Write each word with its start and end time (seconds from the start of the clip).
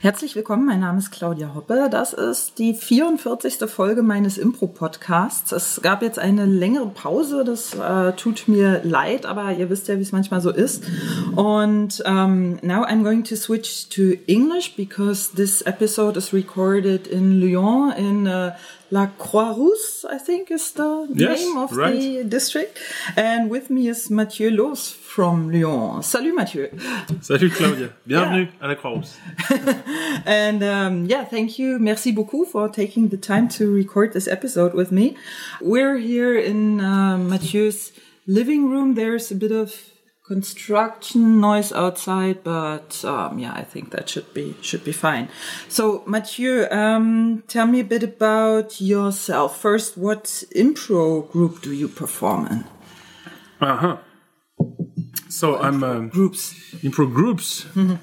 Herzlich 0.00 0.36
willkommen, 0.36 0.66
mein 0.66 0.80
Name 0.80 0.98
ist 0.98 1.12
Claudia 1.12 1.54
Hoppe. 1.54 1.88
Das 1.90 2.12
ist 2.12 2.58
die 2.58 2.74
44. 2.74 3.70
Folge 3.70 4.02
meines 4.02 4.36
Impro-Podcasts. 4.36 5.50
Es 5.52 5.80
gab 5.82 6.02
jetzt 6.02 6.18
eine 6.18 6.44
längere 6.44 6.88
Pause, 6.88 7.42
das 7.42 7.74
äh, 7.74 8.12
tut 8.12 8.46
mir 8.46 8.82
leid, 8.84 9.24
aber 9.24 9.52
ihr 9.52 9.70
wisst 9.70 9.88
ja, 9.88 9.96
wie 9.96 10.02
es 10.02 10.12
manchmal 10.12 10.42
so 10.42 10.50
ist. 10.50 10.84
Und 11.34 12.02
um, 12.04 12.12
ähm, 12.12 12.58
now 12.60 12.84
I'm 12.84 13.02
going 13.02 13.24
to 13.24 13.36
switch 13.36 13.88
to 13.90 14.12
English 14.26 14.76
because 14.76 15.32
this 15.34 15.62
episode 15.62 16.18
is 16.18 16.34
recorded 16.34 17.06
in 17.06 17.40
Lyon 17.40 17.92
in 17.96 18.26
uh, 18.26 18.50
La 18.94 19.08
Croix-Rousse, 19.08 20.06
I 20.08 20.18
think 20.18 20.52
is 20.52 20.70
the 20.70 21.08
yes, 21.12 21.40
name 21.40 21.56
of 21.56 21.76
right. 21.76 21.98
the 21.98 22.22
district. 22.22 22.78
And 23.16 23.50
with 23.50 23.68
me 23.68 23.88
is 23.88 24.08
Mathieu 24.08 24.50
Loos 24.50 24.88
from 24.92 25.50
Lyon. 25.50 26.00
Salut 26.00 26.32
Mathieu. 26.32 26.68
Salut 27.20 27.50
Claudia. 27.50 27.90
Bienvenue 28.06 28.46
yeah. 28.46 28.64
à 28.64 28.68
La 28.68 28.76
Croix-Rousse. 28.76 29.16
and 30.26 30.62
um, 30.62 31.06
yeah, 31.06 31.24
thank 31.24 31.58
you. 31.58 31.80
Merci 31.80 32.12
beaucoup 32.12 32.46
for 32.46 32.68
taking 32.68 33.08
the 33.08 33.16
time 33.16 33.48
to 33.48 33.68
record 33.68 34.12
this 34.12 34.28
episode 34.28 34.74
with 34.74 34.92
me. 34.92 35.16
We're 35.60 35.98
here 35.98 36.38
in 36.38 36.80
uh, 36.80 37.18
Mathieu's 37.18 37.90
living 38.28 38.70
room. 38.70 38.94
There's 38.94 39.32
a 39.32 39.34
bit 39.34 39.50
of 39.50 39.74
construction 40.24 41.38
noise 41.40 41.70
outside, 41.72 42.42
but 42.42 43.04
um, 43.04 43.38
yeah, 43.38 43.52
I 43.52 43.62
think 43.62 43.90
that 43.90 44.08
should 44.08 44.32
be 44.32 44.56
should 44.62 44.84
be 44.84 44.92
fine. 44.92 45.28
So, 45.68 46.02
Mathieu, 46.06 46.66
um, 46.70 47.42
tell 47.46 47.66
me 47.66 47.80
a 47.80 47.84
bit 47.84 48.02
about 48.02 48.80
yourself. 48.80 49.60
First, 49.60 49.98
what 49.98 50.44
impro 50.56 51.30
group 51.30 51.60
do 51.60 51.72
you 51.72 51.88
perform 51.88 52.46
in? 52.46 52.64
Uh 53.60 53.76
huh. 53.76 53.96
So 55.28 55.58
I'm 55.58 55.82
um, 55.82 56.08
groups. 56.08 56.54
Impro 56.82 57.12
groups. 57.12 57.64
Mm-hmm. 57.74 57.96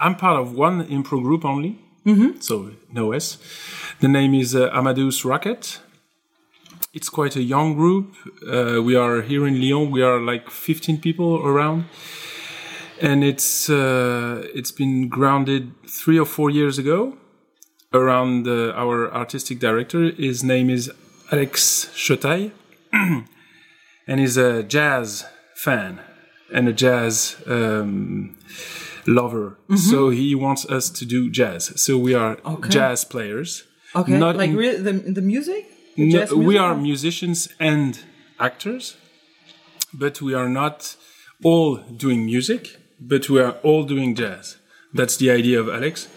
I'm 0.00 0.16
part 0.16 0.40
of 0.40 0.54
one 0.54 0.84
impro 0.88 1.22
group 1.22 1.44
only. 1.44 1.78
Mm-hmm. 2.04 2.40
So 2.40 2.72
no 2.90 3.12
S. 3.12 3.38
The 4.00 4.08
name 4.08 4.34
is 4.34 4.54
uh, 4.54 4.68
Amadeus 4.72 5.24
Rocket 5.24 5.80
it's 6.92 7.08
quite 7.08 7.36
a 7.36 7.42
young 7.42 7.74
group. 7.74 8.14
Uh, 8.46 8.82
we 8.82 8.94
are 8.94 9.22
here 9.22 9.46
in 9.46 9.60
Lyon. 9.60 9.90
We 9.90 10.02
are 10.02 10.20
like 10.20 10.50
15 10.50 11.00
people 11.00 11.46
around, 11.46 11.86
and 13.00 13.24
it's 13.24 13.70
uh, 13.70 14.46
it's 14.54 14.72
been 14.72 15.08
grounded 15.08 15.72
three 15.86 16.18
or 16.18 16.26
four 16.26 16.50
years 16.50 16.78
ago. 16.78 17.16
Around 17.94 18.48
uh, 18.48 18.72
our 18.72 19.12
artistic 19.12 19.58
director, 19.58 20.12
his 20.12 20.42
name 20.42 20.70
is 20.70 20.90
Alex 21.30 21.90
Chotaille, 21.94 22.50
and 22.92 24.20
he's 24.20 24.38
a 24.38 24.62
jazz 24.62 25.26
fan 25.54 26.00
and 26.54 26.68
a 26.68 26.72
jazz 26.72 27.36
um, 27.46 28.38
lover. 29.06 29.58
Mm-hmm. 29.64 29.76
So 29.76 30.08
he 30.08 30.34
wants 30.34 30.64
us 30.70 30.88
to 30.88 31.04
do 31.04 31.30
jazz. 31.30 31.78
So 31.80 31.98
we 31.98 32.14
are 32.14 32.38
okay. 32.46 32.70
jazz 32.70 33.04
players. 33.04 33.64
Okay, 33.94 34.18
not 34.18 34.36
like 34.36 34.50
in, 34.50 34.84
the 34.84 34.92
the 34.92 35.22
music. 35.22 35.66
No, 35.96 36.26
we 36.36 36.56
are 36.56 36.74
musicians 36.74 37.48
and 37.60 37.98
actors, 38.40 38.96
but 39.92 40.22
we 40.22 40.32
are 40.32 40.48
not 40.48 40.96
all 41.44 41.76
doing 41.76 42.24
music, 42.24 42.76
but 43.00 43.28
we 43.28 43.40
are 43.40 43.52
all 43.62 43.84
doing 43.84 44.14
jazz. 44.14 44.56
That's 44.94 45.16
the 45.16 45.30
idea 45.30 45.60
of 45.60 45.68
Alex, 45.68 46.08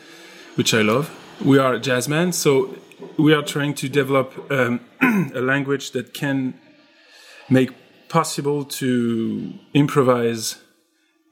which 0.55 0.73
I 0.73 0.81
love. 0.81 1.09
We 1.43 1.57
are 1.57 1.77
jazzmen, 1.77 2.33
so 2.33 2.77
we 3.17 3.33
are 3.33 3.41
trying 3.41 3.73
to 3.75 3.89
develop 3.89 4.49
um, 4.49 4.80
a 5.35 5.41
language 5.41 5.91
that 5.91 6.14
can 6.14 6.58
make 7.49 7.71
possible 8.08 8.64
to 8.64 9.53
improvise 9.73 10.58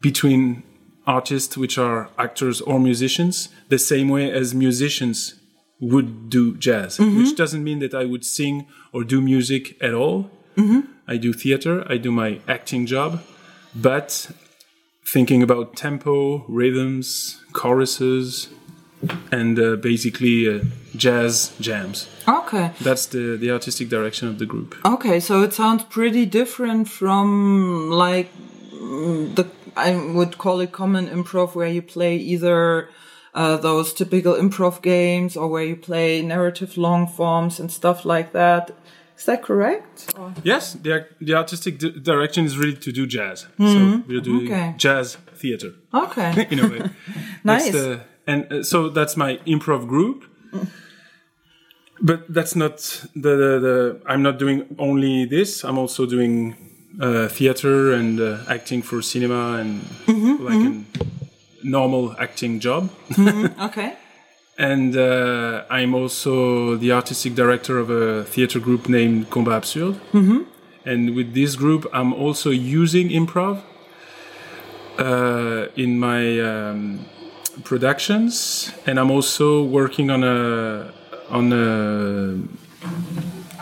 between 0.01 0.63
artists 1.07 1.57
which 1.57 1.77
are 1.77 2.09
actors 2.17 2.59
or 2.61 2.79
musicians 2.79 3.49
the 3.69 3.79
same 3.79 4.09
way 4.09 4.31
as 4.31 4.53
musicians 4.53 5.35
would 5.83 6.29
do 6.29 6.55
jazz, 6.55 6.97
mm-hmm. 6.97 7.17
which 7.17 7.35
doesn't 7.35 7.63
mean 7.63 7.79
that 7.79 7.93
I 7.93 8.05
would 8.05 8.25
sing 8.25 8.65
or 8.93 9.03
do 9.03 9.21
music 9.21 9.81
at 9.81 9.93
all. 9.93 10.31
Mm-hmm. 10.55 10.81
I 11.07 11.17
do 11.17 11.33
theater, 11.33 11.85
I 11.91 11.97
do 11.97 12.11
my 12.11 12.39
acting 12.47 12.85
job, 12.85 13.21
but 13.75 14.31
thinking 15.05 15.43
about 15.43 15.75
tempo, 15.75 16.45
rhythms, 16.47 17.41
choruses, 17.51 18.49
and 19.31 19.59
uh, 19.59 19.75
basically 19.75 20.47
uh, 20.47 20.63
jazz 20.95 21.51
jams. 21.59 22.07
Okay. 22.27 22.71
That's 22.79 23.05
the, 23.07 23.35
the 23.35 23.51
artistic 23.51 23.89
direction 23.89 24.29
of 24.29 24.39
the 24.39 24.45
group. 24.45 24.75
Okay, 24.85 25.19
so 25.19 25.41
it 25.41 25.53
sounds 25.53 25.83
pretty 25.83 26.25
different 26.25 26.87
from 26.87 27.89
like 27.91 28.31
mm, 28.71 29.35
the 29.35 29.49
I 29.75 29.95
would 29.95 30.37
call 30.37 30.61
it 30.61 30.71
common 30.71 31.07
improv 31.07 31.55
where 31.55 31.67
you 31.67 31.81
play 31.81 32.15
either 32.15 32.89
uh, 33.35 33.57
those 33.57 33.93
typical 33.93 34.33
improv 34.35 34.81
games 34.81 35.35
or 35.35 35.47
where 35.47 35.63
you 35.63 35.75
play 35.75 36.21
narrative 36.21 36.77
long 36.77 37.07
forms 37.07 37.59
and 37.59 37.71
stuff 37.71 38.05
like 38.05 38.31
that. 38.31 38.71
Is 39.17 39.25
that 39.25 39.43
correct? 39.43 40.13
Or? 40.17 40.33
Yes, 40.43 40.73
the, 40.73 41.07
the 41.21 41.35
artistic 41.35 41.79
di 41.79 41.91
direction 41.91 42.45
is 42.45 42.57
really 42.57 42.75
to 42.77 42.91
do 42.91 43.05
jazz. 43.05 43.47
Mm 43.57 43.65
-hmm. 43.65 43.73
So 43.73 43.79
mm-hmm. 43.79 44.01
we're 44.07 44.23
doing 44.23 44.51
okay. 44.51 44.73
jazz 44.77 45.17
theater. 45.41 45.71
Okay. 45.91 46.47
in 46.51 46.59
a 46.59 46.67
way. 46.67 46.81
nice. 47.53 47.71
The, 47.71 47.99
and 48.25 48.51
uh, 48.51 48.63
so 48.63 48.89
that's 48.89 49.15
my 49.15 49.39
improv 49.45 49.85
group. 49.87 50.23
But 51.99 52.19
that's 52.33 52.55
not 52.55 53.05
the, 53.13 53.37
the, 53.37 53.59
the, 53.59 53.99
I'm 54.13 54.21
not 54.21 54.37
doing 54.39 54.65
only 54.77 55.27
this. 55.27 55.63
I'm 55.63 55.77
also 55.77 56.05
doing 56.05 56.55
uh, 56.99 57.27
theater 57.27 57.93
and 57.93 58.19
uh, 58.19 58.37
acting 58.47 58.83
for 58.83 59.01
cinema 59.01 59.59
and 59.59 59.81
mm 60.05 60.21
-hmm, 60.21 60.49
like 60.49 60.57
mm 60.57 60.85
-hmm 60.95 61.22
normal 61.63 62.15
acting 62.19 62.59
job. 62.59 62.89
Mm-hmm. 63.09 63.61
Okay. 63.67 63.93
and 64.57 64.95
uh, 64.95 65.63
I'm 65.69 65.95
also 65.95 66.75
the 66.75 66.91
artistic 66.91 67.33
director 67.35 67.79
of 67.79 67.89
a 67.89 68.23
theater 68.23 68.59
group 68.59 68.87
named 68.87 69.29
Combat 69.29 69.55
Absurde. 69.55 69.99
Mm-hmm. 70.11 70.43
And 70.85 71.15
with 71.15 71.33
this 71.33 71.55
group, 71.55 71.87
I'm 71.93 72.13
also 72.13 72.49
using 72.49 73.09
improv 73.09 73.61
uh, 74.99 75.67
in 75.75 75.97
my 75.97 76.39
um, 76.39 77.05
productions, 77.63 78.71
and 78.85 78.99
I'm 78.99 79.09
also 79.09 79.63
working 79.63 80.11
on 80.11 80.23
a 80.23 80.91
on 81.29 81.53
a 81.53 82.37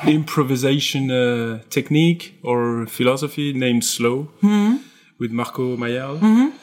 improvisation 0.10 1.12
uh, 1.12 1.60
technique 1.70 2.40
or 2.42 2.88
philosophy 2.88 3.54
named 3.54 3.86
Slow 3.86 4.30
mm-hmm. 4.42 4.78
with 5.20 5.32
Marco 5.32 5.78
Mayal. 5.78 6.18
Mm-hmm 6.18 6.61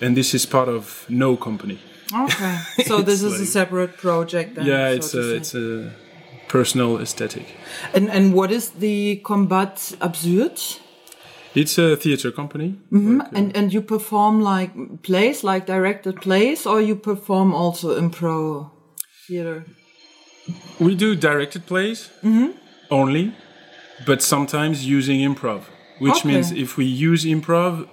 and 0.00 0.16
this 0.16 0.34
is 0.34 0.46
part 0.46 0.68
of 0.68 1.04
no 1.08 1.36
company. 1.36 1.78
Okay, 2.14 2.58
so 2.86 3.02
this 3.02 3.22
is 3.22 3.32
like, 3.32 3.42
a 3.42 3.46
separate 3.46 3.96
project. 3.96 4.54
Then, 4.54 4.66
yeah, 4.66 4.88
it's 4.88 5.10
so 5.10 5.20
a 5.20 5.34
it's 5.34 5.54
a 5.54 5.92
personal 6.48 6.98
aesthetic. 6.98 7.46
And 7.94 8.10
and 8.10 8.32
what 8.32 8.50
is 8.50 8.70
the 8.70 9.16
Combat 9.16 9.94
Absurde? 10.00 10.60
It's 11.54 11.78
a 11.78 11.96
theater 11.96 12.30
company. 12.30 12.74
Mm 12.90 13.00
-hmm. 13.00 13.18
like, 13.18 13.32
uh, 13.32 13.38
and 13.38 13.56
and 13.56 13.72
you 13.72 13.82
perform 13.82 14.40
like 14.40 14.72
plays, 15.02 15.42
like 15.42 15.66
directed 15.66 16.14
plays, 16.20 16.66
or 16.66 16.80
you 16.80 16.96
perform 16.96 17.54
also 17.54 17.96
impro 17.96 18.70
theater. 19.26 19.64
We 20.78 20.94
do 20.94 21.14
directed 21.14 21.64
plays 21.64 22.10
mm 22.22 22.32
-hmm. 22.32 22.50
only, 22.88 23.32
but 24.06 24.22
sometimes 24.22 24.86
using 24.96 25.20
improv, 25.20 25.60
which 26.00 26.18
okay. 26.18 26.32
means 26.32 26.52
if 26.52 26.76
we 26.76 26.84
use 26.84 27.28
improv, 27.28 27.86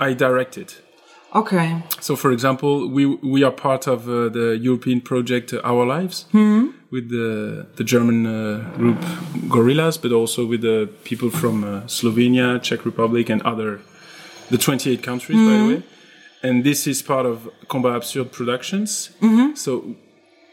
I 0.00 0.14
direct 0.14 0.56
it. 0.56 0.82
Okay. 1.34 1.82
So, 2.00 2.16
for 2.16 2.32
example, 2.32 2.88
we 2.88 3.06
we 3.06 3.44
are 3.44 3.52
part 3.52 3.86
of 3.86 4.08
uh, 4.08 4.28
the 4.28 4.58
European 4.60 5.00
project 5.00 5.52
uh, 5.52 5.60
Our 5.62 5.86
Lives 5.86 6.26
mm-hmm. 6.32 6.70
with 6.90 7.10
the 7.10 7.66
the 7.76 7.84
German 7.84 8.26
uh, 8.26 8.76
group 8.76 8.98
Gorillas, 9.48 9.96
but 9.98 10.12
also 10.12 10.44
with 10.44 10.62
the 10.62 10.88
people 11.04 11.30
from 11.30 11.62
uh, 11.62 11.86
Slovenia, 11.86 12.60
Czech 12.60 12.84
Republic, 12.84 13.30
and 13.30 13.42
other 13.42 13.80
the 14.50 14.58
28 14.58 15.02
countries, 15.02 15.38
mm-hmm. 15.38 15.46
by 15.46 15.52
the 15.52 15.58
mm-hmm. 15.58 15.74
way. 15.74 15.82
And 16.42 16.64
this 16.64 16.86
is 16.86 17.02
part 17.02 17.26
of 17.26 17.48
Combat 17.68 17.94
Absurde 17.94 18.32
Productions. 18.32 19.10
Mm-hmm. 19.20 19.54
So, 19.54 19.94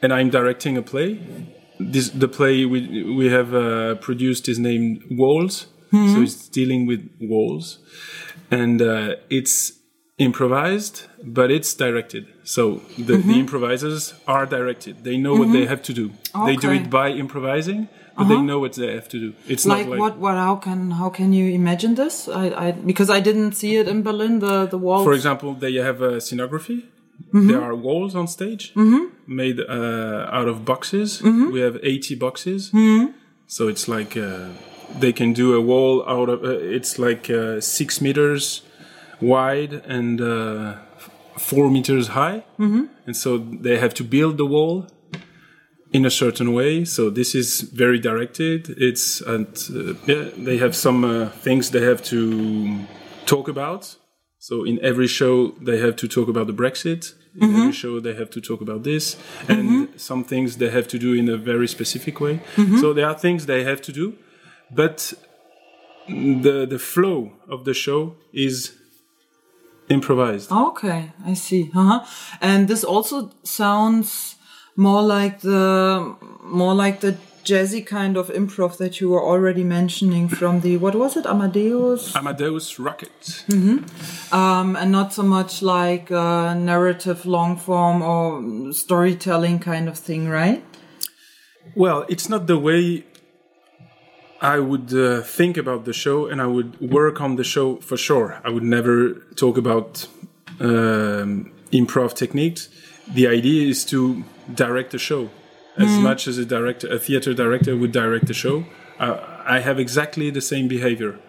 and 0.02 0.14
I'm 0.14 0.30
directing 0.30 0.78
a 0.78 0.82
play. 0.82 1.20
This 1.80 2.10
the 2.10 2.28
play 2.28 2.66
we 2.66 3.04
we 3.04 3.30
have 3.30 3.54
uh, 3.56 3.96
produced 3.96 4.48
is 4.48 4.60
named 4.60 5.04
Walls. 5.10 5.68
So 5.90 5.98
mm-hmm. 5.98 6.24
it's 6.24 6.50
dealing 6.50 6.86
with 6.86 7.10
walls, 7.22 7.80
and 8.52 8.82
uh, 8.82 9.16
it's 9.30 9.77
improvised, 10.18 11.06
but 11.24 11.52
it's 11.52 11.74
directed. 11.74 12.28
So 12.44 12.82
the, 12.98 13.14
mm-hmm. 13.14 13.30
the 13.30 13.40
improvisers 13.40 14.14
are 14.28 14.46
directed. 14.46 15.04
They 15.04 15.18
know 15.18 15.34
mm-hmm. 15.34 15.40
what 15.40 15.54
they 15.54 15.66
have 15.66 15.82
to 15.84 15.94
do. 15.94 16.12
Okay. 16.36 16.46
They 16.52 16.56
do 16.56 16.72
it 16.72 16.90
by 16.90 17.10
improvising, 17.10 17.88
but 18.18 18.26
they 18.30 18.42
know 18.42 18.58
what 18.58 18.74
they 18.74 18.94
have 18.96 19.08
to 19.10 19.20
do. 19.20 19.34
It's 19.48 19.66
Uh-huh. 19.66 19.78
like, 19.78 19.86
not 19.86 19.92
like 19.92 20.00
what 20.00 20.18
what 20.18 20.36
how 20.36 20.56
can 20.56 20.92
how 20.92 21.10
can 21.10 21.34
you 21.34 21.46
imagine 21.62 21.94
this 21.96 22.28
I, 22.28 22.46
I 22.66 22.72
because 22.72 23.10
i 23.18 23.20
didn't 23.20 23.52
see 23.62 23.74
it 23.82 23.88
in 23.88 24.02
berlin 24.02 24.40
the 24.40 24.66
the 24.66 24.80
walls 24.86 25.06
For 25.10 25.14
example, 25.14 25.50
they 25.54 25.74
have 25.90 26.02
a 26.02 26.14
scenography. 26.28 26.80
Mm-hmm. 27.34 27.48
There 27.50 27.62
are 27.62 27.76
walls 27.76 28.16
on 28.16 28.28
stage 28.28 28.64
made 29.42 29.60
uh, 29.60 30.38
out 30.38 30.48
of 30.48 30.66
boxes. 30.66 31.22
Mm-hmm. 31.22 31.52
We 31.52 31.60
have 31.68 31.78
80 31.84 32.16
boxes. 32.16 32.72
So 33.48 33.68
it's 33.68 33.88
like 33.88 34.18
uh, 34.18 34.50
they 35.00 35.14
can 35.14 35.34
do 35.34 35.56
a 35.56 35.62
wall 35.62 36.04
out 36.08 36.30
of 36.30 36.44
uh, 36.44 36.76
it's 36.78 37.00
like 37.00 37.30
uh, 37.30 37.62
six 37.62 38.02
meters 38.02 38.62
wide 39.22 39.74
and 39.74 40.22
uh, 40.22 40.76
four 41.38 41.70
meters 41.70 42.10
high. 42.10 42.44
Mm-hmm. 42.60 42.86
And 43.06 43.16
so 43.16 43.38
they 43.38 43.78
have 43.78 43.94
to 43.96 44.04
build 44.04 44.38
the 44.38 44.46
wall 44.46 44.88
in 45.94 46.06
a 46.06 46.10
certain 46.10 46.54
way. 46.54 46.86
So 46.86 47.10
this 47.10 47.34
is 47.34 47.62
very 47.62 48.00
directed. 48.00 48.76
It's 48.78 49.22
and 49.22 49.48
uh, 49.70 49.94
yeah, 50.06 50.30
they 50.38 50.58
have 50.58 50.76
some 50.76 51.04
uh, 51.04 51.30
things 51.30 51.72
they 51.72 51.84
have 51.84 52.04
to 52.06 52.86
talk 53.26 53.48
about. 53.48 53.96
So 54.40 54.64
in 54.66 54.80
every 54.84 55.08
show 55.08 55.52
they 55.62 55.80
have 55.80 55.96
to 55.98 56.08
talk 56.08 56.28
about 56.28 56.48
the 56.48 56.54
Brexit. 56.54 57.14
In 57.40 57.56
every 57.56 57.72
show 57.72 58.00
they 58.00 58.16
have 58.16 58.32
to 58.32 58.42
talk 58.42 58.62
about 58.62 58.82
this, 58.84 59.16
and 59.48 59.90
some 59.96 60.24
things 60.24 60.58
they 60.58 60.72
have 60.72 60.88
to 60.88 60.98
do 60.98 61.14
in 61.14 61.30
a 61.30 61.38
very 61.38 61.68
specific 61.68 62.20
way. 62.20 62.40
So 62.82 62.94
there 62.94 63.06
are 63.06 63.14
things 63.14 63.46
they 63.46 63.64
have 63.64 63.80
to 63.82 63.92
do, 63.92 64.16
but 64.72 65.14
the 66.08 66.66
the 66.68 66.80
flow 66.80 67.34
of 67.48 67.64
the 67.64 67.76
show 67.76 68.16
is 68.34 68.74
improvised. 69.90 70.52
Okay, 70.52 71.12
I 71.26 71.34
see. 71.34 71.72
Uh-huh. 71.76 72.06
And 72.42 72.68
this 72.68 72.84
also 72.84 73.32
sounds 73.44 74.36
more 74.76 75.02
like 75.02 75.42
the 75.42 76.16
more 76.44 76.74
like 76.74 77.00
the 77.02 77.18
jazzy 77.44 77.86
kind 77.86 78.18
of 78.18 78.28
improv 78.30 78.78
that 78.78 79.00
you 79.00 79.10
were 79.10 79.24
already 79.24 79.64
mentioning 79.64 80.28
from 80.28 80.60
the 80.62 80.76
what 80.78 80.94
was 80.96 81.16
it 81.16 81.26
Amadeus 81.26 82.14
Amadeus 82.16 82.78
Rocket. 82.78 83.46
um, 84.32 84.76
and 84.76 84.92
not 84.92 85.14
so 85.14 85.24
much 85.24 85.62
like 85.62 86.12
uh, 86.12 86.54
narrative 86.54 87.26
long 87.26 87.56
form 87.56 88.02
or 88.02 88.74
storytelling 88.74 89.60
kind 89.60 89.88
of 89.88 89.98
thing, 89.98 90.28
right? 90.28 90.64
Well, 91.76 92.06
it's 92.10 92.28
not 92.28 92.48
the 92.48 92.58
way 92.58 93.06
I 94.42 94.60
would 94.60 94.94
uh, 94.94 95.22
think 95.22 95.58
about 95.58 95.86
the 95.86 95.94
show, 95.94 96.28
and 96.28 96.42
I 96.42 96.46
would 96.46 96.80
work 96.80 97.22
on 97.22 97.36
the 97.36 97.44
show 97.44 97.78
for 97.78 97.98
sure. 97.98 98.40
I 98.44 98.50
would 98.50 98.64
never 98.64 99.14
talk 99.36 99.58
about 99.58 100.08
um, 100.60 101.52
improv 101.72 102.14
techniques. 102.14 102.70
The 103.14 103.28
idea 103.28 103.68
is 103.68 103.86
to 103.86 104.24
direct 104.54 104.94
a 104.94 105.00
show 105.00 105.30
as 105.78 105.90
much 106.00 106.28
as 106.28 106.38
a 106.38 106.46
director, 106.46 106.88
a 106.92 106.98
theater 107.00 107.34
director 107.34 107.76
would 107.78 107.92
direct 107.92 108.30
a 108.30 108.34
show. 108.34 108.66
Uh, 109.00 109.20
I 109.46 109.60
have 109.60 109.80
exactly 109.80 110.30
the 110.32 110.42
same 110.42 110.68
behavior. 110.68 111.20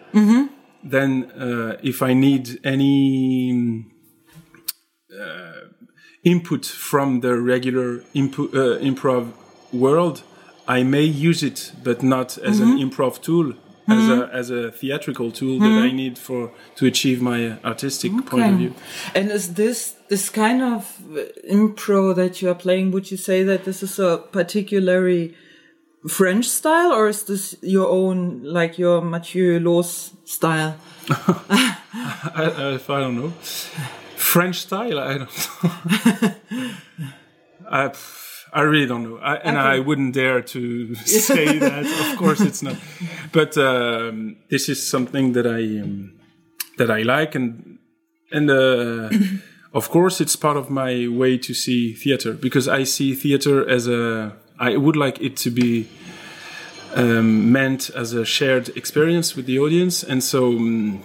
Then, 0.83 1.31
uh, 1.33 1.77
if 1.83 2.03
I 2.03 2.15
need 2.15 2.59
any 2.65 3.85
input 6.25 6.65
from 6.65 7.21
the 7.21 7.39
regular 7.41 7.99
impu- 8.15 8.53
uh, 8.55 8.79
improv 8.81 9.33
world, 9.73 10.23
I 10.69 10.83
may 10.83 11.05
use 11.05 11.43
it, 11.43 11.73
but 11.83 12.03
not 12.03 12.39
as 12.39 12.61
an 12.61 12.69
mm-hmm. 12.69 12.91
improv 12.91 13.23
tool, 13.23 13.55
as 13.89 14.09
a 14.09 14.11
mm-hmm. 14.11 14.37
as 14.37 14.51
a 14.51 14.71
theatrical 14.71 15.33
tool 15.33 15.59
that 15.61 15.67
I 15.67 15.87
mm-hmm. 15.87 15.97
need 15.97 16.19
for 16.19 16.53
to 16.77 16.87
achieve 16.87 17.23
my 17.23 17.47
uh, 17.47 17.57
artistic 17.65 18.13
point 18.27 18.53
of 18.53 18.59
view. 18.59 18.75
And 19.15 19.31
is 19.31 19.55
this 19.55 19.97
this 20.09 20.29
kind 20.29 20.63
of 20.63 20.83
uh, 21.11 21.23
improv 21.51 22.17
that 22.17 22.43
you 22.43 22.51
are 22.51 22.55
playing? 22.55 22.93
Would 22.93 23.11
you 23.11 23.17
say 23.17 23.43
that 23.45 23.65
this 23.65 23.83
is 23.83 23.99
a 23.99 24.19
particularly 24.31 25.35
French 26.07 26.47
style, 26.49 26.93
or 26.93 27.09
is 27.09 27.25
this 27.25 27.57
your 27.63 27.89
own, 27.89 28.43
like 28.45 28.79
your 28.79 29.01
Mathieu 29.01 29.59
Loos 29.59 30.13
style? 30.25 30.77
I, 31.11 31.75
I, 32.35 32.75
I 32.75 33.01
don't 33.01 33.17
know 33.17 33.33
French 34.19 34.57
style, 34.57 34.99
I 34.99 35.19
don't 35.19 35.21
know. 35.63 36.35
I 37.71 37.93
I 38.53 38.63
really 38.63 38.87
don't 38.87 39.03
know, 39.03 39.19
I, 39.19 39.35
and 39.37 39.57
Okay. 39.57 39.67
I 39.77 39.79
wouldn't 39.79 40.15
dare 40.15 40.41
to 40.43 40.95
say 41.05 41.59
that. 41.59 41.85
Of 42.11 42.19
course, 42.19 42.41
it's 42.41 42.63
not. 42.63 42.77
But 43.33 43.57
um, 43.57 44.37
this 44.49 44.69
is 44.69 44.87
something 44.87 45.33
that 45.33 45.47
I 45.47 45.81
um, 45.83 46.13
that 46.79 46.91
I 46.91 47.03
like, 47.03 47.35
and 47.35 47.79
and 48.33 48.51
uh, 48.51 49.11
of 49.73 49.91
course, 49.91 50.21
it's 50.21 50.37
part 50.37 50.57
of 50.57 50.71
my 50.71 51.09
way 51.09 51.39
to 51.39 51.53
see 51.55 51.95
theater 51.95 52.33
because 52.33 52.69
I 52.69 52.85
see 52.85 53.15
theater 53.15 53.69
as 53.69 53.87
a. 53.89 54.33
I 54.59 54.77
would 54.77 54.97
like 54.97 55.21
it 55.21 55.37
to 55.39 55.51
be 55.51 55.89
um, 56.95 57.53
meant 57.53 57.91
as 57.95 58.13
a 58.13 58.25
shared 58.25 58.71
experience 58.77 59.37
with 59.37 59.47
the 59.47 59.59
audience, 59.59 60.03
and 60.03 60.23
so. 60.23 60.49
Um, 60.53 61.03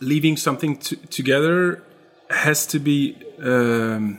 leaving 0.00 0.36
something 0.36 0.76
t- 0.76 0.94
together 1.10 1.82
has 2.30 2.64
to 2.68 2.78
be 2.78 3.16
um, 3.42 4.18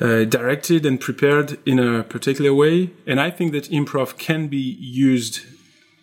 uh, 0.00 0.24
directed 0.24 0.86
and 0.86 1.00
prepared 1.00 1.58
in 1.66 1.78
a 1.78 2.02
particular 2.02 2.54
way. 2.54 2.90
And 3.06 3.20
I 3.20 3.30
think 3.30 3.52
that 3.52 3.64
improv 3.64 4.18
can 4.18 4.48
be 4.48 4.76
used 4.80 5.40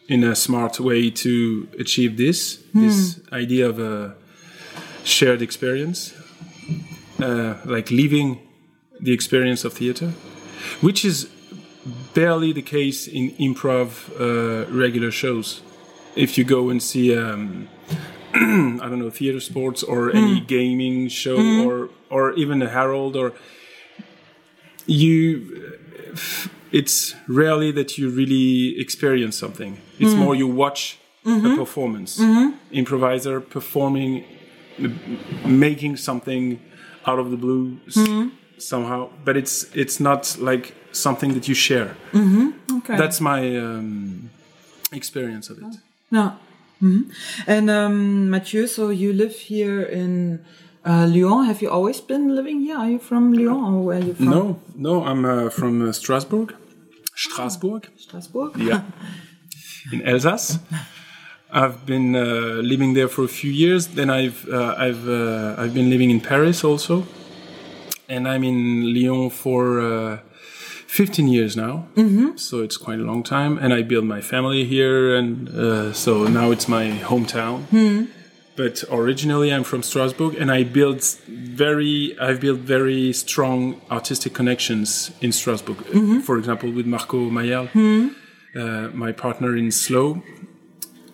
in 0.08 0.24
a 0.24 0.36
smart 0.36 0.80
way 0.80 1.10
to 1.10 1.68
achieve 1.80 2.18
this 2.18 2.64
this 2.74 3.20
idea 3.32 3.68
of 3.68 3.80
a 3.80 4.16
shared 5.04 5.42
experience, 5.42 6.14
uh, 7.20 7.56
like 7.66 7.90
leaving 7.90 8.40
the 9.00 9.14
experience 9.14 9.64
of 9.64 9.74
theater, 9.74 10.14
which 10.82 11.06
is 11.06 11.30
barely 12.14 12.52
the 12.52 12.62
case 12.62 13.08
in 13.08 13.32
improv 13.32 14.10
uh, 14.20 14.70
regular 14.72 15.12
shows. 15.12 15.62
If 16.16 16.38
you 16.38 16.44
go 16.44 16.70
and 16.70 16.82
see 16.82 17.16
um, 17.16 17.68
I 18.34 18.90
don't 18.90 19.00
know 19.00 19.10
theater 19.10 19.40
sports 19.40 19.84
or 19.84 20.14
any 20.14 20.40
gaming 20.42 21.08
show 21.08 21.40
or 21.66 21.90
or 22.10 22.34
even 22.34 22.62
a 22.62 22.70
Harold 22.70 23.16
or 23.16 23.34
you 24.86 25.78
it's 26.72 27.16
rarely 27.28 27.72
that 27.72 27.98
you 27.98 28.10
really 28.10 28.80
experience 28.80 29.38
something. 29.38 29.78
It's 30.00 30.16
more 30.16 30.36
you 30.36 30.48
watch 30.48 30.98
a 31.26 31.50
performance. 31.56 32.22
Improviser 32.72 33.40
performing 33.42 34.26
making 35.46 35.98
something 35.98 36.60
out 37.06 37.20
of 37.20 37.30
the 37.32 37.38
blue 37.38 37.78
s- 37.88 38.08
somehow 38.58 39.10
but 39.24 39.36
it's 39.38 39.66
it's 39.74 40.00
not 40.00 40.38
like 40.40 40.74
something 40.92 41.34
that 41.34 41.48
you 41.48 41.56
share. 41.56 41.96
Okay, 42.78 42.98
that's 42.98 43.20
my 43.22 43.58
um, 43.58 44.30
experience 44.92 45.50
of 45.50 45.58
it. 45.60 45.76
No. 46.12 46.34
hmm 46.80 47.02
And 47.48 47.70
um, 47.70 48.30
Mathieu, 48.30 48.68
so 48.68 48.90
you 48.90 49.14
live 49.14 49.36
here 49.50 49.82
in 49.82 50.40
uh, 50.86 51.06
Lyon. 51.08 51.46
Have 51.46 51.62
you 51.62 51.70
always 51.70 52.00
been 52.02 52.36
living 52.36 52.62
here? 52.62 52.78
Are 52.78 52.90
you 52.90 53.00
from 53.00 53.34
Lyon 53.34 53.74
or 53.74 53.84
where 53.84 53.98
are 53.98 54.04
you 54.04 54.14
from? 54.14 54.30
No, 54.30 54.60
no, 54.76 55.04
I'm 55.04 55.26
uh, 55.26 55.50
from 55.50 55.88
uh, 55.88 55.92
Strasbourg. 55.92 56.56
Strasbourg, 57.16 57.88
Strasbourg. 57.98 58.58
yeah, 58.58 58.82
in 59.92 60.08
Alsace. 60.08 60.60
I've 61.52 61.86
been 61.86 62.16
uh, 62.16 62.62
living 62.62 62.96
there 62.96 63.08
for 63.08 63.24
a 63.24 63.28
few 63.28 63.52
years. 63.52 63.88
Then 63.88 64.10
I've 64.10 64.48
uh, 64.50 64.76
I've 64.78 65.08
uh, 65.08 65.56
I've 65.58 65.74
been 65.74 65.90
living 65.90 66.12
in 66.12 66.20
Paris 66.20 66.64
also, 66.64 67.06
and 68.10 68.28
I'm 68.28 68.44
in 68.44 68.94
Lyon 68.94 69.30
for 69.30 69.80
uh, 69.80 70.18
15 70.88 71.28
years 71.28 71.56
now. 71.56 71.88
Mm-hmm. 71.96 72.36
So 72.36 72.62
it's 72.62 72.78
quite 72.78 73.00
a 73.00 73.04
long 73.04 73.24
time. 73.24 73.58
And 73.58 73.74
I 73.74 73.84
built 73.84 74.04
my 74.04 74.22
family 74.22 74.66
here, 74.66 75.16
and 75.16 75.48
uh, 75.50 75.94
so 75.94 76.26
now 76.26 76.52
it's 76.52 76.68
my 76.68 76.90
hometown. 77.04 78.10
But 78.58 78.84
originally, 78.90 79.54
I'm 79.54 79.64
from 79.66 79.84
Strasbourg, 79.84 80.36
and 80.36 80.50
I 80.50 80.64
built 80.64 81.04
very 81.28 82.16
I've 82.20 82.40
built 82.40 82.60
very 82.60 83.12
strong 83.14 83.82
artistic 83.92 84.34
connections 84.34 85.12
in 85.22 85.32
Strasbourg. 85.32 85.78
For 86.24 86.38
example, 86.38 86.72
with 86.72 86.86
Marco 86.86 87.30
Mayel, 87.30 87.68
uh, 88.56 88.90
my 88.94 89.12
partner 89.12 89.56
in 89.58 89.72
Slow. 89.72 90.22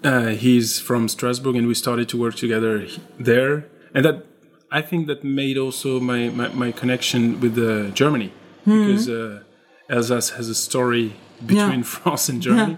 Uh, 0.04 0.30
he's 0.30 0.80
from 0.80 1.08
Strasbourg, 1.08 1.56
and 1.56 1.68
we 1.68 1.74
started 1.76 2.10
to 2.10 2.18
work 2.18 2.36
together 2.36 2.88
there. 3.20 3.66
And 3.94 4.06
that 4.06 4.26
I 4.72 4.82
think 4.82 5.08
that 5.08 5.24
made 5.24 5.58
also 5.58 6.00
my 6.00 6.30
my, 6.30 6.48
my 6.50 6.72
connection 6.72 7.40
with 7.40 7.58
uh, 7.58 7.90
Germany 7.94 8.32
because 8.66 9.10
uh, 9.10 9.44
Alsace 9.90 10.30
has 10.38 10.48
a 10.50 10.56
story 10.56 11.14
between 11.46 11.84
France 11.94 12.30
and 12.30 12.42
Germany. 12.42 12.78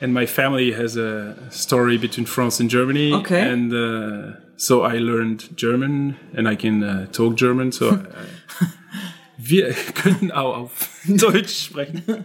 And 0.00 0.14
my 0.14 0.26
family 0.26 0.72
has 0.72 0.96
a 0.96 1.36
story 1.50 1.98
between 1.98 2.26
France 2.26 2.58
and 2.58 2.70
Germany. 2.70 3.12
Okay. 3.12 3.40
And 3.40 3.72
uh, 3.72 4.40
so 4.56 4.82
I 4.82 4.98
learned 4.98 5.56
German 5.56 6.16
and 6.34 6.48
I 6.48 6.56
can 6.56 6.82
uh, 6.82 7.06
talk 7.12 7.34
German. 7.36 7.70
So 7.72 7.90
I, 7.90 8.66
wir 9.38 9.72
können 9.94 10.30
auch 10.30 10.56
auf 10.56 10.88
Deutsch 11.06 11.54
sprechen. 11.66 12.24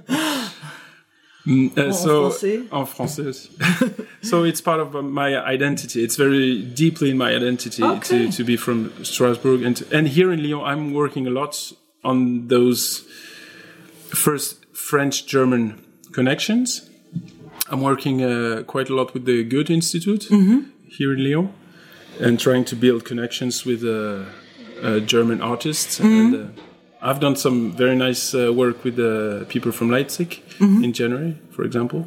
Mm, 1.46 1.78
uh, 1.78 1.92
so, 1.92 2.32
en 2.72 2.86
français. 2.88 3.50
so 4.22 4.44
it's 4.44 4.62
part 4.62 4.80
of 4.80 4.96
uh, 4.96 5.02
my 5.02 5.38
identity. 5.38 6.04
It's 6.04 6.16
very 6.16 6.64
deeply 6.64 7.12
in 7.12 7.18
my 7.18 7.36
identity 7.36 7.84
Okay. 7.84 8.26
to, 8.26 8.32
to 8.32 8.44
be 8.44 8.58
from 8.58 8.92
Strasbourg. 9.04 9.62
And, 9.62 9.84
and 9.92 10.08
here 10.08 10.32
in 10.32 10.42
Lyon, 10.42 10.64
I'm 10.66 10.94
working 10.94 11.28
a 11.28 11.30
lot 11.30 11.72
on 12.04 12.48
those 12.48 13.06
first 14.10 14.66
French 14.74 15.28
German 15.28 15.84
connections. 16.14 16.90
I'm 17.72 17.82
working 17.82 18.22
uh, 18.24 18.64
quite 18.68 18.90
a 18.90 18.96
lot 18.96 19.14
with 19.14 19.26
the 19.26 19.44
Goethe 19.44 19.72
Institute 19.72 20.28
here 20.98 21.14
in 21.14 21.24
Lyon, 21.24 21.50
and 22.22 22.40
trying 22.40 22.66
to 22.66 22.76
build 22.76 23.04
connections 23.06 23.66
with 23.66 23.84
uh, 23.84 24.24
uh, 24.84 25.00
German 25.00 25.42
artists. 25.42 26.00
And 26.00 26.36
uh, 26.36 26.40
I've 27.02 27.20
done 27.20 27.36
some 27.36 27.72
very 27.72 27.96
nice 27.96 28.34
uh, 28.34 28.54
work 28.54 28.84
with 28.84 28.96
the 28.96 29.46
people 29.50 29.72
from 29.72 29.90
Leipzig 29.90 30.42
in 30.84 30.94
January, 30.94 31.38
for 31.52 31.64
example, 31.66 32.06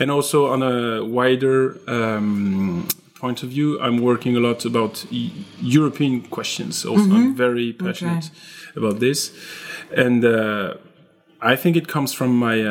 and 0.00 0.10
also 0.10 0.46
on 0.52 0.62
a 0.62 1.04
wider 1.04 1.76
um, 1.88 2.86
point 3.20 3.42
of 3.42 3.50
view, 3.50 3.78
I'm 3.80 3.98
working 4.00 4.36
a 4.36 4.40
lot 4.40 4.64
about 4.64 5.04
e- 5.10 5.30
European 5.60 6.22
questions. 6.22 6.84
Also, 6.84 7.04
I'm 7.16 7.34
very 7.36 7.72
passionate 7.72 8.30
about 8.76 8.98
this, 9.00 9.30
and 9.96 10.24
uh, 10.24 10.74
I 11.40 11.56
think 11.56 11.76
it 11.76 11.86
comes 11.88 12.12
from 12.14 12.36
my. 12.38 12.62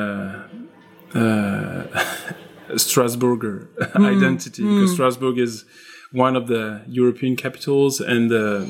Uh, 1.13 1.83
Strasbourger 2.77 3.67
identity 3.95 4.63
because 4.63 4.93
Strasbourg 4.93 5.37
is 5.37 5.65
one 6.13 6.37
of 6.37 6.47
the 6.47 6.81
European 6.87 7.35
capitals 7.35 7.99
and 7.99 8.31
uh, 8.31 8.65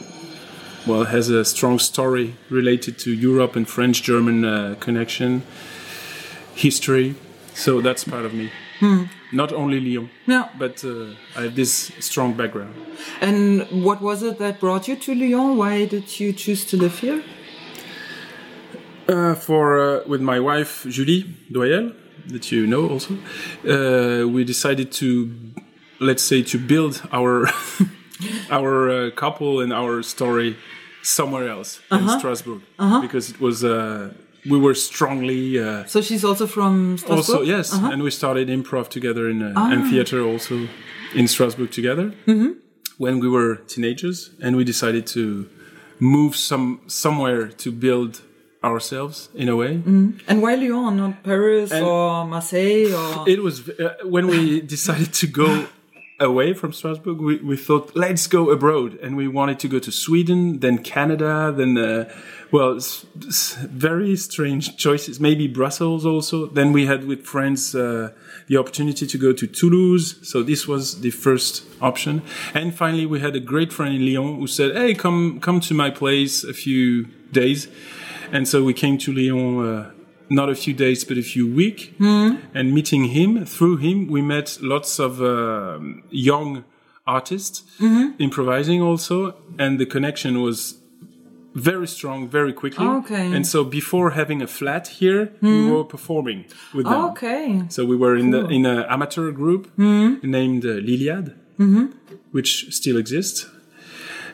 well 0.88 1.03
has 1.05 1.29
a 1.29 1.45
strong 1.45 1.77
story 1.79 2.33
related 2.50 2.98
to 3.00 3.12
Europe 3.12 3.55
and 3.55 3.67
French-German 3.69 4.43
uh, 4.43 4.75
connection, 4.79 5.43
history. 6.55 7.13
So 7.53 7.81
that's 7.81 8.03
part 8.03 8.25
of 8.25 8.33
me. 8.33 8.50
Not 9.31 9.53
only 9.53 9.79
Lyon, 9.79 10.10
Yeah. 10.27 10.50
but 10.57 10.83
uh, 10.83 11.13
I 11.38 11.43
have 11.43 11.55
this 11.55 11.91
strong 12.00 12.33
background. 12.33 12.74
And 13.21 13.67
what 13.83 14.01
was 14.01 14.24
it 14.24 14.39
that 14.39 14.60
brought 14.60 14.88
you 14.88 14.95
to 14.95 15.13
Lyon? 15.13 15.57
Why 15.57 15.86
did 15.86 16.19
you 16.19 16.33
choose 16.33 16.65
to 16.65 16.77
live 16.77 16.98
here? 16.98 17.21
Uh, 19.07 19.36
for 19.36 19.79
uh, 19.79 20.07
with 20.07 20.21
my 20.21 20.39
wife 20.39 20.86
Julie 20.89 21.25
Doyel, 21.51 21.93
that 22.28 22.51
you 22.51 22.68
know 22.68 22.90
also, 22.90 23.13
uh, 23.68 24.28
we 24.28 24.44
decided 24.44 24.92
to 24.94 25.30
let's 26.00 26.24
say 26.24 26.42
to 26.44 26.58
build 26.58 27.01
our 27.12 27.48
our 28.50 28.90
uh, 28.90 29.12
couple 29.12 29.62
and 29.62 29.72
our 29.74 30.04
story 30.04 30.56
somewhere 31.04 31.48
else 31.50 31.80
in 31.92 32.08
Strasbourg. 32.20 32.62
Because 33.01 33.30
it 33.30 33.40
was 33.40 33.63
uh, 33.63 34.13
we 34.50 34.58
were 34.60 34.74
strongly 34.75 35.60
uh, 35.60 35.86
So 35.86 36.01
she's 36.01 36.24
also 36.24 36.48
from 36.48 36.98
Strasbourg? 36.98 37.18
also 37.18 37.42
yes, 37.42 37.74
and 37.74 38.01
we 38.04 38.12
started 38.12 38.48
improv 38.50 38.90
together 38.90 39.30
in 39.30 39.42
uh, 39.42 39.54
and 39.74 39.90
theater 39.90 40.22
also 40.24 40.68
in 41.16 41.28
Strasbourg 41.28 41.72
together. 41.72 42.13
When 42.98 43.20
we 43.20 43.28
were 43.28 43.56
teenagers, 43.68 44.30
and 44.44 44.56
we 44.56 44.63
decided 44.63 45.08
to 45.08 45.48
move 46.00 46.36
some 46.36 46.82
somewhere 46.88 47.48
to 47.48 47.72
build 47.72 48.22
ourselves 48.63 49.30
in 49.34 49.50
a 49.50 49.56
way. 49.56 49.82
And 50.27 50.41
why 50.41 50.56
Lyon, 50.56 50.98
not 50.98 51.24
Paris 51.24 51.72
or 51.74 52.25
Marseille 52.25 52.94
or... 52.94 53.27
It 53.27 53.41
was 53.41 53.70
uh, 53.70 53.96
when 54.03 54.27
we 54.27 54.62
decided 54.75 55.13
to 55.13 55.27
go 55.27 55.68
away 56.22 56.53
from 56.53 56.72
Strasbourg. 56.72 57.20
We, 57.20 57.38
we 57.38 57.58
thought 57.58 57.96
let's 57.96 58.27
go 58.27 58.51
abroad, 58.51 59.00
and 59.01 59.18
we 59.18 59.27
wanted 59.27 59.60
to 59.60 59.68
go 59.68 59.80
to 59.80 59.91
Sweden, 59.91 60.60
then 60.60 60.77
Canada, 60.77 61.51
then 61.56 61.77
uh, 61.77 62.13
well, 62.51 62.80
very 63.15 64.15
strange 64.15 64.77
choices. 64.77 65.20
Maybe 65.20 65.48
Brussels 65.48 66.06
also. 66.06 66.48
Then 66.48 66.72
we 66.72 66.86
had 66.86 67.06
with 67.06 67.25
friends 67.25 67.74
uh, 67.74 68.12
the 68.48 68.58
opportunity 68.58 69.08
to 69.08 69.18
go 69.18 69.34
to 69.34 69.48
Toulouse. 69.48 70.15
So 70.22 70.44
this 70.44 70.68
was 70.68 71.01
the 71.01 71.12
first 71.12 71.63
option, 71.82 72.22
and 72.53 72.75
finally 72.75 73.06
we 73.06 73.20
had 73.20 73.36
a 73.36 73.39
great 73.39 73.74
friend 73.74 73.96
in 73.96 74.06
Lyon 74.06 74.39
who 74.39 74.48
said, 74.48 74.75
"Hey, 74.75 74.94
come 74.94 75.39
come 75.39 75.60
to 75.62 75.74
my 75.74 75.89
place 75.89 76.44
a 76.44 76.53
few 76.53 77.06
days." 77.32 77.68
And 78.31 78.47
so 78.47 78.63
we 78.63 78.73
came 78.73 78.97
to 79.00 79.11
Lyon. 79.13 79.65
Uh, 79.65 79.91
not 80.29 80.50
a 80.50 80.55
few 80.55 80.73
days, 80.73 81.03
but 81.03 81.17
a 81.17 81.21
few 81.33 81.45
weeks. 81.61 81.89
And 82.00 82.73
meeting 82.73 83.03
him, 83.05 83.45
through 83.45 83.77
him, 83.77 84.07
we 84.07 84.21
met 84.21 84.57
lots 84.61 85.00
of 85.00 85.21
um 85.21 86.03
young 86.09 86.63
artists 87.05 87.63
improvising 88.19 88.81
also, 88.81 89.35
and 89.59 89.79
the 89.79 89.85
connection 89.85 90.41
was 90.41 90.77
very 91.53 91.88
strong 91.88 92.29
very 92.29 92.53
quickly. 92.53 92.88
Okay. 92.88 93.27
And 93.35 93.45
so 93.45 93.65
before 93.65 94.11
having 94.11 94.41
a 94.41 94.47
flat 94.47 94.88
here, 94.88 95.33
we 95.41 95.69
were 95.69 95.83
performing 95.83 96.45
with 96.73 96.85
them. 96.85 97.03
Okay. 97.11 97.63
So 97.67 97.79
we 97.85 97.95
were 98.03 98.15
in 98.15 98.31
the 98.31 98.41
in 98.47 98.65
an 98.65 98.85
amateur 98.95 99.31
group 99.31 99.63
named 99.77 100.63
uh, 100.65 100.79
Liliad, 100.88 101.35
which 102.31 102.51
still 102.71 102.97
exists. 102.97 103.47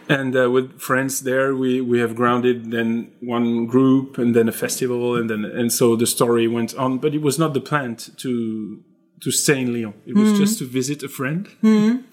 And 0.09 0.35
uh, 0.35 0.49
with 0.49 0.79
friends 0.79 1.21
there, 1.21 1.55
we, 1.55 1.81
we 1.81 1.99
have 1.99 2.15
grounded 2.15 2.71
then 2.71 3.11
one 3.19 3.65
group 3.65 4.17
and 4.17 4.35
then 4.35 4.47
a 4.47 4.53
festival 4.53 5.15
and 5.15 5.29
then 5.29 5.43
and 5.43 5.71
so 5.71 5.95
the 5.95 6.07
story 6.07 6.47
went 6.47 6.75
on. 6.75 6.99
But 6.99 7.13
it 7.13 7.21
was 7.21 7.37
not 7.37 7.53
the 7.53 7.61
plan 7.61 7.95
to 7.95 8.83
to 9.21 9.31
stay 9.31 9.61
in 9.61 9.73
Lyon. 9.73 9.93
It 10.05 10.15
was 10.15 10.37
just 10.37 10.59
to 10.59 10.65
visit 10.65 11.03
a 11.03 11.09
friend. 11.09 11.47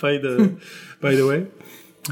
By 0.01 0.19
the 0.19 0.59
by 1.01 1.15
the 1.15 1.27
way, 1.27 1.47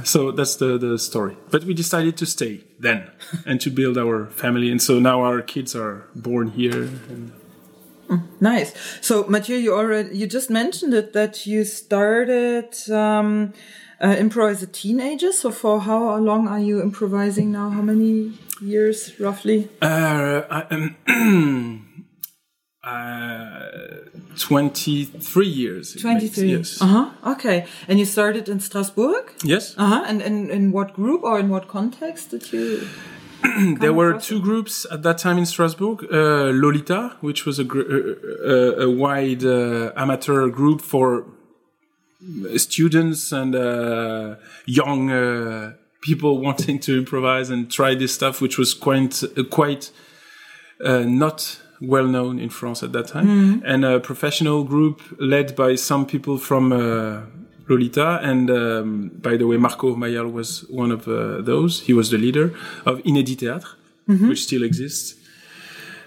so 0.05 0.31
that's 0.31 0.57
the 0.57 0.79
the 0.79 0.99
story. 0.99 1.37
But 1.51 1.65
we 1.65 1.75
decided 1.75 2.17
to 2.19 2.27
stay 2.27 2.65
then 2.79 3.11
and 3.47 3.61
to 3.61 3.71
build 3.71 3.99
our 3.99 4.27
family. 4.27 4.71
And 4.71 4.81
so 4.81 5.01
now 5.01 5.23
our 5.23 5.43
kids 5.43 5.75
are 5.75 6.09
born 6.15 6.49
here. 6.49 6.83
And 7.09 7.33
Nice. 8.41 8.75
So, 9.01 9.25
Mathieu, 9.29 9.57
you 9.57 9.75
already 9.75 10.17
you 10.17 10.27
just 10.27 10.51
mentioned 10.51 10.95
it 10.95 11.13
that 11.13 11.47
you 11.47 11.65
started 11.65 12.75
um, 12.91 13.53
uh, 14.03 14.17
improv 14.17 14.51
as 14.51 14.63
a 14.63 14.67
teenager. 14.67 15.33
So, 15.33 15.51
for 15.51 15.81
how 15.81 16.17
long 16.17 16.49
are 16.49 16.59
you 16.59 16.83
improvising 16.83 17.53
now? 17.53 17.71
How 17.71 17.83
many 17.83 18.33
years, 18.61 19.19
roughly? 19.21 19.69
Uh, 19.81 20.43
I, 20.51 20.63
um, 20.71 20.97
uh, 22.85 23.63
23 24.39 25.47
years. 25.47 25.95
Twenty-three. 25.95 26.53
Yes. 26.57 26.83
Uh 26.83 26.87
huh. 26.87 27.33
Okay. 27.33 27.67
And 27.89 27.99
you 27.99 28.05
started 28.05 28.49
in 28.49 28.61
Strasbourg. 28.61 29.33
Yes. 29.45 29.75
Uh 29.79 29.87
huh. 29.87 30.05
And, 30.07 30.21
and 30.21 30.51
in 30.51 30.73
what 30.73 30.95
group 30.95 31.23
or 31.23 31.39
in 31.39 31.49
what 31.49 31.69
context 31.69 32.31
did 32.31 32.53
you? 32.53 32.89
there 33.81 33.93
were 33.93 34.19
two 34.19 34.41
groups 34.41 34.87
at 34.91 35.03
that 35.03 35.19
time 35.19 35.39
in 35.39 35.47
Strasbourg. 35.47 36.05
Uh, 36.05 36.51
Lolita, 36.53 37.17
which 37.21 37.45
was 37.45 37.59
a, 37.59 37.65
gr- 37.65 37.81
uh, 37.81 38.49
uh, 38.49 38.87
a 38.87 38.91
wide 38.91 39.45
uh, 39.45 39.93
amateur 39.97 40.49
group 40.49 40.81
for 40.81 41.27
students 42.57 43.33
and 43.33 43.55
uh, 43.55 44.37
young 44.67 45.11
uh, 45.11 45.73
people 46.01 46.41
wanting 46.41 46.79
to 46.81 46.99
improvise 46.99 47.51
and 47.51 47.71
try 47.71 47.95
this 47.95 48.15
stuff, 48.15 48.41
which 48.41 48.59
was 48.59 48.75
quite 48.75 49.23
uh, 49.23 49.45
quite 49.51 49.91
uh, 50.85 51.01
not 51.01 51.61
well 51.81 52.07
known 52.07 52.39
in 52.39 52.49
France 52.49 52.83
at 52.83 52.93
that 52.93 53.09
time, 53.09 53.63
and 53.65 53.85
a 53.85 53.99
professional 54.01 54.65
group 54.65 55.03
led 55.19 55.57
by 55.57 55.75
some 55.77 56.07
people 56.07 56.39
from 56.39 56.73
uh, 56.73 57.23
Lolita. 57.69 58.21
And 58.23 58.51
um, 58.51 59.11
by 59.21 59.37
the 59.37 59.47
way, 59.47 59.57
Marco 59.57 59.97
Mayal 59.97 60.31
was 60.31 60.65
one 60.71 60.93
of 60.93 61.09
uh, 61.09 61.41
those. 61.41 61.81
He 61.83 61.93
was 61.93 62.11
the 62.11 62.19
leader 62.19 62.55
of 62.87 62.99
Inédit 63.03 63.39
Théâtre, 63.39 63.75
which 64.29 64.45
still 64.45 64.63
exists. 64.63 65.17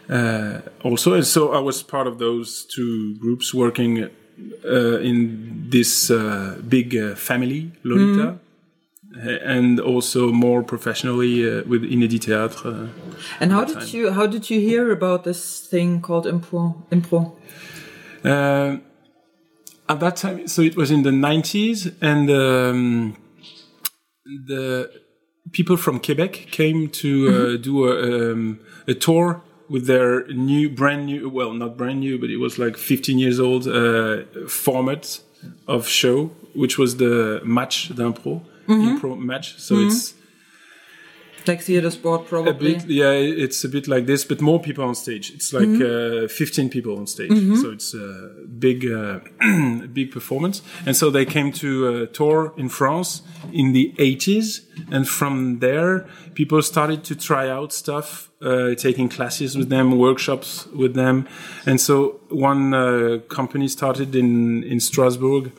Uh, 0.09 0.61
also, 0.83 1.13
and 1.13 1.25
so 1.25 1.51
I 1.51 1.59
was 1.59 1.83
part 1.83 2.07
of 2.07 2.19
those 2.19 2.65
two 2.65 3.15
groups 3.17 3.53
working 3.53 4.09
in 4.65 5.55
this 5.69 6.09
uh, 6.09 6.57
big 6.67 6.95
uh, 6.95 7.15
family, 7.15 7.71
Lolita, 7.83 8.37
uh, 9.15 9.29
and 9.43 9.79
also 9.79 10.31
more 10.31 10.63
professionally 10.63 11.47
uh, 11.47 11.63
with 11.67 11.83
Inédit 11.83 12.19
Théâtre. 12.25 12.65
Uh, 12.65 12.87
And 13.39 13.51
how 13.51 13.63
did 13.63 13.79
time. 13.79 13.87
you 13.93 14.11
how 14.11 14.27
did 14.27 14.49
you 14.49 14.59
hear 14.59 14.91
about 14.91 15.23
this 15.23 15.67
thing 15.69 16.01
called 16.01 16.25
impro? 16.25 16.75
Impro. 16.91 17.31
Uh, 18.23 18.77
at 19.87 19.99
that 19.99 20.15
time, 20.15 20.47
so 20.47 20.61
it 20.61 20.75
was 20.75 20.89
in 20.89 21.03
the 21.03 21.11
90s, 21.11 21.93
and 22.01 22.29
um, 22.29 23.15
the 24.25 24.89
people 25.51 25.77
from 25.77 25.99
Quebec 25.99 26.47
came 26.51 26.89
to 26.89 27.09
uh, 27.29 27.57
do 27.57 27.85
a, 27.87 28.31
um, 28.31 28.59
a 28.87 28.95
tour 28.95 29.41
with 29.69 29.87
their 29.87 30.27
new, 30.27 30.69
brand 30.69 31.05
new, 31.07 31.29
well, 31.29 31.53
not 31.53 31.77
brand 31.77 31.99
new, 31.99 32.17
but 32.19 32.29
it 32.29 32.37
was 32.37 32.57
like 32.59 32.77
15 32.77 33.17
years 33.17 33.39
old 33.39 33.67
uh, 33.67 34.23
format 34.47 35.19
of 35.67 35.87
show, 35.87 36.27
which 36.53 36.77
was 36.77 36.97
the 36.97 37.41
match 37.43 37.89
d'impro, 37.89 38.41
impro 38.67 39.17
match. 39.17 39.59
So 39.59 39.75
it's 39.87 40.13
Like 41.47 41.61
theater 41.61 41.91
sport, 41.91 42.21
a 42.21 42.25
probably. 42.25 42.75
bit, 42.75 42.87
yeah, 42.87 43.11
it's 43.11 43.63
a 43.63 43.69
bit 43.69 43.87
like 43.87 44.05
this, 44.05 44.25
but 44.25 44.41
more 44.41 44.59
people 44.59 44.83
on 44.83 44.95
stage. 44.95 45.31
It's 45.33 45.53
like 45.53 45.81
uh, 45.81 46.27
15 46.27 46.69
people 46.69 46.97
on 46.97 47.07
stage, 47.07 47.31
so 47.61 47.71
it's 47.71 47.93
a 47.93 48.31
big, 48.59 48.85
uh, 48.85 49.19
big 49.93 50.11
performance. 50.11 50.61
And 50.85 50.95
so 50.95 51.09
they 51.09 51.25
came 51.25 51.51
to 51.53 52.03
a 52.03 52.07
tour 52.07 52.53
in 52.57 52.69
France 52.69 53.21
in 53.51 53.73
the 53.73 53.93
80s, 53.97 54.61
and 54.91 55.07
from 55.07 55.59
there, 55.59 56.07
people 56.33 56.61
started 56.61 57.03
to 57.05 57.15
try 57.15 57.49
out 57.49 57.73
stuff, 57.73 58.31
uh, 58.41 58.75
taking 58.75 59.09
classes 59.09 59.57
with 59.57 59.69
them, 59.69 59.97
workshops 59.97 60.67
with 60.67 60.93
them, 60.93 61.27
and 61.65 61.79
so 61.79 62.19
one 62.29 62.73
uh, 62.73 63.19
company 63.29 63.67
started 63.67 64.15
in 64.15 64.63
in 64.63 64.79
Strasbourg 64.79 65.51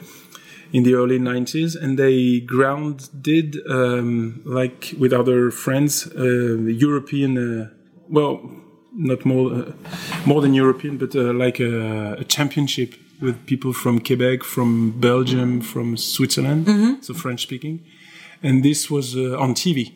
in 0.77 0.83
the 0.83 0.95
early 1.01 1.19
90s 1.19 1.73
and 1.83 1.99
they 1.99 2.41
grounded 2.41 3.49
um, 3.79 4.43
like 4.45 4.81
with 5.01 5.13
other 5.21 5.51
friends 5.51 5.93
uh, 6.17 6.57
european 6.87 7.33
uh, 7.39 7.69
well 8.17 8.33
not 8.97 9.25
more 9.25 9.53
uh, 9.53 9.73
more 10.25 10.41
than 10.41 10.55
European, 10.55 10.97
but 10.97 11.15
uh, 11.15 11.33
like 11.33 11.61
a, 11.61 12.15
a, 12.15 12.25
championship 12.25 12.95
with 13.21 13.47
people 13.47 13.73
from 13.73 14.01
Quebec, 14.01 14.43
from 14.43 14.99
Belgium, 15.01 15.61
from 15.61 15.97
Switzerland, 15.97 16.67
Mm-hmm. 16.67 17.03
so 17.03 17.15
French 17.15 17.43
speaking, 17.43 17.85
and 18.43 18.63
this 18.63 18.91
was 18.91 19.15
uh, 19.17 19.39
on 19.39 19.55
TV. 19.55 19.93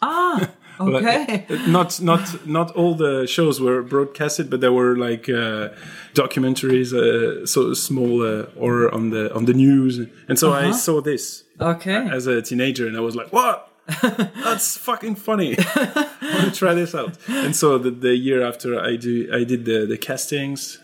Ah, 0.00 0.50
okay. 0.80 1.46
Like, 1.48 1.66
not 1.68 2.00
not 2.00 2.46
not 2.46 2.70
all 2.72 2.94
the 2.94 3.26
shows 3.26 3.60
were 3.60 3.82
broadcasted, 3.82 4.50
but 4.50 4.60
there 4.60 4.72
were 4.72 4.96
like 4.96 5.28
uh, 5.28 5.68
documentaries, 6.14 6.92
uh, 6.92 7.46
so 7.46 7.74
small 7.74 8.22
uh, 8.22 8.46
or 8.56 8.92
on 8.94 9.10
the 9.10 9.34
on 9.34 9.44
the 9.44 9.54
news, 9.54 9.98
and 10.28 10.38
so 10.38 10.52
I 10.52 10.72
saw 10.72 11.00
this 11.00 11.44
okay. 11.60 12.08
as 12.10 12.26
a 12.26 12.42
teenager, 12.42 12.86
and 12.86 12.96
I 12.96 13.00
was 13.00 13.16
like, 13.16 13.32
"What? 13.32 13.70
That's 14.02 14.76
fucking 14.78 15.16
funny! 15.16 15.56
I 15.58 16.08
want 16.34 16.44
to 16.46 16.58
try 16.58 16.74
this 16.74 16.94
out." 16.94 17.16
And 17.28 17.54
so 17.54 17.78
the, 17.78 17.90
the 17.90 18.16
year 18.16 18.46
after, 18.46 18.80
I 18.80 18.96
do 18.96 19.28
I 19.32 19.44
did 19.44 19.64
the 19.64 19.86
the 19.86 19.98
castings, 19.98 20.78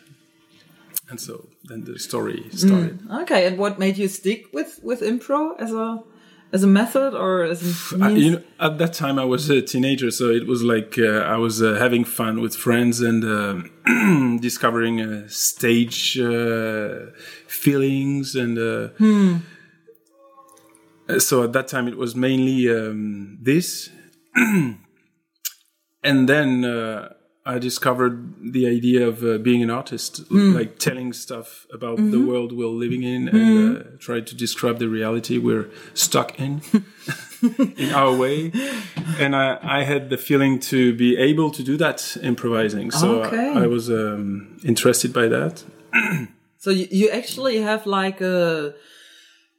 and 1.09 1.21
so 1.21 1.49
then 1.65 1.85
the 1.85 1.99
story 1.99 2.49
started. 2.53 3.01
Okay, 3.23 3.47
and 3.47 3.59
what 3.59 3.79
made 3.79 3.97
you 3.97 4.09
stick 4.09 4.47
with 4.53 4.81
with 4.83 5.01
improv 5.01 5.61
as 5.61 5.73
a 5.73 6.03
as 6.53 6.63
a 6.65 6.67
method 6.67 7.15
or 7.15 7.43
as 7.45 7.93
a 7.93 8.05
I- 8.05 8.11
you 8.11 8.31
know, 8.33 8.43
at 8.59 8.79
that 8.79 8.93
time, 8.93 9.19
I 9.19 9.25
was 9.25 9.49
a 9.51 9.63
teenager, 9.63 10.11
so 10.11 10.31
it 10.31 10.47
was 10.47 10.63
like 10.63 10.99
uh, 10.99 11.35
I 11.35 11.37
was 11.37 11.63
uh, 11.63 11.75
having 11.79 12.05
fun 12.05 12.41
with 12.41 12.55
friends 12.57 13.01
and 13.01 13.25
uh, 13.25 13.63
discovering 14.41 15.01
uh, 15.01 15.29
stage 15.29 16.19
uh, 16.19 17.07
feelings, 17.47 18.35
and 18.35 18.59
uh, 18.59 18.89
uh, 21.09 21.19
so 21.19 21.43
at 21.45 21.53
that 21.53 21.69
time 21.69 21.87
it 21.89 21.97
was 21.97 22.15
mainly 22.15 22.69
um, 22.71 23.39
this, 23.41 23.91
and 26.03 26.29
then. 26.29 26.65
Uh, 27.51 27.55
I 27.55 27.59
discovered 27.59 28.35
the 28.53 28.67
idea 28.67 29.07
of 29.07 29.23
uh, 29.25 29.39
being 29.39 29.63
an 29.63 29.71
artist, 29.71 30.31
like 30.31 30.79
telling 30.79 31.13
stuff 31.13 31.67
about 31.73 31.97
the 31.97 32.21
world 32.21 32.53
we're 32.53 32.67
living 32.67 33.03
in, 33.03 33.29
and 33.29 33.77
uh, 33.77 33.83
try 33.99 34.21
to 34.21 34.35
describe 34.35 34.79
the 34.79 34.89
reality 34.89 35.39
we're 35.39 35.69
stuck 35.95 36.39
in 36.39 36.63
in 37.77 37.91
our 37.93 38.15
way. 38.15 38.53
And 39.19 39.35
I, 39.35 39.59
I 39.63 39.85
had 39.85 40.11
the 40.11 40.17
feeling 40.17 40.61
to 40.61 40.95
be 40.95 41.17
able 41.17 41.51
to 41.51 41.63
do 41.63 41.77
that 41.77 42.17
improvising. 42.23 42.91
So 42.91 43.23
Okay. 43.23 43.51
I, 43.51 43.65
I 43.65 43.67
was 43.67 43.91
um, 43.91 44.59
interested 44.65 45.13
by 45.13 45.29
that. 45.29 45.65
So 46.59 46.71
you, 46.71 46.87
you 46.91 47.11
actually 47.11 47.59
have 47.59 47.87
like 47.87 48.21
a 48.21 48.75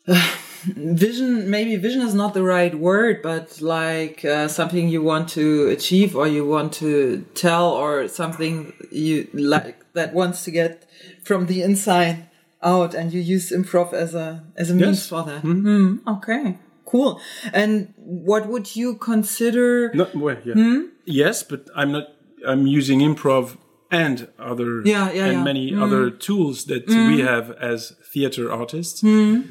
vision. 0.65 1.49
Maybe 1.49 1.75
vision 1.75 2.01
is 2.01 2.13
not 2.13 2.33
the 2.33 2.43
right 2.43 2.73
word, 2.75 3.21
but 3.21 3.61
like 3.61 4.23
uh, 4.25 4.47
something 4.47 4.87
you 4.89 5.01
want 5.01 5.29
to 5.29 5.67
achieve 5.69 6.15
or 6.15 6.27
you 6.27 6.45
want 6.45 6.73
to 6.73 7.25
tell, 7.33 7.69
or 7.71 8.07
something 8.07 8.73
you 8.91 9.27
like 9.33 9.77
that 9.93 10.13
wants 10.13 10.43
to 10.45 10.51
get 10.51 10.85
from 11.23 11.45
the 11.47 11.61
inside 11.61 12.27
out, 12.63 12.93
and 12.93 13.11
you 13.13 13.19
use 13.19 13.51
improv 13.51 13.93
as 13.93 14.13
a 14.15 14.43
as 14.55 14.69
a 14.69 14.73
means 14.73 14.97
Yes. 14.99 15.07
for 15.09 15.23
that. 15.23 15.41
Hmm, 15.41 15.97
Okay, 16.07 16.57
cool. 16.85 17.19
And 17.53 17.93
what 17.97 18.47
would 18.47 18.75
you 18.75 18.95
consider? 18.95 19.91
No, 19.93 20.07
well, 20.13 20.37
yeah. 20.45 20.53
Hmm? 20.53 20.81
Yes, 21.05 21.43
but 21.43 21.69
I'm 21.75 21.91
not. 21.91 22.05
I'm 22.47 22.65
using 22.67 22.99
improv 23.01 23.57
and 23.91 24.27
other 24.39 24.81
Yeah, 24.85 25.11
yeah, 25.11 25.25
and 25.25 25.33
yeah. 25.33 25.43
many 25.43 25.75
other 25.75 26.09
tools 26.09 26.65
that 26.65 26.87
we 26.87 27.19
have 27.21 27.51
as 27.59 27.93
theater 28.13 28.51
artists 28.51 29.01
Hmm. 29.01 29.41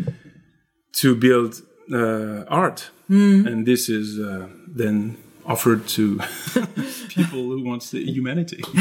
To 0.93 1.15
build 1.15 1.63
uh, 1.93 2.45
art, 2.49 2.91
Hmm. 3.09 3.47
and 3.47 3.67
this 3.67 3.89
is 3.89 4.19
uh, 4.19 4.47
then 4.77 5.17
offered 5.45 5.87
to 5.89 6.19
people 7.09 7.43
who 7.51 7.65
wants 7.65 7.91
the 7.91 8.05
humanity. 8.05 8.63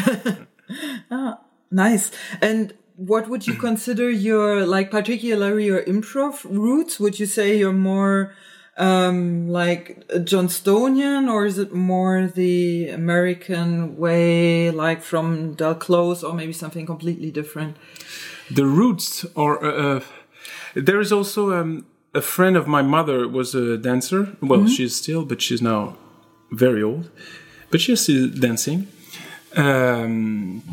Ah, 1.12 1.40
nice. 1.72 2.12
And 2.42 2.74
what 2.96 3.28
would 3.28 3.48
you 3.48 3.56
consider 3.56 4.08
your 4.12 4.66
like 4.68 4.92
particularly 4.92 5.66
your 5.66 5.82
improv 5.84 6.44
roots? 6.44 7.00
Would 7.00 7.20
you 7.20 7.26
say 7.26 7.58
you're 7.58 7.74
more 7.94 8.34
um 8.78 9.50
like 9.50 10.08
Johnstonian 10.10 11.28
or 11.28 11.46
is 11.46 11.58
it 11.58 11.74
more 11.74 12.28
the 12.28 12.90
American 12.90 13.98
way 13.98 14.70
like 14.72 15.02
from 15.02 15.54
Del 15.56 15.76
Close 15.76 16.24
or 16.24 16.34
maybe 16.34 16.54
something 16.54 16.86
completely 16.86 17.32
different? 17.32 17.76
the 18.52 18.66
roots 18.66 19.26
are 19.36 19.58
uh, 19.64 19.98
uh, 19.98 20.00
there 20.76 21.00
is 21.02 21.12
also 21.12 21.52
um, 21.60 21.86
a 22.14 22.22
friend 22.22 22.58
of 22.58 22.68
my 22.68 22.82
mother 22.82 23.28
was 23.28 23.56
a 23.56 23.78
dancer. 23.78 24.36
Well 24.42 24.68
she's 24.68 24.96
still 24.96 25.26
but 25.26 25.42
she's 25.42 25.62
now 25.62 25.98
very 26.52 26.82
old. 26.84 27.10
But 27.70 27.82
she's 27.82 28.02
still 28.02 28.30
dancing. 28.30 28.88
Um, 29.56 30.64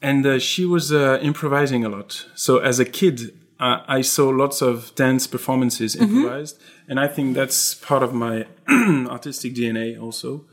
and 0.00 0.24
uh, 0.26 0.38
she 0.38 0.64
was 0.64 0.92
uh, 0.92 1.18
improvising 1.22 1.84
a 1.84 1.88
lot. 1.88 2.26
So 2.34 2.58
as 2.58 2.78
a 2.78 2.84
kid 2.84 3.34
uh, 3.60 3.82
i 3.88 4.02
saw 4.02 4.28
lots 4.28 4.62
of 4.62 4.94
dance 4.94 5.26
performances 5.26 5.96
improvised. 5.96 6.60
And 6.88 7.00
i 7.00 7.08
think 7.08 7.34
that's 7.34 7.74
part 7.74 8.02
of 8.02 8.12
my 8.14 8.46
artistic 8.68 9.54
dna 9.54 10.00
also. 10.00 10.44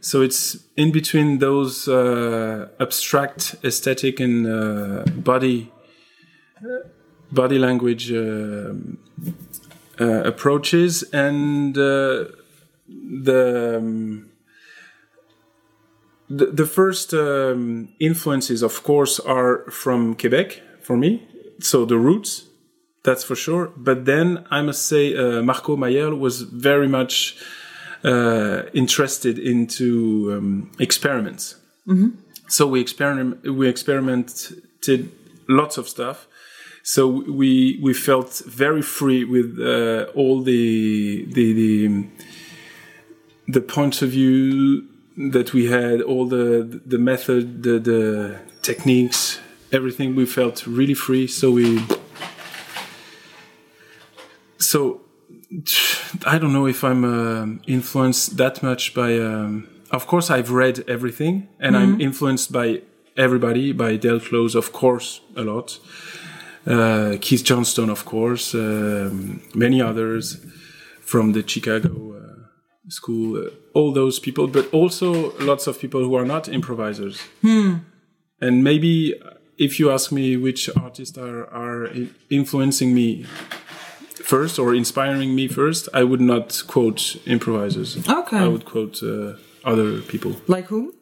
So 0.00 0.22
it's 0.22 0.58
in 0.76 0.90
between 0.92 1.38
those 1.38 1.88
uh, 1.88 2.68
abstract 2.78 3.56
aesthetic 3.64 4.20
and 4.20 4.46
uh, 4.46 5.04
body 5.30 5.72
body 7.32 7.58
language 7.58 8.12
um 8.12 8.98
uh, 10.00 10.22
approaches 10.24 11.02
and 11.12 11.76
uh, 11.76 12.24
the, 12.88 13.76
um, 13.78 14.30
the 16.28 16.46
the 16.46 16.66
first 16.66 17.12
um, 17.12 17.88
influences 17.98 18.62
of 18.62 18.82
course 18.82 19.20
are 19.20 19.70
from 19.70 20.14
Quebec 20.14 20.62
for 20.80 20.96
me. 20.96 21.26
So 21.60 21.84
the 21.84 21.98
roots 21.98 22.46
that's 23.02 23.24
for 23.24 23.34
sure. 23.34 23.72
But 23.76 24.04
then 24.04 24.44
I 24.50 24.62
must 24.62 24.86
say 24.86 25.14
uh, 25.14 25.42
Marco 25.42 25.76
Mayer 25.76 26.14
was 26.14 26.42
very 26.42 26.88
much 26.88 27.36
uh, 28.04 28.62
interested 28.74 29.38
into 29.38 30.32
um, 30.32 30.70
experiments. 30.78 31.56
So 32.48 32.66
we 32.66 32.80
experiment 32.80 33.44
we 33.44 33.68
experimented 33.68 35.10
lots 35.48 35.78
of 35.78 35.88
stuff 35.88 36.26
so 36.82 37.06
we 37.06 37.78
we 37.82 37.92
felt 37.92 38.42
very 38.46 38.82
free 38.82 39.24
with 39.24 39.58
uh, 39.60 40.10
all 40.14 40.42
the 40.42 41.24
the 41.26 41.52
the 41.52 42.06
the 43.48 43.60
points 43.60 44.02
of 44.02 44.10
view 44.10 44.86
that 45.16 45.52
we 45.52 45.66
had 45.66 46.00
all 46.00 46.26
the 46.26 46.80
the 46.86 46.98
method 46.98 47.62
the 47.62 47.78
the 47.78 48.40
techniques 48.62 49.40
everything 49.72 50.14
we 50.14 50.26
felt 50.26 50.66
really 50.66 50.94
free 50.94 51.26
so 51.26 51.50
we 51.50 51.82
so 54.58 55.00
I 56.26 56.38
don't 56.38 56.52
know 56.52 56.66
if 56.66 56.84
I'm 56.84 57.04
um 57.04 57.60
influenced 57.66 58.36
that 58.36 58.62
much 58.62 58.94
by. 58.94 59.18
Um, 59.18 59.68
of 59.90 60.06
course, 60.06 60.30
I've 60.30 60.52
read 60.52 60.84
everything, 60.86 61.48
and 61.58 61.76
I'm 61.76 62.00
influenced 62.00 62.52
by 62.52 62.82
everybody, 63.16 63.72
by 63.72 63.96
Del 63.96 64.20
Close, 64.20 64.54
of 64.54 64.72
course, 64.72 65.20
a 65.34 65.42
lot. 65.42 65.80
Uh, 66.66 67.16
Keith 67.20 67.44
Johnstone, 67.44 67.90
of 67.90 68.04
course, 68.04 68.54
um, 68.54 69.42
many 69.54 69.80
others 69.80 70.36
from 71.00 71.32
the 71.32 71.42
Chicago 71.46 72.14
uh, 72.16 72.90
school, 72.90 73.36
uh, 73.46 73.50
all 73.74 73.92
those 73.92 74.18
people, 74.18 74.46
but 74.46 74.72
also 74.72 75.32
lots 75.38 75.66
of 75.66 75.78
people 75.80 76.02
who 76.02 76.14
are 76.14 76.26
not 76.26 76.48
improvisers. 76.48 77.20
And 77.42 78.64
maybe 78.64 79.14
if 79.58 79.78
you 79.78 79.90
ask 79.90 80.12
me 80.12 80.36
which 80.36 80.70
artists 80.76 81.18
are, 81.18 81.44
are 81.52 81.90
influencing 82.30 82.94
me 82.94 83.24
first 84.24 84.58
or 84.58 84.74
inspiring 84.74 85.34
me 85.34 85.48
first, 85.48 85.88
I 85.92 86.04
would 86.04 86.20
not 86.20 86.62
quote 86.66 87.16
improvisers. 87.26 87.96
Okay. 88.08 88.38
I 88.38 88.48
would 88.48 88.64
quote 88.64 89.02
uh, 89.02 89.34
other 89.64 90.00
people. 90.02 90.36
Like 90.46 90.66
whom? 90.66 90.92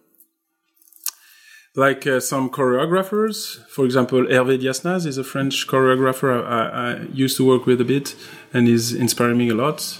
Like 1.78 2.08
uh, 2.08 2.18
some 2.18 2.50
choreographers, 2.50 3.64
for 3.68 3.84
example, 3.84 4.24
Hervé 4.24 4.60
Diasnas 4.60 5.06
is 5.06 5.16
a 5.16 5.22
French 5.22 5.68
choreographer 5.68 6.44
I, 6.44 6.94
I, 6.94 7.02
used 7.12 7.36
to 7.36 7.46
work 7.46 7.66
with 7.66 7.80
a 7.80 7.84
bit 7.84 8.16
and 8.52 8.66
is 8.66 8.92
inspiring 8.92 9.38
me 9.38 9.48
a 9.50 9.54
lot. 9.54 9.96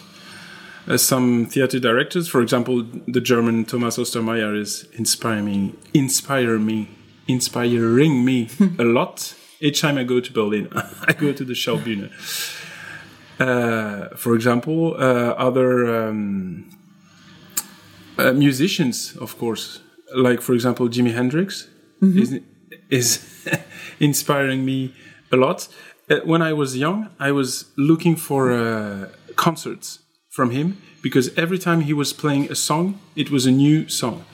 Uh, 0.88 0.96
some 0.96 1.46
theater 1.46 1.78
directors, 1.78 2.26
for 2.26 2.42
example, 2.42 2.84
the 3.06 3.20
German 3.20 3.64
Thomas 3.64 3.96
Ostermeier 3.96 4.58
is 4.60 4.88
inspiring 4.94 5.44
me, 5.44 5.74
inspire 5.94 6.58
me, 6.58 6.88
inspiring 7.28 8.24
me 8.24 8.48
a 8.76 8.82
lot. 8.98 9.36
Each 9.60 9.80
time 9.80 9.98
I 9.98 10.02
go 10.02 10.18
to 10.18 10.32
Berlin, 10.32 10.68
I 11.06 11.12
go 11.12 11.32
to 11.32 11.44
the 11.44 11.52
Schaubühne. 11.52 12.10
Uh, 13.38 14.16
for 14.16 14.34
example, 14.34 14.94
uh, 14.94 15.34
other 15.38 16.08
um, 16.08 16.70
uh, 18.18 18.32
musicians, 18.32 19.16
of 19.18 19.38
course, 19.38 19.78
like 20.14 20.40
for 20.40 20.54
example 20.54 20.88
Jimi 20.88 21.12
Hendrix, 21.12 21.68
is 22.00 22.40
is 22.90 23.46
inspiring 24.00 24.64
me 24.64 24.94
a 25.32 25.36
lot. 25.36 25.68
Uh, 26.10 26.16
when 26.24 26.40
I 26.40 26.52
was 26.52 26.76
young, 26.76 27.08
I 27.18 27.32
was 27.32 27.66
looking 27.76 28.16
for 28.16 28.50
uh, 28.52 29.08
concerts 29.36 29.98
from 30.30 30.50
him 30.50 30.78
because 31.02 31.30
every 31.36 31.58
time 31.58 31.82
he 31.82 31.92
was 31.92 32.12
playing 32.12 32.50
a 32.50 32.54
song, 32.54 32.98
it 33.14 33.30
was 33.30 33.46
a 33.46 33.50
new 33.50 33.88
song. 33.88 34.24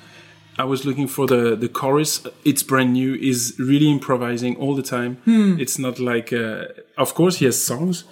I 0.57 0.65
was 0.65 0.85
looking 0.85 1.09
for 1.09 1.27
the 1.27 1.57
the 1.57 1.69
chorus. 1.69 2.25
It's 2.45 2.63
brand 2.63 2.93
new. 2.93 3.15
Is 3.15 3.55
really 3.59 3.91
improvising 3.91 4.57
all 4.57 4.75
the 4.77 4.83
time. 4.83 5.17
It's 5.59 5.79
not 5.79 5.99
like, 5.99 6.33
uh, 6.33 6.67
of 6.97 7.15
course, 7.15 7.39
he 7.39 7.45
has 7.47 7.61
songs, 7.61 8.05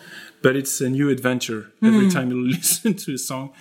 but 0.43 0.57
it's 0.57 0.81
a 0.81 0.89
new 0.89 1.09
adventure 1.09 1.71
every 1.83 2.11
time 2.11 2.31
you 2.33 2.41
listen 2.57 2.95
to 2.95 3.15
a 3.15 3.19
song. 3.19 3.53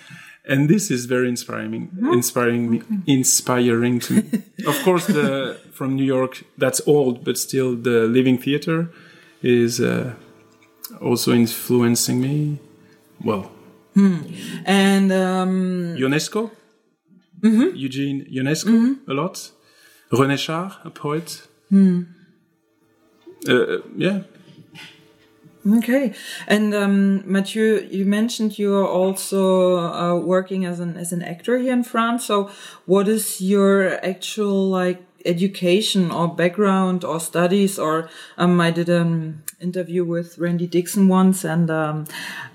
And 0.48 0.68
this 0.68 0.90
is 0.90 1.06
very 1.06 1.28
inspiring, 1.28 1.90
inspiring 2.12 2.68
me, 2.70 2.82
inspiring 3.06 4.00
to 4.00 4.12
me. 4.14 4.22
of 4.66 4.76
course, 4.82 5.06
the 5.06 5.56
from 5.72 5.94
New 5.94 6.04
York, 6.04 6.42
that's 6.58 6.80
old, 6.86 7.24
but 7.24 7.38
still 7.38 7.76
the 7.76 8.06
Living 8.08 8.38
Theater 8.38 8.90
is 9.40 9.80
uh, 9.80 10.14
also 11.00 11.32
influencing 11.32 12.20
me. 12.20 12.58
Well, 13.24 13.50
And 14.66 15.12
um, 15.12 15.94
Ionesco, 15.96 16.50
Eugene 17.76 18.26
Ionesco, 18.32 18.96
a 19.08 19.14
lot. 19.14 19.50
René 20.10 20.36
Char, 20.36 20.78
a 20.84 20.90
poet. 20.90 21.46
Uh, 23.48 23.78
yeah, 23.96 24.20
Okay, 25.64 26.12
and 26.48 26.74
um, 26.74 27.22
Mathieu, 27.30 27.86
you 27.88 28.04
mentioned 28.04 28.58
you 28.58 28.74
are 28.74 28.86
also 28.86 29.78
uh, 29.78 30.16
working 30.18 30.64
as 30.64 30.80
an 30.80 30.96
as 30.96 31.12
an 31.12 31.22
actor 31.22 31.56
here 31.58 31.72
in 31.72 31.84
France. 31.84 32.24
So, 32.26 32.50
what 32.84 33.06
is 33.06 33.40
your 33.40 34.04
actual 34.04 34.68
like 34.68 35.00
education 35.24 36.10
or 36.10 36.26
background 36.34 37.04
or 37.04 37.20
studies? 37.20 37.78
Or 37.78 38.08
um, 38.36 38.60
I 38.60 38.72
did 38.72 38.88
an 38.88 39.44
interview 39.60 40.04
with 40.04 40.36
Randy 40.36 40.66
Dixon 40.66 41.06
once, 41.06 41.44
and 41.44 41.70
um, 41.70 42.06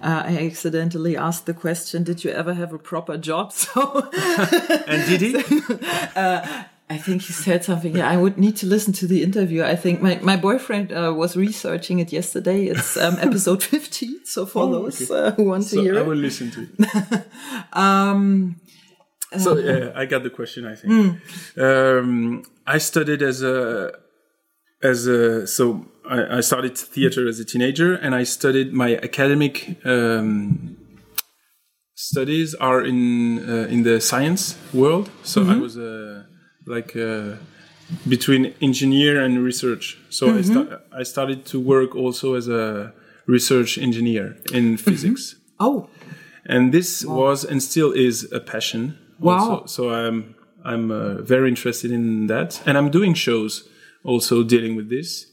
uh, 0.01 0.23
I 0.25 0.45
accidentally 0.45 1.15
asked 1.15 1.45
the 1.45 1.53
question, 1.53 2.03
"Did 2.03 2.25
you 2.25 2.31
ever 2.31 2.55
have 2.55 2.73
a 2.73 2.79
proper 2.79 3.17
job?" 3.17 3.53
So. 3.53 4.09
and 4.85 5.07
did 5.07 5.21
he? 5.21 5.33
I 6.89 6.97
think 6.97 7.21
he 7.23 7.33
said 7.33 7.63
something. 7.65 7.95
Yeah, 7.97 8.09
I 8.09 8.15
would 8.15 8.37
need 8.37 8.55
to 8.57 8.65
listen 8.65 8.93
to 8.93 9.07
the 9.07 9.21
interview. 9.21 9.61
I 9.63 9.75
think 9.75 10.01
my, 10.01 10.19
my 10.21 10.37
boyfriend 10.37 10.93
uh, 10.93 11.13
was 11.13 11.35
researching 11.35 11.99
it 11.99 12.13
yesterday. 12.13 12.65
It's 12.67 12.95
um, 12.95 13.17
episode 13.27 13.61
50. 13.61 14.23
So 14.25 14.45
for 14.45 14.63
Oh, 14.63 14.71
those 14.71 15.11
okay. 15.11 15.13
uh, 15.27 15.31
who 15.31 15.43
want 15.43 15.65
so 15.65 15.75
to 15.77 15.81
hear 15.81 15.97
I 15.97 16.01
it. 16.01 16.07
will 16.07 16.15
listen 16.15 16.49
to 16.51 16.61
it. 16.61 17.23
Um, 17.73 18.55
so 19.37 19.57
yeah, 19.57 19.91
I 19.95 20.05
got 20.05 20.23
the 20.23 20.29
question. 20.29 20.65
I 20.65 20.75
think 20.75 21.19
um, 21.57 22.43
I 22.65 22.77
studied 22.77 23.21
as 23.21 23.43
a 23.43 23.91
as 24.81 25.05
a 25.07 25.45
so 25.45 25.85
I, 26.09 26.37
I 26.37 26.41
started 26.41 26.77
theater 26.77 27.27
as 27.27 27.37
a 27.39 27.43
teenager, 27.45 27.93
and 27.95 28.15
I 28.15 28.23
studied 28.23 28.71
my 28.71 28.95
academic 28.95 29.77
um, 29.85 30.77
studies 31.95 32.55
are 32.55 32.81
in 32.85 33.39
uh, 33.49 33.67
in 33.67 33.83
the 33.83 33.99
science 33.99 34.55
world. 34.73 35.09
So 35.23 35.43
I 35.43 35.55
was 35.57 35.77
uh, 35.77 36.23
like 36.67 36.95
uh, 36.95 37.35
between 38.07 38.53
engineer 38.61 39.21
and 39.21 39.43
research. 39.43 39.97
So 40.09 40.37
I, 40.37 40.41
sta- 40.41 40.79
I 40.91 41.03
started 41.03 41.45
to 41.47 41.59
work 41.59 41.95
also 41.95 42.35
as 42.35 42.47
a 42.47 42.93
research 43.25 43.77
engineer 43.77 44.37
in 44.53 44.77
physics 44.77 45.35
oh, 45.59 45.89
and 46.45 46.73
this 46.73 47.05
was 47.05 47.43
and 47.43 47.61
still 47.61 47.91
is 47.91 48.31
a 48.31 48.39
passion. 48.39 48.97
Wow. 49.19 49.33
Also. 49.37 49.65
So 49.65 49.89
I'm 49.93 50.35
I'm 50.63 50.91
uh, 50.91 51.21
very 51.21 51.49
interested 51.49 51.91
in 51.91 52.27
that, 52.27 52.61
and 52.65 52.77
I'm 52.77 52.89
doing 52.89 53.13
shows 53.13 53.67
also 54.03 54.43
dealing 54.43 54.75
with 54.75 54.89
this. 54.89 55.31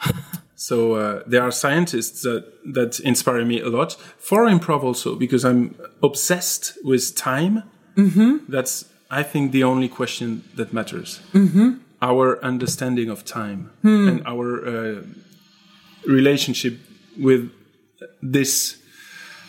so 0.54 0.94
uh, 0.94 1.22
there 1.26 1.42
are 1.42 1.50
scientists 1.50 2.22
that 2.22 2.44
that 2.74 3.00
inspire 3.00 3.44
me 3.44 3.60
a 3.60 3.68
lot 3.68 3.92
for 4.18 4.46
improv 4.46 4.82
also 4.82 5.16
because 5.16 5.44
I'm 5.44 5.76
obsessed 6.02 6.78
with 6.84 7.14
time. 7.16 7.64
Mm-hmm. 7.96 8.50
That's 8.50 8.86
I 9.20 9.22
think 9.22 9.52
the 9.52 9.62
only 9.64 9.88
question 9.88 10.42
that 10.56 10.72
matters. 10.72 11.20
Mm-hmm. 11.32 11.68
Our 12.02 12.44
understanding 12.44 13.10
of 13.10 13.24
time 13.24 13.70
and 13.82 14.22
our 14.26 14.46
uh, 14.66 15.02
relationship 16.06 16.74
with 17.16 17.50
this 18.20 18.76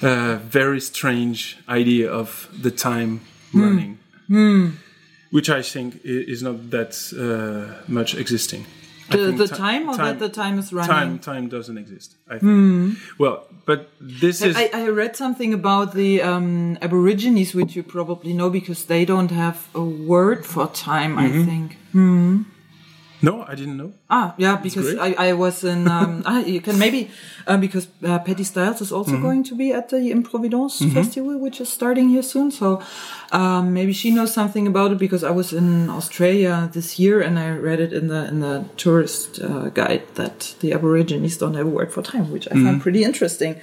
uh, 0.02 0.36
very 0.36 0.80
strange 0.80 1.58
idea 1.68 2.12
of 2.12 2.48
the 2.62 2.72
time 2.72 3.22
running, 3.54 3.98
which 5.32 5.50
I 5.50 5.62
think 5.62 6.00
is 6.04 6.42
not 6.42 6.70
that 6.70 6.92
uh, 7.18 7.84
much 7.88 8.16
existing. 8.16 8.66
I 9.10 9.18
the, 9.18 9.32
the 9.32 9.48
ti- 9.48 9.56
time 9.56 9.90
or 9.90 9.98
that 9.98 10.20
the 10.20 10.30
time 10.30 10.58
is 10.60 10.74
running? 10.74 10.90
time 10.90 11.20
time 11.20 11.48
doesn't 11.50 11.78
exist. 11.78 12.16
I 12.30 12.40
think. 12.40 12.98
Well, 13.20 13.46
but 13.66 13.90
this 14.02 14.42
is 14.42 14.56
I, 14.58 14.70
I 14.74 14.88
read 14.90 15.16
something 15.16 15.54
about 15.54 15.94
the 15.94 16.22
um, 16.22 16.78
Aborigines, 16.82 17.54
which 17.54 17.76
you 17.76 17.84
probably 17.84 18.34
know 18.34 18.50
because 18.50 18.86
they 18.86 19.06
don't 19.06 19.32
have 19.32 19.68
a 19.76 19.84
word 19.84 20.46
for 20.46 20.68
time, 20.68 21.18
I 21.20 21.28
Mm-hmm. 21.30 21.46
think. 21.46 21.78
No, 23.30 23.36
I 23.52 23.56
didn't 23.60 23.78
know. 23.82 23.92
Ah, 24.10 24.28
yeah, 24.38 24.56
because. 24.68 24.88
I, 25.08 25.10
I 25.30 25.34
was 25.44 25.64
in. 25.64 25.82
Um, 25.98 26.22
ah, 26.32 26.40
you 26.54 26.62
can 26.68 26.76
maybe 26.86 27.02
uh, 27.48 27.58
because 27.66 27.86
uh, 28.04 28.20
Patti 28.28 28.44
Stiles 28.44 28.82
is 28.82 28.92
also 28.92 29.12
Mm-hmm. 29.12 29.28
going 29.28 29.44
to 29.50 29.56
be 29.64 29.68
at 29.80 29.86
the 29.90 30.02
Improvidence 30.18 30.74
Festival, 30.98 31.34
which 31.46 31.58
is 31.64 31.70
starting 31.80 32.08
here 32.16 32.24
soon. 32.24 32.52
So 32.52 32.68
um, 33.32 33.74
maybe 33.74 33.94
she 33.94 34.10
knows 34.12 34.34
something 34.34 34.68
about 34.68 34.92
it 34.94 34.98
because 35.06 35.24
I 35.24 35.32
was 35.32 35.52
in 35.54 35.90
Australia 35.90 36.70
this 36.78 37.00
year 37.00 37.22
and 37.26 37.38
I 37.40 37.48
read 37.70 37.80
it 37.86 37.92
in 38.00 38.08
the 38.14 38.22
in 38.32 38.38
the 38.42 38.56
tourist 38.84 39.40
uh, 39.42 39.70
guide 39.80 40.04
that 40.16 40.56
the 40.62 40.70
Aborigines 40.74 41.38
don't 41.38 41.56
have 41.56 41.68
a 41.68 41.76
word 41.78 41.92
for 41.92 42.02
time, 42.04 42.26
which 42.32 42.48
I 42.48 42.52
Mm-hmm. 42.56 42.66
found 42.66 42.82
pretty 42.82 43.04
interesting. 43.04 43.56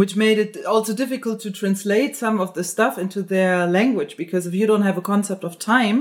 Which 0.00 0.16
made 0.16 0.38
it 0.44 0.52
also 0.74 0.92
difficult 0.94 1.38
to 1.42 1.50
translate 1.50 2.16
some 2.16 2.40
of 2.40 2.48
the 2.54 2.64
stuff 2.64 2.94
into 2.98 3.20
their 3.22 3.66
language 3.78 4.16
because 4.16 4.48
if 4.48 4.54
you 4.54 4.66
don't 4.66 4.82
have 4.88 4.98
a 4.98 5.02
concept 5.02 5.44
of 5.44 5.52
time, 5.58 5.98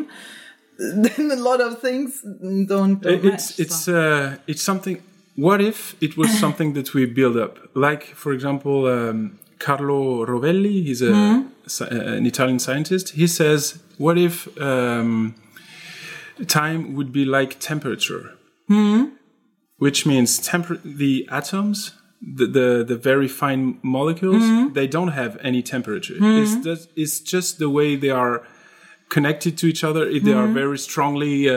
then 0.81 1.31
a 1.31 1.35
lot 1.35 1.61
of 1.61 1.79
things 1.79 2.21
don't. 2.21 3.01
don't 3.01 3.05
it's 3.05 3.23
match, 3.23 3.59
it's 3.59 3.79
so. 3.85 3.95
uh, 3.95 4.37
it's 4.47 4.63
something. 4.63 5.01
What 5.35 5.61
if 5.61 5.95
it 6.01 6.17
was 6.17 6.29
something 6.43 6.73
that 6.73 6.93
we 6.93 7.05
build 7.05 7.37
up? 7.37 7.57
Like, 7.73 8.03
for 8.03 8.31
example, 8.33 8.87
um, 8.87 9.39
Carlo 9.59 10.25
Rovelli. 10.25 10.83
He's 10.83 11.01
a 11.01 11.13
uh, 11.81 11.85
an 12.17 12.25
Italian 12.25 12.59
scientist. 12.59 13.09
He 13.21 13.27
says, 13.27 13.79
"What 13.97 14.17
if 14.17 14.47
um, 14.59 15.35
time 16.47 16.95
would 16.95 17.11
be 17.11 17.25
like 17.25 17.59
temperature?" 17.59 18.33
Which 19.77 20.05
means 20.05 20.39
temper- 20.39 20.81
the 20.83 21.27
atoms. 21.31 21.91
The, 22.23 22.45
the 22.45 22.67
the 22.87 22.95
very 22.95 23.27
fine 23.27 23.79
molecules 23.81 24.43
they 24.75 24.85
don't 24.85 25.07
have 25.21 25.39
any 25.41 25.63
temperature. 25.63 26.13
It's 26.41 26.55
just, 26.63 26.89
it's 26.95 27.19
just 27.19 27.57
the 27.57 27.67
way 27.67 27.95
they 27.95 28.11
are 28.11 28.43
connected 29.15 29.53
to 29.59 29.65
each 29.71 29.83
other. 29.89 30.03
If 30.17 30.21
they 30.23 30.33
are 30.41 30.47
very 30.61 30.77
strongly 30.77 31.35
uh, 31.49 31.55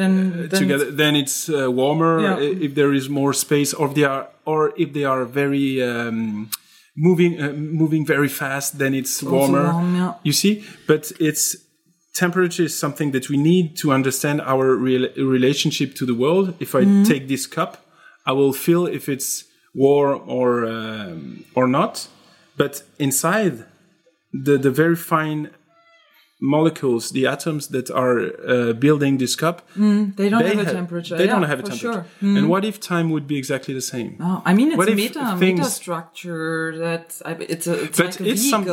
Then- 0.00 0.32
uh, 0.32 0.48
then 0.50 0.60
together, 0.62 0.86
then 1.02 1.14
it's 1.22 1.36
uh, 1.48 1.56
warmer. 1.80 2.14
Yeah. 2.20 2.64
If 2.66 2.72
there 2.74 2.92
is 3.00 3.06
more 3.08 3.32
space, 3.34 3.70
or 3.78 3.86
if 3.88 3.94
they 3.94 4.04
are, 4.14 4.24
or 4.44 4.60
if 4.76 4.88
they 4.96 5.04
are 5.04 5.24
very 5.42 5.68
um, 5.90 6.48
moving, 6.96 7.32
uh, 7.40 7.52
moving 7.82 8.06
very 8.06 8.28
fast, 8.28 8.78
then 8.78 8.92
it's 8.94 9.22
warmer. 9.22 9.64
warm, 9.72 9.94
yeah. 9.96 10.12
You 10.28 10.32
see, 10.32 10.52
but 10.86 11.12
it's 11.20 11.46
temperature 12.14 12.64
is 12.64 12.78
something 12.78 13.12
that 13.12 13.28
we 13.28 13.36
need 13.36 13.66
to 13.82 13.92
understand 13.92 14.40
our 14.52 14.74
real 14.88 15.04
relationship 15.36 15.94
to 15.98 16.04
the 16.06 16.14
world. 16.14 16.46
If 16.60 16.74
I 16.74 16.82
Mm-hmm. 16.84 17.02
take 17.12 17.24
this 17.28 17.46
cup, 17.46 17.72
I 18.24 18.32
will 18.32 18.52
feel 18.66 18.82
if 18.98 19.04
it's 19.08 19.44
warm 19.74 20.20
or 20.38 20.64
um, 20.64 21.44
or 21.54 21.66
not. 21.68 22.08
But 22.56 22.82
inside 22.98 23.54
the 24.46 24.56
the 24.66 24.70
very 24.82 24.96
fine 24.96 25.40
molecules, 26.40 27.10
the 27.12 27.26
atoms 27.26 27.68
that 27.68 27.90
are 27.90 28.18
uh, 28.46 28.72
building 28.74 29.18
this 29.18 29.34
cup, 29.36 29.66
They 29.74 30.28
don't 30.28 30.42
they 30.42 30.54
have 30.54 30.66
a 30.68 30.72
temperature. 30.72 31.16
They 31.16 31.24
yeah, 31.24 31.32
don't 31.32 31.44
have 31.44 31.60
a 31.60 31.62
for 31.62 31.68
temperature. 31.70 32.04
Sure. 32.20 32.36
And 32.36 32.48
what 32.48 32.64
if 32.64 32.78
time 32.78 33.08
would 33.10 33.26
be 33.26 33.36
exactly 33.38 33.72
the 33.74 33.80
same? 33.80 34.16
Oh, 34.20 34.42
I 34.44 34.52
mean, 34.54 34.68
it's 34.68 34.76
What 34.76 34.88
a 34.88 34.94
meta, 34.94 35.36
things- 35.38 35.58
meta 35.60 35.70
structure 35.70 36.76
that 36.78 37.20
I, 37.24 37.32
it's 37.54 37.66
a 37.66 37.84
it's 37.84 37.96
but 37.98 38.06
like 38.06 38.20
a 38.20 38.28
it's 38.32 38.50
some, 38.50 38.66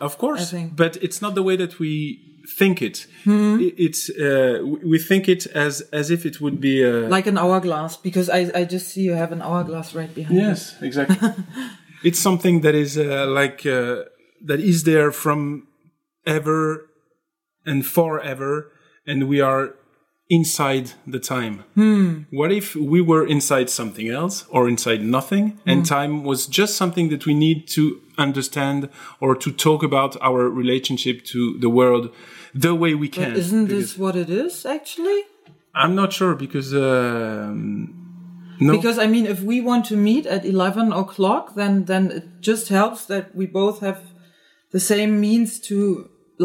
of 0.00 0.16
course, 0.18 0.54
but 0.74 0.96
it's 1.02 1.20
not 1.20 1.34
the 1.34 1.42
way 1.42 1.56
that 1.56 1.78
we 1.78 2.20
think 2.58 2.80
it. 2.82 3.06
Hmm. 3.24 3.58
I- 3.60 3.74
It's 3.76 4.08
uh, 4.10 4.64
we- 4.90 4.98
think 4.98 5.28
it 5.28 5.46
as 5.66 5.82
as 5.92 6.10
if 6.10 6.24
it 6.24 6.40
would 6.40 6.58
be 6.60 6.76
uh, 6.84 7.08
like 7.16 7.26
an 7.28 7.36
hourglass, 7.38 7.96
because 7.98 8.28
I, 8.30 8.40
I 8.60 8.64
just 8.64 8.88
see 8.92 9.02
you 9.02 9.14
have 9.14 9.32
an 9.32 9.42
hourglass 9.42 9.94
right 9.94 10.12
behind 10.14 10.36
you. 10.40 10.46
yes, 10.48 10.74
exactly. 10.80 11.18
it's 12.08 12.18
something 12.18 12.62
that 12.62 12.74
is 12.74 12.96
uh, 12.96 13.26
like 13.40 13.66
uh, 13.66 14.04
that 14.48 14.60
is 14.60 14.84
there 14.84 15.12
from 15.12 15.66
ever 16.26 16.86
and 17.70 17.78
forever, 17.98 18.52
and 19.06 19.18
we 19.32 19.40
are 19.50 19.64
inside 20.28 20.86
the 21.14 21.18
time. 21.34 21.54
Hmm. 21.74 22.08
What 22.40 22.50
if 22.52 22.66
we 22.94 23.00
were 23.10 23.24
inside 23.36 23.68
something 23.80 24.08
else 24.20 24.36
or 24.54 24.68
inside 24.68 25.00
nothing, 25.02 25.44
Hmm. 25.48 25.70
and 25.70 25.78
time 25.86 26.14
was 26.30 26.40
just 26.58 26.72
something 26.76 27.10
that 27.12 27.22
we 27.28 27.34
need 27.34 27.58
to 27.76 27.82
understand 28.26 28.88
or 29.20 29.30
to 29.44 29.50
talk 29.66 29.80
about 29.90 30.12
our 30.28 30.42
relationship 30.62 31.16
to 31.32 31.40
the 31.64 31.68
world 31.78 32.04
the 32.64 32.74
way 32.82 32.92
we 32.94 33.08
can? 33.08 33.30
But 33.30 33.38
isn't 33.38 33.68
this 33.68 33.98
what 34.02 34.14
it 34.14 34.30
is 34.44 34.64
actually? 34.76 35.20
I'm 35.82 35.94
not 35.94 36.12
sure 36.12 36.34
because 36.34 36.70
um, 36.74 37.96
no, 38.60 38.72
Because 38.76 38.98
I 39.04 39.06
mean, 39.14 39.26
if 39.26 39.40
we 39.42 39.60
want 39.70 39.84
to 39.86 39.96
meet 39.96 40.26
at 40.26 40.44
eleven 40.44 40.92
o'clock, 40.92 41.44
then 41.60 41.84
then 41.90 42.10
it 42.18 42.24
just 42.40 42.68
helps 42.68 43.00
that 43.06 43.24
we 43.34 43.46
both 43.46 43.80
have 43.80 44.00
the 44.70 44.80
same 44.80 45.12
means 45.20 45.60
to 45.68 45.76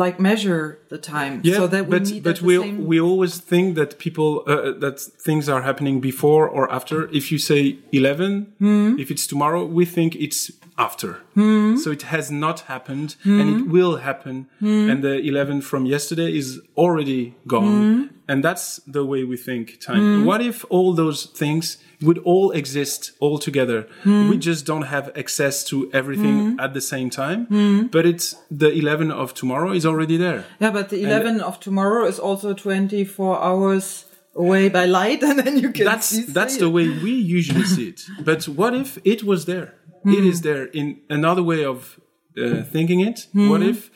like 0.04 0.20
measure 0.20 0.64
the 0.90 0.98
time 0.98 1.34
Yeah, 1.44 1.56
so 1.60 1.68
that 1.68 1.84
we 1.88 1.92
but 2.00 2.24
but 2.28 2.38
we 2.42 2.56
same 2.58 2.86
we 2.92 2.98
always 3.00 3.34
think 3.52 3.76
that 3.80 3.92
people 4.06 4.30
uh, 4.46 4.74
that 4.84 4.98
things 5.28 5.48
are 5.54 5.62
happening 5.70 6.02
before 6.02 6.46
or 6.58 6.64
after. 6.78 6.98
If 7.20 7.32
you 7.32 7.40
say 7.40 7.62
11 7.92 8.32
Hmm. 8.60 9.00
if 9.04 9.08
it's 9.14 9.26
tomorrow, 9.28 9.62
we 9.80 9.86
think 9.86 10.16
it's 10.26 10.52
after. 10.78 11.14
Hmm. 11.34 11.78
So 11.78 11.92
it 11.92 12.04
has 12.04 12.30
not 12.30 12.62
happened, 12.62 13.16
and 13.24 13.48
it 13.56 13.68
will 13.70 13.98
happen. 13.98 14.48
Hmm. 14.60 14.90
And 14.90 15.04
the 15.04 15.20
11 15.20 15.62
from 15.62 15.86
yesterday 15.86 16.36
is 16.38 16.60
already 16.76 17.36
gone, 17.48 18.10
and 18.28 18.44
that's 18.44 18.78
the 18.86 19.06
way 19.06 19.24
we 19.24 19.38
think 19.38 19.80
time. 19.80 20.22
Hmm. 20.22 20.26
What 20.26 20.42
if 20.42 20.66
all 20.70 20.94
those 20.94 21.26
things 21.28 21.78
would 22.02 22.18
all 22.20 22.52
exist 22.52 23.12
all 23.20 23.38
together? 23.40 23.88
Hmm. 24.04 24.30
We 24.30 24.38
just 24.38 24.66
don't 24.66 24.84
have 24.84 25.12
access 25.18 25.64
to 25.66 25.90
everything 25.94 26.58
at 26.60 26.74
the 26.74 26.82
same 26.82 27.10
time, 27.10 27.90
but 27.92 28.06
it's 28.06 28.36
the 28.52 28.72
11 28.72 29.12
of 29.12 29.34
tomorrow 29.34 29.72
is 29.72 29.86
already 29.86 30.18
there. 30.18 30.44
yeah 30.60 30.72
but 30.72 30.90
the 30.90 31.02
11 31.04 31.42
of 31.42 31.60
tomorrow 31.60 32.06
is 32.06 32.20
also 32.20 32.54
24 32.54 33.42
hours 33.42 34.06
away 34.36 34.68
by 34.70 34.86
light 34.86 35.24
and 35.28 35.40
then 35.40 35.58
you 35.58 35.72
can 35.72 35.86
that's 35.86 36.08
see 36.08 36.24
that's 36.24 36.54
see 36.56 36.60
the 36.60 36.70
way 36.70 36.90
we 36.90 37.12
usually 37.12 37.64
see 37.64 37.88
it. 37.90 38.02
But 38.26 38.48
what 38.48 38.74
if 38.74 38.98
it 39.04 39.24
was 39.24 39.46
there? 39.46 39.74
It 40.06 40.24
is 40.26 40.42
there 40.42 40.66
in 40.74 41.00
another 41.10 41.42
way 41.44 41.66
of 41.66 42.00
uh, 42.38 42.64
thinking 42.72 43.00
it. 43.00 43.28
What 43.50 43.62
if 43.64 43.90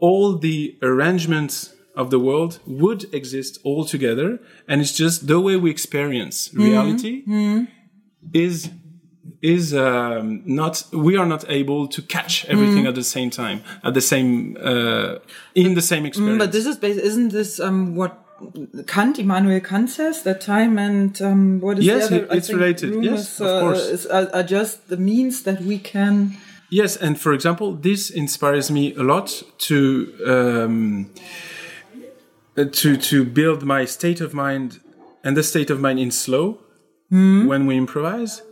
all 0.00 0.38
the 0.38 0.76
arrangements 0.82 1.74
of 1.96 2.08
the 2.10 2.18
world 2.18 2.60
would 2.66 3.12
exist 3.12 3.58
all 3.64 3.84
together, 3.84 4.38
and 4.68 4.80
it's 4.80 4.92
just 4.96 5.26
the 5.26 5.40
way 5.40 5.56
we 5.56 5.70
experience 5.70 6.50
reality 6.54 7.22
is 8.32 8.70
is 9.42 9.72
um, 9.72 10.42
not 10.44 10.84
we 10.92 11.16
are 11.16 11.26
not 11.26 11.44
able 11.48 11.88
to 11.88 12.02
catch 12.02 12.44
everything 12.46 12.86
at 12.86 12.94
the 12.94 13.02
same 13.02 13.30
time 13.30 13.58
at 13.82 13.92
the 13.94 14.00
same 14.00 14.56
uh, 14.60 15.16
in 15.54 15.74
the 15.74 15.80
same 15.82 16.04
experience. 16.06 16.38
but 16.44 16.52
this 16.52 16.66
is 16.66 16.76
bas- 16.76 17.02
isn't 17.10 17.30
this 17.32 17.58
um 17.60 17.94
what 17.96 18.12
Kant, 18.86 19.18
Immanuel 19.18 19.60
Kant 19.60 19.90
says 19.90 20.22
that 20.22 20.40
time 20.40 20.78
and 20.78 21.20
um, 21.22 21.60
what 21.60 21.78
is 21.78 21.84
Yes, 21.84 22.08
the 22.08 22.16
other? 22.16 22.24
it- 22.26 22.36
it's 22.38 22.50
related. 22.52 22.90
room 22.90 23.02
Yes, 23.02 23.40
of 23.40 23.46
uh, 23.46 23.60
course. 23.60 23.84
is- 23.88 24.06
are, 24.06 24.28
are 24.34 24.42
just 24.42 24.88
the 24.88 24.96
means 24.96 25.42
that 25.42 25.60
we 25.62 25.78
can. 25.78 26.36
Yes, 26.70 26.96
and 26.96 27.18
for 27.20 27.32
example, 27.32 27.74
this 27.74 28.10
inspires 28.10 28.70
me 28.70 28.94
a 28.94 29.02
lot 29.02 29.42
to 29.68 29.76
um, 30.26 31.10
uh, 32.56 32.64
to 32.64 32.96
to 32.96 33.24
build 33.24 33.62
my 33.64 33.84
state 33.86 34.20
of 34.20 34.32
mind 34.34 34.80
and 35.24 35.36
the 35.36 35.42
state 35.42 35.70
of 35.70 35.80
mind 35.80 35.98
in 35.98 36.10
slow 36.10 36.58
when 37.10 37.66
we 37.66 37.76
improvise. 37.76 38.42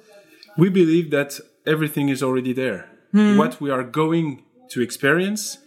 We 0.57 0.69
believe 0.69 1.11
that 1.13 1.39
everything 1.65 2.09
is 2.09 2.23
already 2.23 2.53
there. 2.53 2.89
What 3.13 3.61
we 3.61 3.71
are 3.71 3.85
going 3.85 4.43
to 4.71 4.81
experience 4.83 5.59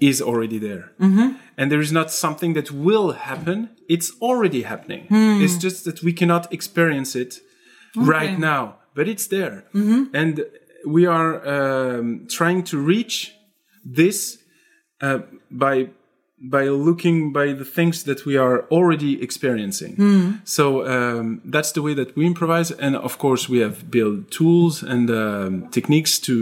is 0.00 0.22
already 0.22 0.58
there, 0.58 0.92
and 1.60 1.70
there 1.70 1.82
is 1.86 1.92
not 1.92 2.08
something 2.24 2.52
that 2.58 2.68
will 2.86 3.08
happen. 3.30 3.58
It's 3.94 4.10
already 4.28 4.62
happening. 4.72 5.02
It's 5.44 5.56
just 5.66 5.84
that 5.84 5.98
we 6.06 6.12
cannot 6.20 6.44
experience 6.58 7.12
it 7.22 7.32
right 8.12 8.38
now, 8.52 8.62
but 8.96 9.04
it's 9.12 9.26
there, 9.36 9.56
and 10.20 10.34
we 10.96 11.02
are 11.18 11.32
um, 11.56 12.06
trying 12.38 12.60
to 12.70 12.76
reach 12.92 13.16
this 14.00 14.18
uh, 15.06 15.18
by 15.50 15.74
by 16.56 16.64
looking 16.88 17.32
by 17.38 17.46
the 17.60 17.66
things 17.76 18.04
that 18.04 18.20
we 18.28 18.34
are 18.46 18.58
already 18.76 19.12
experiencing. 19.26 19.92
So 20.44 20.64
um, 20.94 21.42
that's 21.54 21.72
the 21.76 21.82
way 21.86 21.94
that 22.00 22.10
we 22.16 22.22
improvise, 22.32 22.70
and 22.84 22.92
of 23.08 23.18
course 23.24 23.42
we 23.52 23.58
have 23.66 23.76
built 23.90 24.30
tools 24.38 24.82
and 24.82 25.10
um, 25.10 25.68
techniques 25.70 26.18
to 26.28 26.34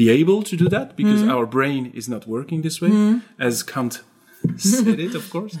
be 0.00 0.06
able 0.20 0.40
to 0.50 0.54
do 0.56 0.66
that 0.76 0.96
because 0.96 1.22
our 1.34 1.46
brain 1.46 1.82
is 2.00 2.06
not 2.08 2.22
working 2.26 2.62
this 2.62 2.80
way, 2.82 2.90
as 3.38 3.62
Kant 3.62 3.94
said 4.56 5.00
it, 5.00 5.14
of 5.14 5.28
course. 5.30 5.56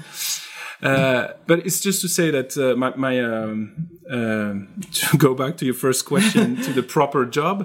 Uh, 0.80 1.32
but 1.46 1.58
it's 1.66 1.80
just 1.80 2.00
to 2.02 2.08
say 2.08 2.30
that 2.30 2.56
uh, 2.56 2.76
my, 2.76 2.94
my 2.96 3.20
um, 3.20 3.88
um 4.10 4.68
to 4.92 5.16
go 5.26 5.34
back 5.34 5.56
to 5.56 5.64
your 5.64 5.74
first 5.74 6.04
question 6.04 6.56
to 6.64 6.72
the 6.72 6.82
proper 6.82 7.26
job, 7.26 7.56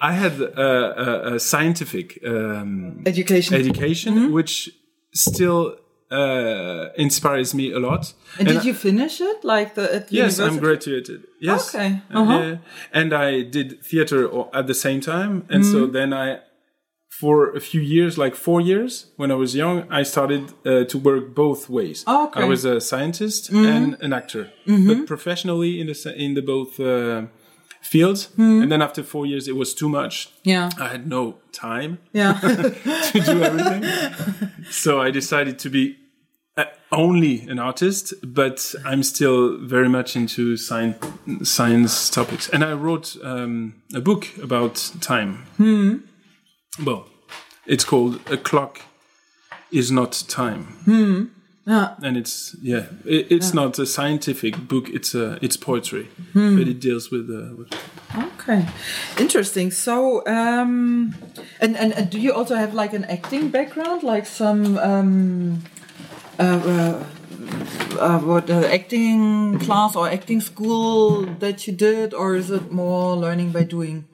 I 0.00 0.12
had 0.12 0.40
a, 0.40 1.30
a, 1.32 1.34
a 1.34 1.40
scientific 1.40 2.18
um, 2.26 3.02
Education. 3.04 3.54
education, 3.54 4.32
which 4.32 4.70
still 5.12 5.76
uh, 6.10 6.86
inspires 6.96 7.52
me 7.54 7.72
a 7.72 7.78
lot. 7.78 8.14
and 8.38 8.48
did 8.48 8.56
I- 8.58 8.62
you 8.62 8.74
finish 8.74 9.20
it 9.20 9.44
like 9.44 9.74
the 9.74 9.94
at 9.94 10.10
Yes, 10.12 10.38
I'm 10.38 10.58
graduated. 10.58 11.24
Yes. 11.40 11.74
Okay. 11.74 12.00
Uh, 12.14 12.20
Uh-huh. 12.20 12.56
And 12.92 13.12
I 13.12 13.42
did 13.42 13.82
theater 13.84 14.30
at 14.54 14.66
the 14.66 14.74
same 14.74 15.00
time. 15.00 15.44
And 15.50 15.64
so 15.64 15.78
Mm-hmm. 15.78 15.92
then 15.92 16.12
I, 16.12 16.38
for 17.20 17.56
a 17.56 17.60
few 17.60 17.80
years, 17.80 18.18
like 18.18 18.34
four 18.34 18.60
years, 18.60 19.06
when 19.16 19.30
I 19.30 19.34
was 19.36 19.54
young, 19.54 19.90
I 19.90 20.02
started 20.04 20.42
uh, 20.66 20.84
to 20.84 20.98
work 20.98 21.34
both 21.34 21.70
ways. 21.70 22.04
Oh, 22.06 22.26
okay. 22.26 22.40
Mm-hmm. 22.40 22.44
I 22.44 22.48
was 22.48 22.64
a 22.64 22.80
scientist 22.80 23.50
and 23.50 23.96
an 24.00 24.12
actor, 24.12 24.50
but 24.66 25.06
professionally 25.06 25.80
in 25.80 25.86
the 25.86 26.14
in 26.24 26.34
the 26.34 26.42
both 26.42 26.78
uh, 26.78 27.22
fields. 27.80 28.26
Mm-hmm. 28.26 28.62
And 28.62 28.70
then 28.70 28.82
after 28.82 29.02
four 29.02 29.26
years, 29.26 29.48
it 29.48 29.56
was 29.56 29.74
too 29.74 29.88
much. 29.88 30.28
Yeah. 30.44 30.68
I 30.78 30.88
had 30.88 31.06
no 31.06 31.36
time 31.52 31.98
Yeah. 32.12 32.34
to 33.12 33.20
do 33.20 33.42
everything. 33.42 33.84
so 34.70 35.00
I 35.06 35.10
decided 35.10 35.58
to 35.60 35.70
be 35.70 35.96
uh, 36.56 36.64
only 36.90 37.48
an 37.48 37.58
artist, 37.58 38.14
but 38.22 38.74
I'm 38.84 39.02
still 39.02 39.58
very 39.58 39.88
much 39.88 40.16
into 40.16 40.56
science, 40.56 40.96
science 41.42 42.10
topics. 42.10 42.48
And 42.52 42.62
I 42.64 42.72
wrote 42.72 43.16
um, 43.22 43.74
a 43.94 44.00
book 44.00 44.26
about 44.42 44.92
time. 45.00 45.46
Well, 46.84 47.06
it's 47.66 47.84
called 47.84 48.20
A 48.30 48.36
Clock 48.36 48.82
is 49.72 49.90
Not 49.90 50.24
Time. 50.28 50.76
yeah. 51.66 51.94
And 52.02 52.16
it's 52.16 52.54
yeah, 52.62 52.86
it, 53.04 53.26
it's 53.30 53.52
not 53.52 53.78
a 53.78 53.86
scientific 53.86 54.68
book. 54.68 54.88
It's 54.88 55.14
a 55.14 55.38
it's 55.42 55.56
poetry, 55.56 56.08
but 56.32 56.68
it 56.68 56.80
deals 56.80 57.10
with, 57.10 57.28
uh, 57.28 57.56
with 57.56 57.72
Okay, 58.14 58.64
interesting. 59.18 59.72
So, 59.72 60.24
um, 60.26 61.14
and, 61.60 61.76
and 61.76 61.92
and 61.92 62.08
do 62.08 62.20
you 62.20 62.32
also 62.32 62.54
have 62.54 62.72
like 62.72 62.92
an 62.92 63.04
acting 63.04 63.50
background, 63.50 64.04
like 64.04 64.26
some 64.26 64.78
um, 64.78 65.64
uh, 66.38 66.42
uh, 66.42 67.04
uh, 67.98 68.18
what 68.20 68.48
uh, 68.48 68.60
acting 68.72 69.58
class 69.58 69.96
or 69.96 70.08
acting 70.08 70.40
school 70.40 71.26
that 71.40 71.66
you 71.66 71.72
did, 71.72 72.14
or 72.14 72.36
is 72.36 72.50
it 72.50 72.70
more 72.70 73.16
learning 73.16 73.50
by 73.50 73.64
doing? 73.64 74.04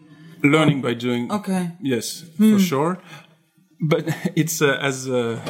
Learning 0.42 0.82
by 0.82 0.94
doing. 0.94 1.30
Okay. 1.30 1.70
Yes, 1.80 2.24
for 2.36 2.58
sure. 2.58 2.98
But 3.80 4.04
it's 4.36 4.62
uh, 4.62 4.78
as 4.80 5.08
uh, 5.08 5.40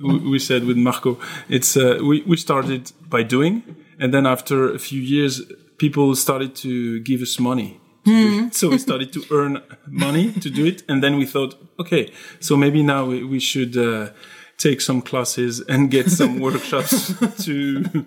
we 0.00 0.38
said 0.38 0.64
with 0.64 0.76
Marco, 0.76 1.18
it's 1.48 1.76
uh, 1.76 1.98
we 2.02 2.22
we 2.26 2.36
started 2.36 2.92
by 3.08 3.22
doing, 3.22 3.62
and 3.98 4.12
then 4.12 4.26
after 4.26 4.72
a 4.74 4.78
few 4.78 5.00
years, 5.00 5.42
people 5.78 6.14
started 6.14 6.54
to 6.56 7.00
give 7.00 7.22
us 7.22 7.38
money. 7.38 7.80
it. 8.04 8.54
So 8.54 8.70
we 8.70 8.78
started 8.78 9.12
to 9.12 9.24
earn 9.30 9.62
money 9.86 10.32
to 10.32 10.50
do 10.50 10.64
it, 10.64 10.82
and 10.88 11.02
then 11.02 11.16
we 11.18 11.26
thought, 11.26 11.54
okay, 11.78 12.10
so 12.40 12.56
maybe 12.56 12.82
now 12.82 13.04
we, 13.04 13.22
we 13.24 13.38
should 13.38 13.76
uh, 13.76 14.10
take 14.56 14.80
some 14.80 15.02
classes 15.02 15.60
and 15.68 15.90
get 15.90 16.10
some 16.10 16.40
workshops 16.40 17.12
to, 17.44 18.06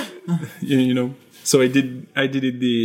you 0.60 0.94
know. 0.94 1.14
So 1.50 1.62
I 1.62 1.68
did 1.68 1.86
I 2.16 2.26
did 2.26 2.42
it 2.44 2.58
the 2.58 2.76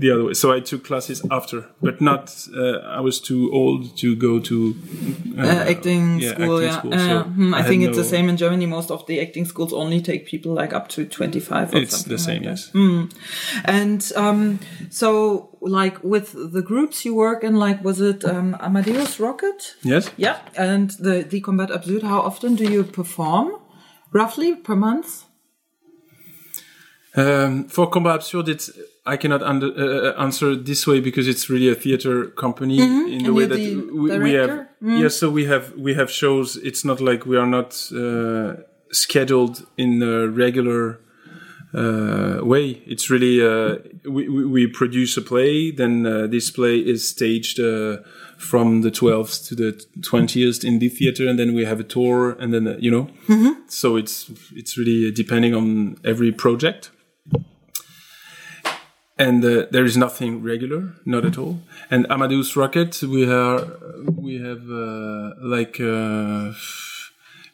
the 0.00 0.08
other 0.12 0.24
way. 0.26 0.34
So 0.34 0.52
I 0.56 0.60
took 0.60 0.84
classes 0.84 1.22
after, 1.30 1.58
but 1.82 2.00
not. 2.00 2.24
Uh, 2.56 2.78
I 2.98 3.00
was 3.00 3.20
too 3.20 3.50
old 3.52 3.80
to 4.02 4.14
go 4.26 4.38
to 4.40 4.56
uh, 5.38 5.42
Uh, 5.42 5.70
acting 5.74 6.20
yeah, 6.20 6.34
school, 6.34 6.56
acting 6.58 6.68
yeah. 6.70 6.78
school, 6.78 6.94
Uh, 6.94 6.98
so 7.08 7.22
hmm, 7.36 7.54
I, 7.54 7.58
I 7.58 7.62
think 7.68 7.82
it's 7.82 7.96
the 7.98 8.04
same 8.16 8.28
in 8.30 8.36
Germany. 8.36 8.66
Most 8.66 8.90
of 8.90 9.04
the 9.06 9.20
acting 9.20 9.46
schools 9.46 9.72
only 9.72 10.00
take 10.00 10.22
people 10.32 10.52
like 10.62 10.72
up 10.76 10.86
to 10.94 11.04
25 11.04 11.74
or 11.74 11.78
It's 11.82 11.90
something. 11.96 12.12
the 12.16 12.22
same, 12.22 12.42
like 12.42 12.50
yes. 12.50 12.70
Mm. 12.74 13.10
And 13.64 14.12
um, 14.14 14.58
so, 14.90 15.10
like 15.60 15.98
with 16.04 16.32
the 16.52 16.62
groups 16.62 17.04
you 17.04 17.12
work 17.16 17.42
in, 17.42 17.56
like 17.56 17.82
was 17.84 18.00
it 18.00 18.24
um, 18.24 18.54
Amadeus 18.60 19.18
Rocket? 19.18 19.74
Yes. 19.82 20.10
Yeah. 20.16 20.36
And 20.56 20.90
the, 21.02 21.24
the 21.28 21.40
Combat 21.40 21.70
Absurde, 21.70 22.04
how 22.06 22.20
often 22.20 22.54
do 22.56 22.64
you 22.64 22.84
perform? 22.84 23.48
Roughly 24.12 24.54
per 24.54 24.76
month? 24.76 25.25
Um, 27.16 27.64
for 27.64 27.88
Combat 27.88 28.16
Absurde, 28.16 28.50
it's 28.50 28.70
I 29.06 29.16
cannot 29.16 29.42
under, 29.42 29.68
uh, 29.68 30.20
answer 30.20 30.54
this 30.56 30.86
way 30.86 31.00
because 31.00 31.28
it's 31.28 31.48
really 31.48 31.70
a 31.70 31.74
theater 31.74 32.26
company 32.26 32.80
in 32.80 32.88
the 32.88 32.96
Mm-hmm. 32.96 33.26
And 33.26 33.34
way 33.34 33.46
that 33.46 33.56
the 33.56 33.76
we, 33.76 34.18
we 34.18 34.32
have. 34.34 34.50
Mm. 34.82 35.00
Yes, 35.00 35.16
so 35.16 35.30
we 35.30 35.46
have 35.46 35.72
we 35.76 35.94
have 35.94 36.10
shows. 36.10 36.56
It's 36.56 36.84
not 36.84 37.00
like 37.00 37.24
we 37.24 37.36
are 37.36 37.46
not 37.46 37.90
uh, 37.92 38.56
scheduled 38.90 39.66
in 39.78 40.02
a 40.02 40.28
regular 40.28 41.00
uh, 41.72 42.40
way. 42.42 42.82
It's 42.86 43.08
really 43.08 43.40
uh, 43.40 43.76
we, 44.04 44.28
we 44.28 44.66
produce 44.66 45.16
a 45.16 45.22
play, 45.22 45.70
then 45.70 46.04
uh, 46.06 46.26
this 46.26 46.50
play 46.50 46.78
is 46.78 47.08
staged. 47.08 47.60
Uh, 47.60 47.98
from 48.38 48.82
the 48.82 48.90
12th 48.90 49.48
to 49.48 49.54
the 49.54 49.72
20th 50.00 50.62
in 50.62 50.78
the 50.78 50.90
theater 50.90 51.26
and 51.26 51.38
then 51.38 51.54
we 51.54 51.64
have 51.64 51.80
a 51.80 51.82
tour 51.82 52.32
and 52.32 52.52
then 52.52 52.68
uh, 52.68 52.76
you 52.78 52.90
know 52.90 53.08
so 53.66 53.96
it's 53.96 54.30
it's 54.54 54.76
really 54.76 55.10
depending 55.10 55.54
on 55.54 55.96
every 56.04 56.30
project 56.30 56.90
and 59.18 59.44
uh, 59.44 59.66
there 59.70 59.84
is 59.84 59.96
nothing 59.96 60.42
regular, 60.42 60.94
not 61.04 61.24
at 61.24 61.38
all. 61.38 61.60
And 61.90 62.06
Amadeus 62.10 62.54
Rocket, 62.56 63.02
we 63.02 63.30
are 63.30 63.66
we 64.14 64.38
have 64.38 64.70
uh, 64.70 65.32
like 65.40 65.80
uh, 65.80 66.52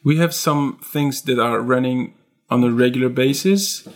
we 0.03 0.17
have 0.17 0.33
some 0.33 0.79
things 0.83 1.21
that 1.23 1.39
are 1.39 1.61
running 1.61 2.15
on 2.49 2.63
a 2.63 2.71
regular 2.71 3.09
basis, 3.09 3.87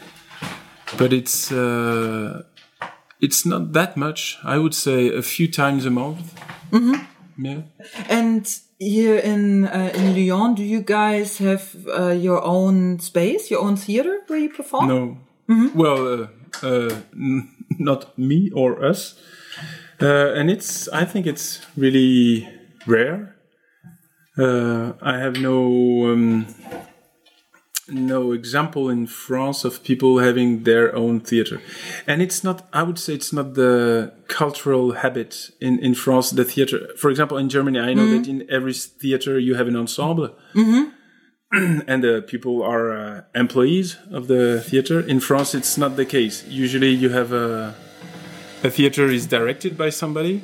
but 0.98 1.12
it's 1.12 1.52
uh, 1.52 2.44
it's 3.20 3.46
not 3.46 3.74
that 3.74 3.98
much. 3.98 4.38
I 4.44 4.58
would 4.58 4.74
say 4.74 5.14
a 5.14 5.22
few 5.22 5.52
times 5.52 5.86
a 5.86 5.92
month. 5.92 6.40
Mm-hmm. 6.72 7.46
Yeah. 7.46 7.62
And 8.10 8.60
here 8.80 9.18
in 9.18 9.68
uh, 9.68 9.92
in 9.94 10.16
Lyon, 10.16 10.56
do 10.56 10.64
you 10.64 10.82
guys 10.82 11.38
have 11.40 11.76
uh, 11.88 12.12
your 12.12 12.42
own 12.44 13.00
space, 13.00 13.52
your 13.52 13.62
own 13.62 13.76
theater 13.76 14.22
where 14.28 14.40
you 14.40 14.50
perform? 14.50 14.88
No. 14.88 15.18
Well, 15.76 16.08
uh, 16.24 16.28
uh, 16.64 16.96
n- 17.14 17.50
not 17.80 18.18
me 18.18 18.50
or 18.54 18.84
us. 18.84 19.16
Uh, 20.02 20.34
and 20.34 20.50
it's, 20.52 20.88
I 20.90 21.06
think 21.06 21.26
it's 21.26 21.62
really 21.76 22.48
rare. 22.86 23.36
Uh, 24.38 24.94
I 25.02 25.18
have 25.18 25.38
no 25.42 26.12
um, 26.12 26.46
no 27.90 28.34
example 28.34 28.90
in 28.90 29.08
France 29.08 29.64
of 29.64 29.82
people 29.84 30.20
having 30.20 30.64
their 30.64 30.94
own 30.96 31.20
theater, 31.22 31.62
and 32.06 32.22
it's 32.22 32.44
not. 32.44 32.68
I 32.74 32.84
would 32.84 33.00
say 33.00 33.14
it's 33.14 33.32
not 33.34 33.54
the 33.56 34.12
cultural 34.28 34.92
habit 34.92 35.50
in 35.60 35.80
in 35.80 35.96
France. 35.96 36.30
The 36.32 36.44
theater, 36.44 36.80
for 36.98 37.10
example, 37.10 37.38
in 37.38 37.50
Germany, 37.50 37.80
I 37.80 37.94
know 37.96 38.06
that 38.20 38.28
in 38.28 38.46
every 38.50 38.74
theater 38.74 39.40
you 39.40 39.56
have 39.56 39.68
an 39.68 39.76
ensemble 39.76 40.36
and 41.52 42.04
the 42.04 42.24
people 42.28 42.62
are 42.62 42.92
uh, 42.92 43.22
employees 43.34 43.98
of 44.12 44.28
the 44.28 44.62
theater. 44.62 45.00
In 45.00 45.20
France, 45.20 45.56
it's 45.56 45.78
not 45.78 45.96
the 45.96 46.06
case. 46.06 46.46
Usually, 46.48 46.90
you 46.90 47.10
have 47.10 47.32
a 47.32 47.76
a 48.64 48.70
theater 48.70 49.08
is 49.08 49.28
directed 49.28 49.78
by 49.78 49.90
somebody, 49.90 50.42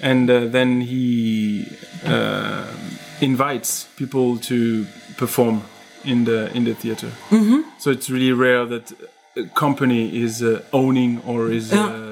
and 0.00 0.30
uh, 0.30 0.46
then 0.46 0.82
he 0.82 1.66
uh, 2.04 2.66
invites 3.20 3.88
people 3.96 4.38
to 4.38 4.86
perform 5.16 5.62
in 6.04 6.24
the 6.24 6.54
in 6.54 6.64
the 6.64 6.74
theater. 6.74 7.10
So 7.78 7.90
it's 7.90 8.10
really 8.10 8.32
rare 8.32 8.64
that 8.66 8.92
company 9.54 10.22
is 10.22 10.42
uh, 10.42 10.60
owning 10.72 11.20
or 11.26 11.50
is. 11.50 11.72
Uh, 11.72 12.04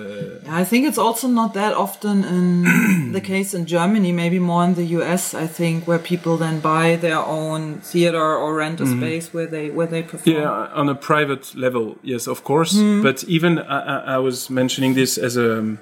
I 0.48 0.64
think 0.64 0.86
it's 0.86 0.98
also 0.98 1.26
not 1.28 1.54
that 1.54 1.74
often 1.74 2.24
in 2.24 3.12
the 3.12 3.20
case 3.20 3.52
in 3.52 3.66
Germany, 3.66 4.12
maybe 4.12 4.38
more 4.38 4.64
in 4.64 4.74
the 4.74 4.84
US, 5.00 5.34
I 5.34 5.46
think, 5.46 5.86
where 5.88 5.98
people 5.98 6.36
then 6.36 6.60
buy 6.60 6.96
their 6.96 7.18
own 7.18 7.80
theater 7.80 8.22
or 8.36 8.54
rent 8.54 8.80
a 8.80 8.86
space 8.86 9.34
where 9.34 9.46
they 9.46 9.70
where 9.70 9.88
they 9.88 10.02
perform. 10.02 10.36
Yeah, 10.36 10.68
on 10.80 10.88
a 10.88 10.94
private 10.94 11.54
level, 11.56 11.96
yes, 12.02 12.26
of 12.28 12.42
course. 12.44 12.74
But 13.02 13.24
even 13.24 13.58
I, 13.58 13.78
I- 13.94 14.04
I 14.14 14.18
was 14.18 14.48
mentioning 14.48 14.94
this 14.94 15.18
as 15.18 15.36
a 15.36 15.76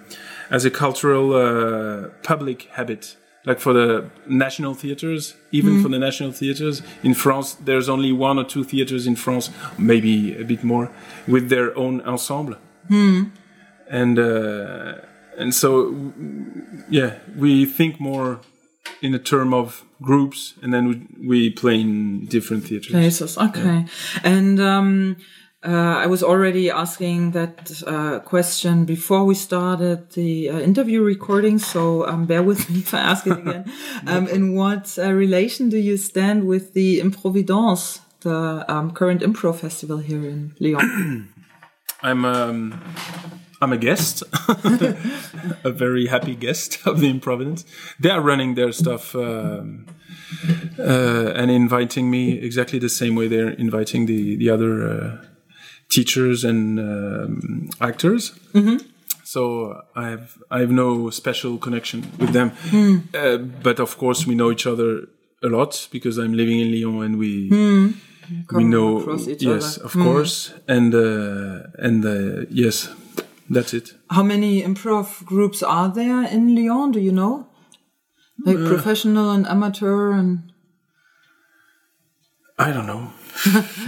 as 0.50 0.64
a 0.64 0.70
cultural 0.70 1.26
uh, 1.34 2.08
public 2.22 2.68
habit, 2.72 3.16
like 3.46 3.60
for 3.60 3.72
the 3.72 4.10
national 4.26 4.74
theaters. 4.74 5.34
Even 5.52 5.82
for 5.82 5.88
the 5.88 5.98
national 5.98 6.32
theaters 6.32 6.82
in 7.02 7.14
France, 7.14 7.54
there's 7.54 7.88
only 7.88 8.12
one 8.12 8.38
or 8.38 8.44
two 8.44 8.64
theaters 8.64 9.06
in 9.06 9.16
France, 9.16 9.50
maybe 9.78 10.36
a 10.36 10.44
bit 10.44 10.64
more, 10.64 10.90
with 11.26 11.48
their 11.48 11.76
own 11.76 12.00
ensemble. 12.02 12.56
And 13.88 14.18
uh, 14.18 14.94
and 15.36 15.54
so, 15.54 16.12
yeah, 16.88 17.18
we 17.36 17.66
think 17.66 18.00
more 18.00 18.40
in 19.02 19.14
a 19.14 19.18
term 19.18 19.52
of 19.52 19.84
groups, 20.00 20.54
and 20.62 20.72
then 20.72 20.88
we, 20.88 21.28
we 21.28 21.50
play 21.50 21.80
in 21.80 22.26
different 22.26 22.64
theaters. 22.64 22.92
places. 22.92 23.38
Okay. 23.38 23.86
And 24.22 24.60
um, 24.60 25.16
uh, 25.64 25.96
I 25.96 26.06
was 26.06 26.22
already 26.22 26.70
asking 26.70 27.30
that 27.30 27.82
uh, 27.86 28.18
question 28.20 28.84
before 28.84 29.24
we 29.24 29.34
started 29.34 30.10
the 30.10 30.50
uh, 30.50 30.58
interview 30.58 31.02
recording, 31.02 31.58
so 31.58 32.06
um, 32.06 32.26
bear 32.26 32.42
with 32.42 32.68
me 32.68 32.78
if 32.80 32.92
I 32.92 32.98
ask 32.98 33.26
it 33.26 33.38
again. 33.38 33.72
um, 34.06 34.28
in 34.28 34.54
what 34.54 34.98
uh, 34.98 35.10
relation 35.12 35.70
do 35.70 35.78
you 35.78 35.96
stand 35.96 36.46
with 36.46 36.74
the 36.74 37.00
Improvidence, 37.00 38.00
the 38.20 38.64
um, 38.68 38.90
current 38.90 39.22
improv 39.22 39.56
festival 39.56 39.98
here 39.98 40.28
in 40.28 40.54
Lyon? 40.60 41.32
I'm 42.02 42.26
um, 42.26 42.82
I'm 43.62 43.72
a 43.72 43.78
guest, 43.78 44.22
a 45.64 45.70
very 45.70 46.08
happy 46.08 46.34
guest 46.34 46.78
of 46.84 47.00
the 47.00 47.08
Improvidence. 47.08 47.64
They 47.98 48.10
are 48.10 48.20
running 48.20 48.54
their 48.54 48.72
stuff 48.72 49.14
um, 49.14 49.86
uh, 50.78 51.32
and 51.34 51.50
inviting 51.50 52.10
me 52.10 52.38
exactly 52.38 52.78
the 52.78 52.90
same 52.90 53.14
way 53.14 53.28
they're 53.28 53.52
inviting 53.52 54.04
the 54.04 54.36
the 54.36 54.50
other 54.50 54.86
uh, 54.86 55.24
teachers 55.88 56.44
and 56.44 56.78
um, 56.78 57.68
actors. 57.80 58.32
So 59.24 59.82
I 59.96 60.08
have 60.10 60.36
I 60.50 60.60
have 60.60 60.70
no 60.70 61.10
special 61.10 61.58
connection 61.58 62.02
with 62.18 62.32
them, 62.32 62.52
uh, 63.14 63.38
but 63.62 63.80
of 63.80 63.96
course 63.96 64.26
we 64.26 64.34
know 64.34 64.50
each 64.52 64.66
other 64.66 65.08
a 65.42 65.48
lot 65.48 65.88
because 65.90 66.18
I'm 66.18 66.34
living 66.34 66.60
in 66.60 66.70
Lyon 66.72 67.02
and 67.02 67.18
we 67.18 67.48
we 67.50 67.94
Come 68.46 68.70
know 68.70 68.98
across 68.98 69.26
each 69.28 69.42
yes 69.42 69.76
other. 69.78 69.86
of 69.86 69.92
course 69.92 70.52
and 70.68 70.94
uh, 70.94 71.66
and 71.86 72.04
uh, 72.04 72.46
yes 72.50 72.88
that's 73.50 73.72
it 73.74 73.94
How 74.10 74.22
many 74.22 74.62
improv 74.62 75.24
groups 75.24 75.62
are 75.62 75.88
there 75.92 76.22
in 76.30 76.54
Lyon? 76.54 76.92
Do 76.92 77.00
you 77.00 77.12
know? 77.12 77.46
Like 78.46 78.58
professional 78.66 79.30
and 79.30 79.46
amateur 79.46 80.12
and 80.12 80.52
i 82.58 82.72
don't 82.72 82.86
know 82.86 83.10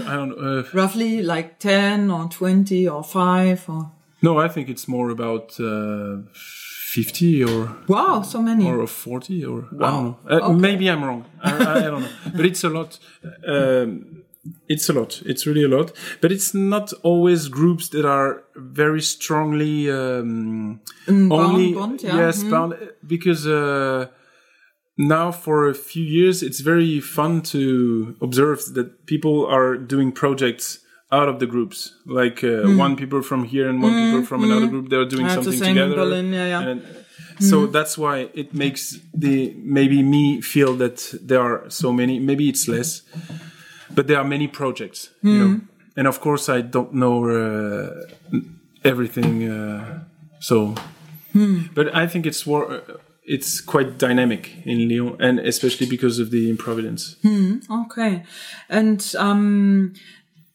i 0.06 0.14
don't 0.16 0.32
uh, 0.38 0.62
roughly 0.72 1.22
like 1.22 1.58
10 1.58 2.10
or 2.10 2.28
20 2.28 2.88
or 2.88 3.02
5 3.04 3.68
or 3.68 3.90
no 4.22 4.38
i 4.38 4.48
think 4.48 4.68
it's 4.68 4.86
more 4.88 5.10
about 5.10 5.58
uh, 5.60 6.16
50 6.32 7.44
or 7.44 7.76
wow 7.88 8.22
so 8.22 8.40
many. 8.42 8.66
or 8.70 8.86
40 8.86 9.44
or 9.44 9.58
i 9.72 9.74
Wow. 9.74 9.90
don't 9.90 10.04
know. 10.04 10.16
Uh, 10.30 10.40
Okay. 10.50 10.60
maybe 10.60 10.88
i'm 10.90 11.04
wrong. 11.04 11.24
I, 11.42 11.50
I, 11.52 11.72
I 11.86 11.90
don't 11.90 12.02
know. 12.02 12.08
But 12.36 12.46
it's 12.46 12.64
a 12.64 12.70
lot 12.70 12.98
um, 13.48 14.22
it's 14.68 14.88
a 14.88 14.92
lot. 14.92 15.22
It's 15.26 15.44
really 15.44 15.64
a 15.64 15.68
lot. 15.68 15.90
But 16.20 16.30
it's 16.30 16.54
not 16.54 16.92
always 17.02 17.48
groups 17.48 17.88
that 17.88 18.04
are 18.04 18.44
very 18.54 19.00
strongly 19.02 19.90
um, 19.90 20.80
only 21.08 21.74
bound, 21.74 22.02
yeah. 22.02 22.16
yes 22.16 22.44
bound 22.44 22.74
because 23.04 23.44
uh, 23.48 24.06
now 24.96 25.30
for 25.30 25.68
a 25.68 25.74
few 25.74 26.04
years 26.04 26.42
it's 26.42 26.60
very 26.60 27.00
fun 27.00 27.42
to 27.42 28.16
observe 28.20 28.64
that 28.74 29.06
people 29.06 29.46
are 29.46 29.76
doing 29.76 30.12
projects 30.12 30.80
out 31.12 31.28
of 31.28 31.38
the 31.38 31.46
groups. 31.46 31.94
Like 32.04 32.42
uh, 32.42 32.62
one 32.64 32.96
people 32.96 33.22
from 33.22 33.44
here 33.44 33.68
and 33.68 33.82
one 33.82 33.92
people 33.92 34.24
from 34.24 34.44
another 34.44 34.66
group 34.66 34.88
they're 34.88 35.04
doing 35.04 35.26
That's 35.26 35.46
the 35.46 35.52
something 35.52 35.76
in 35.76 35.76
together. 35.76 35.94
Berlin, 35.94 36.32
yeah, 36.32 36.46
yeah. 36.46 36.68
and 36.68 36.82
so 37.38 37.66
that's 37.66 37.98
why 37.98 38.30
it 38.34 38.54
makes 38.54 38.98
the 39.14 39.54
maybe 39.58 40.02
me 40.02 40.40
feel 40.40 40.74
that 40.76 41.14
there 41.22 41.40
are 41.40 41.68
so 41.68 41.92
many 41.92 42.18
maybe 42.18 42.48
it's 42.48 42.66
less 42.66 43.02
but 43.94 44.06
there 44.06 44.18
are 44.18 44.24
many 44.24 44.48
projects 44.48 45.10
you 45.22 45.38
know. 45.38 45.60
And 45.98 46.06
of 46.06 46.20
course 46.20 46.48
i 46.48 46.60
don't 46.62 46.92
know 46.92 47.16
uh, 47.28 48.38
everything 48.84 49.48
uh, 49.48 50.04
so. 50.40 50.74
But 51.74 51.94
i 51.94 52.06
think 52.06 52.24
it's 52.26 52.46
war 52.46 52.82
it's 53.26 53.60
quite 53.60 53.98
dynamic 53.98 54.56
in 54.64 54.88
lyon 54.88 55.16
and 55.20 55.40
especially 55.40 55.86
because 55.86 56.18
of 56.18 56.30
the 56.30 56.48
improvidence. 56.48 57.16
Okay. 57.70 58.22
And 58.68 59.14
um 59.18 59.94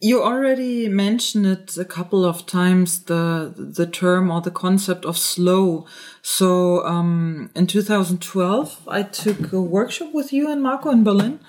you 0.04 0.20
already 0.20 0.88
mentioned 0.88 1.46
it 1.46 1.76
a 1.76 1.84
couple 1.84 2.24
of 2.24 2.44
times 2.44 3.04
the 3.04 3.54
the 3.56 3.86
term 3.86 4.32
or 4.32 4.40
the 4.40 4.50
concept 4.50 5.04
of 5.04 5.16
slow. 5.16 5.86
So 6.22 6.84
um 6.86 7.50
in 7.54 7.66
2012 7.66 8.88
i 8.88 9.02
took 9.02 9.52
a 9.52 9.60
workshop 9.60 10.12
with 10.12 10.32
you 10.32 10.50
and 10.50 10.62
marco 10.62 10.90
in 10.90 11.04
berlin. 11.04 11.40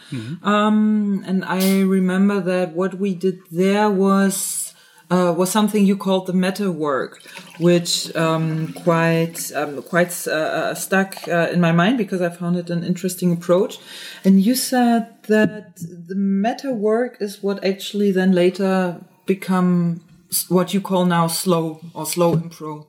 Um 0.43 1.23
and 1.25 1.43
i 1.45 1.81
remember 1.81 2.41
that 2.41 2.73
what 2.73 2.95
we 2.95 3.15
did 3.15 3.39
there 3.51 3.89
was 3.89 4.72
uh, 5.13 5.32
was 5.32 5.52
something 5.52 5.86
you 5.86 5.95
called 5.95 6.26
the 6.26 6.34
meta 6.34 6.71
work, 6.71 7.21
which 7.60 8.15
um, 8.15 8.73
quite 8.73 9.52
um, 9.54 9.82
quite 9.84 10.13
uh, 10.28 10.32
uh, 10.32 10.73
stuck 10.73 11.28
uh, 11.28 11.49
in 11.54 11.60
my 11.62 11.71
mind 11.71 11.97
because 11.97 12.21
I 12.21 12.30
found 12.30 12.58
it 12.58 12.69
an 12.69 12.84
interesting 12.84 13.32
approach. 13.32 13.78
And 14.26 14.41
you 14.41 14.56
said 14.56 15.02
that 15.28 15.76
the 16.10 16.15
meta 16.15 16.71
work 16.73 17.17
is 17.19 17.43
what 17.43 17.63
actually 17.63 18.12
then 18.12 18.32
later 18.32 19.02
become 19.26 20.02
what 20.49 20.73
you 20.73 20.82
call 20.82 21.06
now 21.06 21.28
slow 21.28 21.80
or 21.93 22.06
slow 22.06 22.36
impro. 22.36 22.88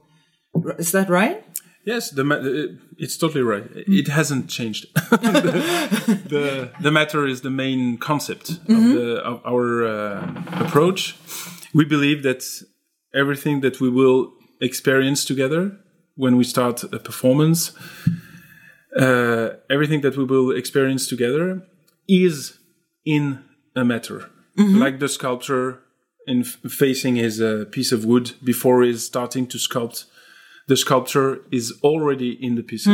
Is 0.79 0.92
that 0.92 1.10
right? 1.10 1.44
Yes, 1.85 2.10
the 2.10 2.79
it's 2.96 3.18
totally 3.18 3.44
right. 3.44 3.64
It 3.75 4.08
hasn't 4.08 4.48
changed. 4.48 4.87
the, 5.10 6.22
the 6.29 6.70
the 6.81 6.90
matter 6.90 7.27
is 7.27 7.42
the 7.42 7.50
main 7.50 7.98
concept 7.98 8.50
of, 8.50 8.58
the, 8.68 9.16
of 9.22 9.42
our 9.44 9.85
uh, 9.85 10.64
approach. 10.64 11.16
We 11.75 11.85
believe 11.85 12.22
that 12.22 12.42
everything 13.14 13.60
that 13.60 13.81
we 13.81 13.90
will 13.90 14.33
experience 14.60 15.25
together 15.25 15.77
when 16.16 16.37
we 16.37 16.44
start 16.44 16.85
a 16.85 16.98
performance, 16.98 17.72
uh, 18.96 19.50
everything 19.68 20.00
that 20.02 20.16
we 20.16 20.25
will 20.25 20.50
experience 20.56 21.08
together 21.08 21.62
is 22.08 22.58
in 23.04 23.40
a 23.75 23.85
matter, 23.85 24.31
like 24.56 24.98
the 25.00 25.08
sculptor 25.08 25.81
in 26.27 26.40
f- 26.40 26.58
facing 26.70 27.16
his 27.16 27.40
uh, 27.40 27.64
piece 27.70 27.90
of 27.92 28.04
wood 28.04 28.33
before 28.42 28.83
he's 28.85 29.04
starting 29.04 29.46
to 29.48 29.58
sculpt 29.58 30.06
the 30.68 30.77
sculpture 30.77 31.40
is 31.50 31.72
already 31.83 32.31
in 32.46 32.54
the 32.54 32.62
piece 32.62 32.87
of 32.87 32.92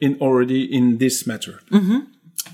in 0.00 0.16
already 0.20 0.62
in 0.64 0.98
this 0.98 1.26
matter 1.26 1.60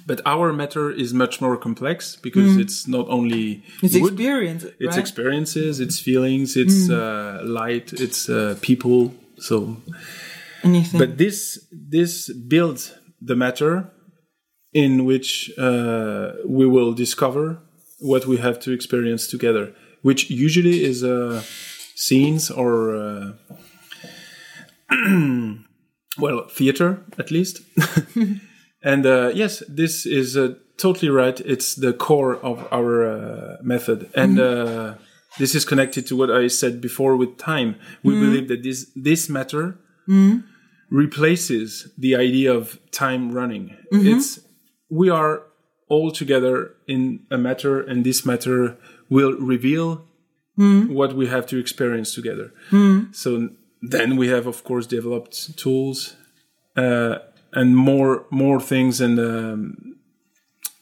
but 0.06 0.20
our 0.26 0.52
matter 0.52 0.90
is 0.90 1.12
much 1.12 1.40
more 1.40 1.56
complex 1.56 2.16
because 2.16 2.56
it's 2.56 2.86
not 2.88 3.06
only 3.08 3.62
It's 3.82 3.94
wood, 3.98 4.12
experience. 4.14 4.64
it's 4.64 4.96
right? 4.96 4.98
experiences, 4.98 5.80
it's 5.80 5.98
feelings, 6.00 6.56
it's 6.56 6.90
uh, 6.90 7.40
light, 7.44 7.92
it's 7.92 8.28
uh, 8.28 8.56
people. 8.60 9.14
So, 9.38 9.76
Anything. 10.64 10.98
but 11.00 11.16
this 11.18 11.58
this 11.72 12.30
builds 12.32 12.92
the 13.20 13.34
matter 13.36 13.90
in 14.72 15.04
which 15.04 15.50
uh, 15.58 16.32
we 16.46 16.66
will 16.66 16.92
discover 16.94 17.58
what 18.00 18.26
we 18.26 18.36
have 18.38 18.58
to 18.60 18.72
experience 18.72 19.26
together, 19.28 19.72
which 20.02 20.30
usually 20.30 20.84
is 20.84 21.02
uh, 21.02 21.42
scenes 21.94 22.50
or 22.50 22.94
uh, 22.96 23.32
well 26.18 26.48
theater 26.48 27.04
at 27.18 27.30
least. 27.30 27.60
and 28.82 29.06
uh, 29.06 29.30
yes, 29.34 29.62
this 29.68 30.06
is 30.06 30.36
uh, 30.36 30.54
totally 30.76 31.10
right. 31.10 31.40
It's 31.40 31.74
the 31.74 31.92
core 31.92 32.36
of 32.36 32.66
our 32.72 33.06
uh, 33.06 33.56
method, 33.62 34.10
and 34.14 34.38
uh, 34.38 34.94
this 35.38 35.54
is 35.54 35.64
connected 35.64 36.06
to 36.08 36.16
what 36.16 36.30
I 36.30 36.48
said 36.48 36.80
before 36.80 37.16
with 37.16 37.36
time. 37.38 37.76
We 38.02 38.14
believe 38.20 38.48
that 38.48 38.62
this 38.62 38.90
this 38.94 39.28
matter 39.28 39.78
replaces 40.90 41.88
the 41.98 42.16
idea 42.16 42.52
of 42.52 42.78
time 42.90 43.32
running. 43.32 43.76
It's 44.08 44.40
we 44.90 45.10
are 45.10 45.42
all 45.88 46.10
together 46.10 46.74
in 46.86 47.20
a 47.30 47.38
matter, 47.38 47.80
and 47.80 48.04
this 48.04 48.24
matter 48.24 48.76
will 49.10 49.32
reveal 49.32 50.04
what 50.96 51.14
we 51.14 51.26
have 51.28 51.46
to 51.46 51.56
experience 51.58 52.14
together. 52.14 52.52
So 53.12 53.50
then 53.80 54.16
we 54.16 54.28
have, 54.28 54.46
of 54.46 54.64
course, 54.64 54.86
developed 54.86 55.56
tools 55.56 56.16
uh, 56.76 57.18
and 57.52 57.76
more 57.76 58.26
more 58.30 58.60
things, 58.60 59.00
and 59.00 59.18
um, 59.18 59.96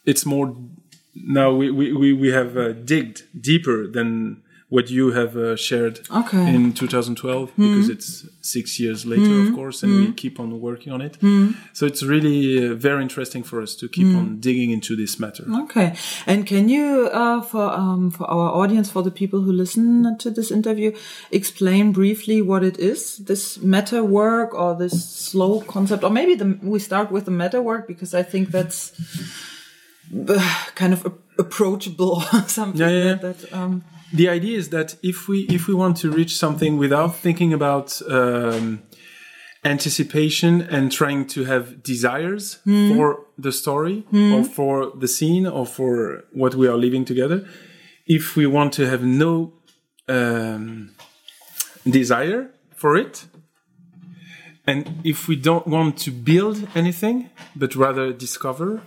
it's 0.04 0.26
more 0.26 0.56
now 1.14 1.52
we 1.52 1.70
we 1.70 1.92
we, 1.92 2.12
we 2.12 2.32
have 2.32 2.56
uh, 2.56 2.72
digged 2.72 3.22
deeper 3.40 3.86
than 3.86 4.42
what 4.68 4.90
you 4.90 5.12
have 5.12 5.36
uh, 5.36 5.54
shared 5.54 6.00
Okay. 6.10 6.52
in 6.54 6.72
2012 6.72 7.52
because 7.56 7.88
it's 7.88 8.26
six 8.40 8.80
years 8.80 9.06
later 9.06 9.38
of 9.40 9.54
course 9.54 9.84
and 9.84 9.92
we 9.96 10.12
keep 10.12 10.40
on 10.40 10.60
working 10.60 10.92
on 10.92 11.00
it. 11.00 11.16
So 11.72 11.86
it's 11.86 12.02
really 12.02 12.58
uh, 12.70 12.74
very 12.74 13.02
interesting 13.02 13.44
for 13.44 13.62
us 13.62 13.76
to 13.76 13.88
keep 13.88 14.08
on 14.16 14.40
digging 14.40 14.70
into 14.72 14.96
this 14.96 15.20
matter. 15.20 15.44
Okay, 15.64 15.94
and 16.26 16.44
can 16.46 16.68
you, 16.68 17.08
uh, 17.12 17.42
for 17.42 17.66
um, 17.72 18.10
for 18.10 18.26
our 18.28 18.50
audience, 18.62 18.90
for 18.90 19.02
the 19.04 19.10
people 19.12 19.40
who 19.42 19.52
listen 19.52 20.16
to 20.18 20.30
this 20.30 20.50
interview, 20.50 20.90
explain 21.30 21.92
briefly 21.92 22.42
what 22.42 22.62
it 22.64 22.76
is, 22.78 23.18
this 23.18 23.58
meta 23.62 24.02
work 24.02 24.52
or 24.54 24.74
this 24.74 24.94
slow 25.30 25.60
concept, 25.60 26.02
or 26.02 26.10
maybe 26.10 26.34
the, 26.34 26.58
we 26.62 26.78
start 26.80 27.12
with 27.12 27.24
the 27.24 27.30
meta 27.30 27.60
work 27.62 27.86
because 27.86 28.14
I 28.20 28.24
think 28.24 28.50
that's 28.50 28.92
uh, 30.28 30.64
kind 30.74 30.92
of 30.92 31.06
a- 31.06 31.12
approachable, 31.42 32.20
something 32.46 32.80
Yeah, 32.80 32.88
yeah, 32.90 33.04
yeah. 33.04 33.14
that. 33.14 33.38
that 33.38 33.52
um, 33.52 33.84
the 34.16 34.28
idea 34.28 34.56
is 34.58 34.68
that 34.70 34.96
if 35.02 35.28
we 35.28 35.38
if 35.58 35.68
we 35.68 35.74
want 35.74 35.96
to 35.98 36.10
reach 36.10 36.36
something 36.36 36.78
without 36.78 37.14
thinking 37.16 37.52
about 37.52 38.00
um, 38.08 38.82
anticipation 39.64 40.62
and 40.62 40.92
trying 40.92 41.26
to 41.26 41.44
have 41.44 41.82
desires 41.82 42.58
for 42.94 43.06
the 43.36 43.52
story 43.52 44.04
or 44.34 44.44
for 44.44 44.92
the 45.02 45.08
scene 45.08 45.46
or 45.46 45.66
for 45.66 46.24
what 46.32 46.54
we 46.54 46.66
are 46.68 46.76
living 46.76 47.04
together 47.04 47.38
if 48.06 48.36
we 48.36 48.46
want 48.46 48.72
to 48.72 48.86
have 48.88 49.02
no 49.02 49.52
um, 50.08 50.94
desire 51.84 52.50
for 52.74 52.96
it 52.96 53.26
and 54.66 54.80
if 55.04 55.28
we 55.28 55.36
don't 55.36 55.66
want 55.66 55.96
to 55.98 56.10
build 56.10 56.56
anything 56.74 57.30
but 57.56 57.74
rather 57.74 58.12
discover 58.12 58.80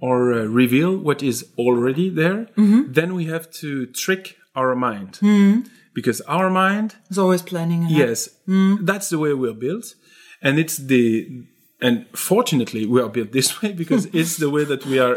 or 0.00 0.32
uh, 0.34 0.44
reveal 0.44 0.96
what 0.96 1.22
is 1.22 1.46
already 1.56 2.10
there 2.10 2.48
then 2.92 3.14
we 3.14 3.24
have 3.24 3.50
to 3.50 3.86
trick 3.86 4.35
our 4.56 4.74
mind. 4.74 5.16
Hmm. 5.16 5.60
Because 5.94 6.20
our 6.22 6.50
mind 6.50 6.96
is 7.08 7.18
always 7.18 7.42
planning 7.42 7.84
ahead. 7.84 8.08
yes. 8.08 8.28
Hmm. 8.46 8.84
That's 8.84 9.08
the 9.08 9.18
way 9.18 9.32
we're 9.32 9.54
built. 9.54 9.94
And 10.42 10.58
it's 10.58 10.76
the 10.76 11.44
and 11.80 12.06
fortunately 12.14 12.86
we 12.86 13.02
are 13.02 13.08
built 13.08 13.32
this 13.32 13.48
way 13.62 13.72
because 13.72 14.06
it's 14.12 14.36
the 14.38 14.50
way 14.50 14.64
that 14.64 14.84
we 14.86 14.98
are 14.98 15.16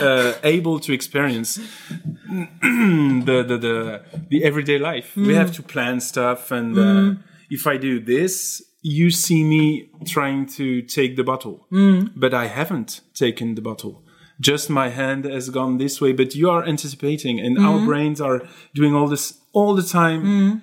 uh, 0.00 0.32
able 0.42 0.80
to 0.80 0.92
experience 0.92 1.56
the, 2.28 3.44
the 3.46 3.58
the 3.58 4.02
the 4.30 4.44
everyday 4.44 4.78
life. 4.78 5.14
We 5.16 5.24
hmm. 5.24 5.34
have 5.34 5.52
to 5.52 5.62
plan 5.62 6.00
stuff 6.00 6.50
and 6.50 6.78
uh, 6.78 7.20
if 7.50 7.66
i 7.66 7.76
do 7.78 7.98
this 7.98 8.62
you 8.82 9.10
see 9.10 9.42
me 9.42 9.90
trying 10.06 10.46
to 10.46 10.82
take 10.82 11.16
the 11.16 11.24
bottle. 11.24 11.66
But 12.14 12.32
i 12.32 12.46
haven't 12.46 13.00
taken 13.14 13.54
the 13.54 13.62
bottle 13.62 14.04
just 14.40 14.70
my 14.70 14.88
hand 14.88 15.24
has 15.24 15.50
gone 15.50 15.78
this 15.78 16.00
way 16.00 16.12
but 16.12 16.34
you 16.34 16.48
are 16.50 16.64
anticipating 16.64 17.40
and 17.40 17.58
our 17.58 17.78
brains 17.84 18.20
are 18.20 18.40
doing 18.74 18.94
all 18.94 19.08
this 19.08 19.38
all 19.52 19.74
the 19.74 19.82
time 19.82 20.62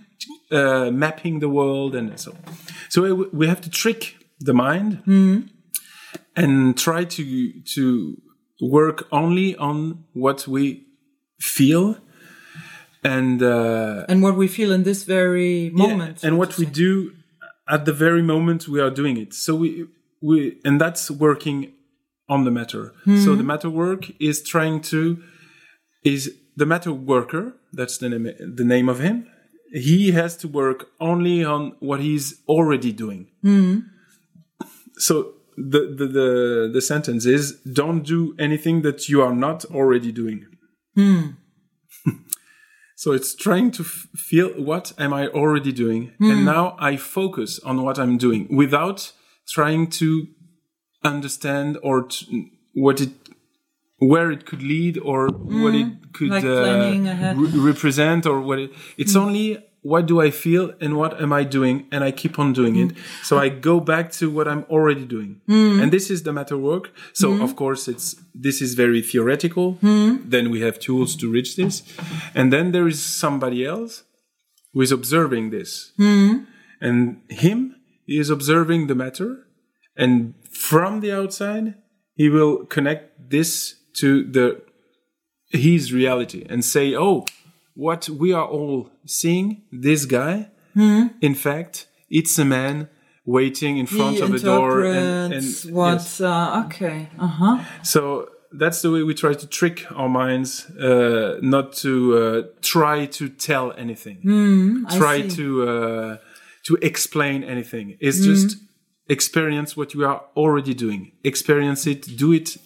uh, 0.51 0.89
mapping 0.91 1.39
the 1.39 1.49
world 1.49 1.95
and 1.95 2.17
so 2.19 2.31
so 2.89 3.01
we- 3.33 3.47
have 3.47 3.61
to 3.61 3.69
trick 3.69 4.15
the 4.39 4.53
mind 4.53 5.01
and 6.35 6.77
try 6.77 7.03
to 7.05 7.23
to 7.75 7.83
work 8.61 9.07
only 9.11 9.55
on 9.57 10.03
what 10.13 10.47
we 10.47 10.85
feel 11.39 11.97
and 13.03 13.41
uh, 13.43 14.05
And 14.09 14.21
what 14.23 14.35
we 14.35 14.47
feel 14.47 14.71
in 14.71 14.83
this 14.83 15.03
very 15.03 15.69
moment. 15.69 16.23
and 16.23 16.37
what 16.37 16.57
we 16.57 16.65
do 16.65 17.11
at 17.67 17.85
the 17.85 17.93
very 17.93 18.21
moment 18.21 18.67
we 18.67 18.79
are 18.79 18.89
doing 18.89 19.17
it. 19.17 19.33
So 19.33 19.55
we 19.55 19.85
we 20.21 20.57
and 20.65 20.79
that's 20.81 21.11
working 21.11 21.71
on 22.27 22.43
the 22.43 22.51
matter. 22.51 22.93
Hmm. 23.03 23.17
So 23.23 23.35
the 23.35 23.43
matter 23.43 23.69
work 23.69 24.11
is 24.19 24.41
trying 24.43 24.81
to 24.81 25.21
is 26.03 26.33
the 26.55 26.65
matter 26.65 26.93
worker 26.93 27.55
that's 27.73 27.97
the 27.97 28.09
name 28.09 28.31
the 28.55 28.63
name 28.63 28.89
of 28.89 28.99
him 28.99 29.27
he 29.71 30.11
has 30.11 30.37
to 30.37 30.47
work 30.47 30.87
only 30.99 31.43
on 31.43 31.75
what 31.79 31.99
he's 31.99 32.41
already 32.47 32.91
doing. 32.91 33.27
Hmm. 33.41 33.79
So 34.97 35.33
the, 35.57 35.93
the 35.97 36.07
the 36.07 36.69
the 36.73 36.81
sentence 36.81 37.25
is 37.25 37.59
don't 37.61 38.03
do 38.03 38.35
anything 38.39 38.81
that 38.83 39.09
you 39.09 39.21
are 39.21 39.33
not 39.35 39.65
already 39.65 40.11
doing. 40.11 40.45
Hmm. 40.95 41.21
So 42.97 43.11
it's 43.11 43.35
trying 43.35 43.71
to 43.71 43.83
f- 43.83 44.07
feel 44.15 44.49
what 44.51 44.93
am 44.97 45.13
i 45.13 45.27
already 45.27 45.73
doing? 45.73 46.13
And 46.19 46.45
now 46.45 46.77
i 46.79 46.95
focus 46.95 47.59
on 47.59 47.83
what 47.83 47.99
i'm 47.99 48.17
doing 48.17 48.47
without 48.49 49.11
trying 49.49 49.89
to 49.99 50.27
understand 51.05 51.77
or 51.83 52.03
t- 52.03 52.51
what 52.73 53.01
it 53.01 53.11
where 53.99 54.31
it 54.31 54.45
could 54.45 54.61
lead 54.61 54.97
or 54.97 55.27
what 55.29 55.73
it 55.73 55.87
mm, 55.87 56.13
could 56.13 56.29
Like 56.29 56.43
uh, 56.43 57.33
re- 57.35 57.59
represent 57.71 58.25
or 58.25 58.41
what 58.41 58.59
it, 58.59 58.71
it's 58.97 59.13
mm. 59.13 59.21
only 59.21 59.57
what 59.81 60.07
do 60.07 60.19
i 60.19 60.31
feel 60.31 60.73
and 60.81 60.97
what 60.97 61.21
am 61.21 61.31
i 61.31 61.43
doing 61.43 61.85
and 61.91 62.03
i 62.03 62.11
keep 62.11 62.39
on 62.39 62.53
doing 62.53 62.75
it. 62.75 62.89
Mm. 62.89 62.97
So 63.23 63.37
i 63.37 63.49
go 63.49 63.79
back 63.79 64.11
to 64.13 64.29
what 64.29 64.47
i'm 64.47 64.63
already 64.69 65.05
doing. 65.05 65.41
And 65.81 65.93
this 65.93 66.09
is 66.09 66.23
the 66.23 66.33
matter 66.33 66.57
work. 66.57 66.91
So 67.13 67.41
of 67.43 67.55
course 67.55 67.87
it's 67.87 68.15
this 68.33 68.61
is 68.61 68.73
very 68.73 69.01
theoretical. 69.01 69.77
Then 70.35 70.49
we 70.49 70.59
have 70.61 70.79
tools 70.79 71.15
to 71.17 71.31
reach 71.31 71.55
this. 71.55 71.83
And 72.33 72.51
then 72.51 72.71
there 72.71 72.87
is 72.87 72.99
somebody 73.23 73.63
else 73.65 74.03
who 74.73 74.81
is 74.81 74.91
observing 74.91 75.51
this. 75.51 75.93
And 76.81 77.21
him 77.29 77.75
is 78.07 78.29
observing 78.29 78.87
the 78.87 78.95
matter. 78.95 79.47
And 79.95 80.33
from 80.55 81.01
the 81.01 81.11
outside 81.11 81.75
he 82.15 82.29
will 82.29 82.65
connect 82.65 83.29
this 83.29 83.75
to 83.93 84.23
the 84.35 84.61
his 85.49 85.91
reality 85.93 86.41
and 86.49 86.63
say 86.63 86.95
oh 86.95 87.25
what 87.75 88.07
we 88.09 88.31
are 88.33 88.47
all 88.47 88.89
seeing 89.05 89.61
this 89.71 90.05
guy 90.05 90.49
in 91.21 91.35
fact 91.35 91.87
it's 92.09 92.37
a 92.39 92.45
man 92.45 92.89
waiting 93.25 93.77
in 93.77 93.85
front 93.85 94.17
He 94.17 94.21
of 94.21 94.33
a 94.33 94.39
door 94.39 94.83
and, 94.83 95.33
and 95.33 95.45
what? 95.73 95.93
yes. 95.93 96.21
Uh, 96.21 96.63
okay. 96.65 97.09
Uh 97.17 97.27
huh. 97.27 97.57
so 97.83 98.29
that's 98.51 98.81
the 98.81 98.91
way 98.91 99.01
we 99.03 99.13
try 99.13 99.33
to 99.33 99.47
trick 99.47 99.77
our 99.91 100.09
minds 100.09 100.69
uh, 100.89 101.37
not 101.41 101.73
to 101.83 101.91
uh, 102.17 102.41
try 102.61 103.05
to 103.17 103.29
tell 103.29 103.73
anything 103.73 104.17
I 104.89 104.97
try 104.97 105.27
to 105.37 105.45
uh, 105.69 106.17
to 106.67 106.77
explain 106.81 107.43
anything. 107.43 107.97
It's 107.99 108.19
just 108.29 108.57
experience 109.09 109.77
what 109.77 109.93
you 109.93 110.05
are 110.05 110.21
already 110.35 110.73
doing. 110.73 111.11
Experience 111.23 111.85
it, 111.87 112.17
do 112.17 112.31
it, 112.33 112.57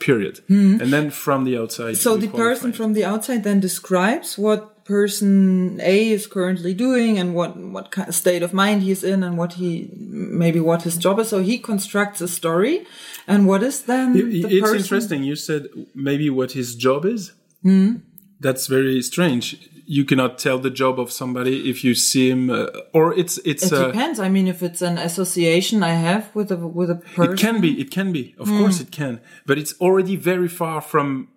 period. 0.00 0.40
Hmm. 0.48 0.80
And 0.80 0.92
then 0.92 1.10
from 1.10 1.44
the 1.44 1.56
outside. 1.58 1.96
So 1.96 2.16
the 2.16 2.28
person 2.28 2.72
from 2.72 2.92
the 2.92 3.04
outside 3.04 3.44
then 3.44 3.60
describes 3.60 4.38
what 4.38 4.84
person 4.84 5.78
A 5.82 6.10
is 6.10 6.26
currently 6.26 6.72
doing 6.72 7.18
and 7.18 7.34
what 7.34 7.56
what 7.58 7.90
kind 7.90 8.08
of 8.08 8.14
state 8.14 8.42
of 8.42 8.54
mind 8.54 8.82
he's 8.82 9.04
in 9.04 9.22
and 9.22 9.36
what 9.36 9.52
he 9.54 9.90
maybe 9.94 10.60
what 10.60 10.82
his 10.82 10.96
job 10.96 11.18
is. 11.18 11.28
So 11.28 11.42
he 11.42 11.58
constructs 11.58 12.20
a 12.22 12.28
story, 12.28 12.86
and 13.26 13.46
what 13.46 13.62
is 13.62 13.82
then 13.82 14.10
I- 14.16 14.22
the 14.22 14.46
it's 14.46 14.60
person? 14.60 14.76
interesting. 14.76 15.22
You 15.24 15.36
said 15.36 15.66
maybe 15.94 16.30
what 16.30 16.52
his 16.52 16.74
job 16.74 17.04
is. 17.04 17.32
Hmm. 17.62 17.96
That's 18.40 18.66
very 18.68 19.02
strange. 19.02 19.68
You 19.90 20.04
cannot 20.04 20.38
tell 20.38 20.58
the 20.58 20.70
job 20.70 21.00
of 21.00 21.10
somebody 21.10 21.70
if 21.70 21.82
you 21.82 21.94
see 21.94 22.28
him, 22.30 22.50
uh, 22.50 22.66
or 22.92 23.18
it's 23.18 23.38
it's. 23.38 23.64
It 23.64 23.72
uh, 23.72 23.86
depends. 23.86 24.20
I 24.20 24.28
mean, 24.28 24.46
if 24.46 24.62
it's 24.62 24.82
an 24.82 24.98
association 24.98 25.82
I 25.82 25.94
have 25.94 26.24
with 26.34 26.52
a 26.52 26.56
with 26.56 26.90
a 26.90 26.96
person, 26.96 27.32
It 27.32 27.38
can 27.38 27.60
be. 27.60 27.80
It 27.80 27.90
can 27.90 28.12
be. 28.12 28.34
Of 28.38 28.48
course, 28.48 28.80
it 28.80 28.90
can. 28.90 29.20
But 29.46 29.56
it's 29.58 29.74
already 29.80 30.16
very 30.16 30.48
far 30.48 30.82
from. 30.82 31.28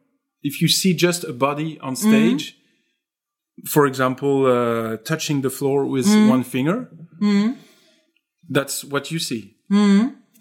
If 0.43 0.61
you 0.61 0.67
see 0.67 0.93
just 0.93 1.23
a 1.23 1.33
body 1.33 1.79
on 1.79 1.95
stage, 1.95 2.57
for 3.73 3.85
example, 3.85 4.45
uh, 4.47 4.97
touching 4.97 5.41
the 5.41 5.49
floor 5.49 5.85
with 5.85 6.07
one 6.29 6.43
finger, 6.43 6.89
that's 8.49 8.83
what 8.83 9.11
you 9.11 9.19
see. 9.19 9.55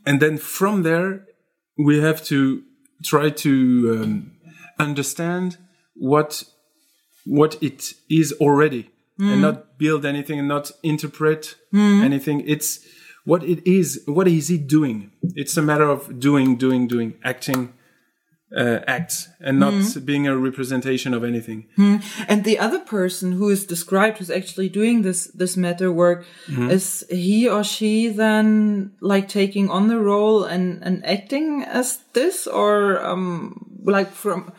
And 0.05 0.21
then 0.21 0.39
from 0.39 0.83
there, 0.83 1.27
we 1.79 2.01
have 2.01 2.25
to 2.25 2.63
try 3.05 3.31
to 3.31 3.51
um, 4.03 4.33
understand 4.79 5.59
what 5.95 6.45
what 7.25 7.63
it 7.63 7.95
is 8.09 8.33
already, 8.41 8.91
and 9.19 9.39
mm. 9.39 9.41
not 9.41 9.79
build 9.79 10.05
anything, 10.05 10.39
and 10.39 10.49
not 10.49 10.71
interpret 10.83 11.57
mm. 11.73 12.03
anything. 12.03 12.43
It's 12.47 12.81
what 13.25 13.43
it 13.45 13.67
is. 13.69 14.03
What 14.07 14.29
is 14.29 14.51
it 14.51 14.67
doing? 14.67 15.13
It's 15.35 15.57
a 15.57 15.63
matter 15.63 15.89
of 15.89 16.19
doing, 16.19 16.57
doing, 16.57 16.87
doing, 16.89 17.15
acting. 17.25 17.75
Uh, 18.53 18.81
acts 18.89 19.29
and 19.39 19.61
not 19.61 19.73
mm. 19.73 20.05
being 20.05 20.27
a 20.27 20.37
representation 20.37 21.15
of 21.15 21.23
anything. 21.23 21.69
and 22.27 22.43
the 22.43 22.59
other 22.59 22.81
person 22.81 23.31
who 23.31 23.49
is 23.49 23.65
described 23.65 24.19
who's 24.19 24.29
actually 24.29 24.69
doing 24.69 25.03
this 25.03 25.29
this 25.29 25.57
meta 25.57 25.93
work 25.93 26.27
mm-hmm. 26.49 26.69
is 26.69 27.07
he 27.09 27.49
or 27.49 27.63
she 27.63 28.09
then 28.09 28.91
like 29.01 29.29
taking 29.29 29.71
on 29.71 29.87
the 29.87 30.01
role 30.01 30.43
and 30.43 30.83
and 30.83 31.07
acting 31.07 31.63
as 31.63 31.99
this 32.13 32.49
or 32.49 33.01
um 33.07 33.71
like 33.85 34.11
from 34.11 34.53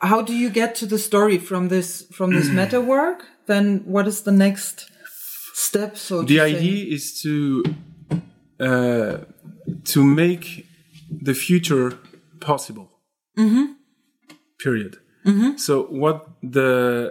how 0.00 0.22
do 0.22 0.32
you 0.32 0.50
get 0.50 0.74
to 0.74 0.86
the 0.86 0.98
story 0.98 1.38
from 1.38 1.68
this 1.68 2.06
from 2.12 2.32
this 2.32 2.48
meta 2.58 2.80
work 2.80 3.26
then 3.46 3.82
what 3.84 4.06
is 4.06 4.22
the 4.22 4.32
next 4.32 4.90
step 5.54 5.96
so 5.96 6.22
the 6.22 6.26
to 6.26 6.34
say? 6.34 6.56
idea 6.56 6.94
is 6.94 7.20
to 7.22 7.62
uh, 8.60 9.18
to 9.84 10.04
make 10.04 10.66
the 11.10 11.34
future 11.34 11.98
possible. 12.40 12.88
Mm 13.36 13.48
-hmm. 13.48 13.66
Period. 14.56 15.00
Mm 15.24 15.40
-hmm. 15.40 15.56
So 15.56 15.86
what 15.90 16.26
the 16.52 17.10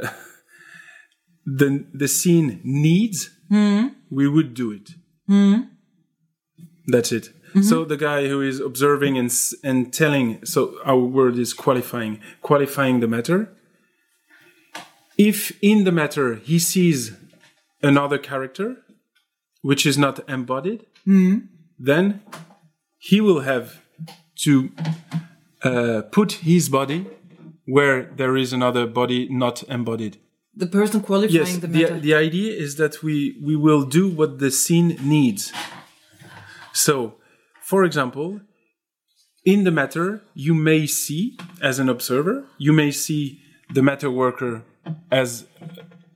the 1.59 1.85
the 1.97 2.07
scene 2.07 2.59
needs, 2.63 3.31
we 4.09 4.27
would 4.27 4.53
do 4.55 4.71
it. 4.71 4.95
That's 6.91 7.11
it. 7.11 7.33
So 7.63 7.85
the 7.85 7.97
guy 7.97 8.27
who 8.27 8.41
is 8.41 8.59
observing 8.59 9.17
and 9.17 9.31
and 9.63 9.93
telling, 9.93 10.45
so 10.45 10.75
our 10.85 10.99
word 10.99 11.37
is 11.37 11.53
qualifying, 11.53 12.19
qualifying 12.41 12.99
the 12.99 13.07
matter. 13.07 13.49
If 15.17 15.51
in 15.61 15.83
the 15.83 15.91
matter 15.91 16.35
he 16.35 16.59
sees 16.59 17.11
another 17.81 18.17
character, 18.17 18.77
which 19.61 19.85
is 19.85 19.97
not 19.97 20.27
embodied, 20.29 20.85
then 21.77 22.21
he 22.97 23.21
will 23.21 23.41
have 23.41 23.81
to 24.43 24.71
uh, 25.63 26.01
put 26.11 26.31
his 26.43 26.69
body 26.69 27.07
where 27.65 28.03
there 28.15 28.35
is 28.37 28.53
another 28.53 28.87
body 28.87 29.27
not 29.29 29.63
embodied. 29.63 30.17
the 30.55 30.67
person 30.67 31.01
qualifying 31.01 31.35
Yes, 31.35 31.57
the 31.57 31.67
the, 31.67 31.79
meta 31.79 31.93
the 31.99 32.13
idea 32.13 32.51
is 32.65 32.75
that 32.75 33.01
we, 33.01 33.37
we 33.41 33.55
will 33.55 33.85
do 33.85 34.09
what 34.09 34.39
the 34.39 34.51
scene 34.51 34.97
needs. 35.01 35.53
So, 36.73 37.15
for 37.69 37.83
example, 37.83 38.41
in 39.45 39.63
the 39.63 39.69
matter, 39.69 40.23
you 40.33 40.55
may 40.55 40.87
see, 40.87 41.37
as 41.61 41.77
an 41.77 41.87
observer, 41.87 42.45
you 42.57 42.73
may 42.73 42.89
see 42.89 43.41
the 43.71 43.83
matter 43.83 44.09
worker 44.09 44.63
as 45.11 45.45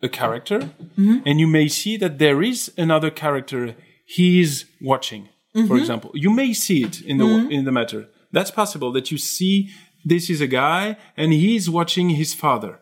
a 0.01 0.10
character, 0.10 0.60
mm-hmm. 0.97 1.18
and 1.28 1.39
you 1.39 1.45
may 1.45 1.68
see 1.68 1.95
that 1.97 2.18
there 2.18 2.41
is 2.41 2.72
another 2.76 3.12
character 3.12 3.76
he 4.04 4.41
is 4.41 4.66
watching. 4.82 5.30
For 5.54 5.60
mm-hmm. 5.60 5.78
example, 5.78 6.10
you 6.16 6.32
may 6.32 6.54
see 6.54 6.84
it 6.88 7.01
in 7.01 7.20
the 7.20 7.26
mm-hmm. 7.26 7.51
in 7.51 7.66
the 7.66 7.72
matter. 7.72 8.10
That's 8.32 8.49
possible 8.49 8.91
that 8.93 9.12
you 9.12 9.20
see 9.20 9.70
this 10.04 10.32
is 10.32 10.41
a 10.41 10.47
guy 10.47 10.97
and 11.16 11.32
he 11.32 11.56
is 11.56 11.70
watching 11.70 12.10
his 12.10 12.34
father. 12.34 12.80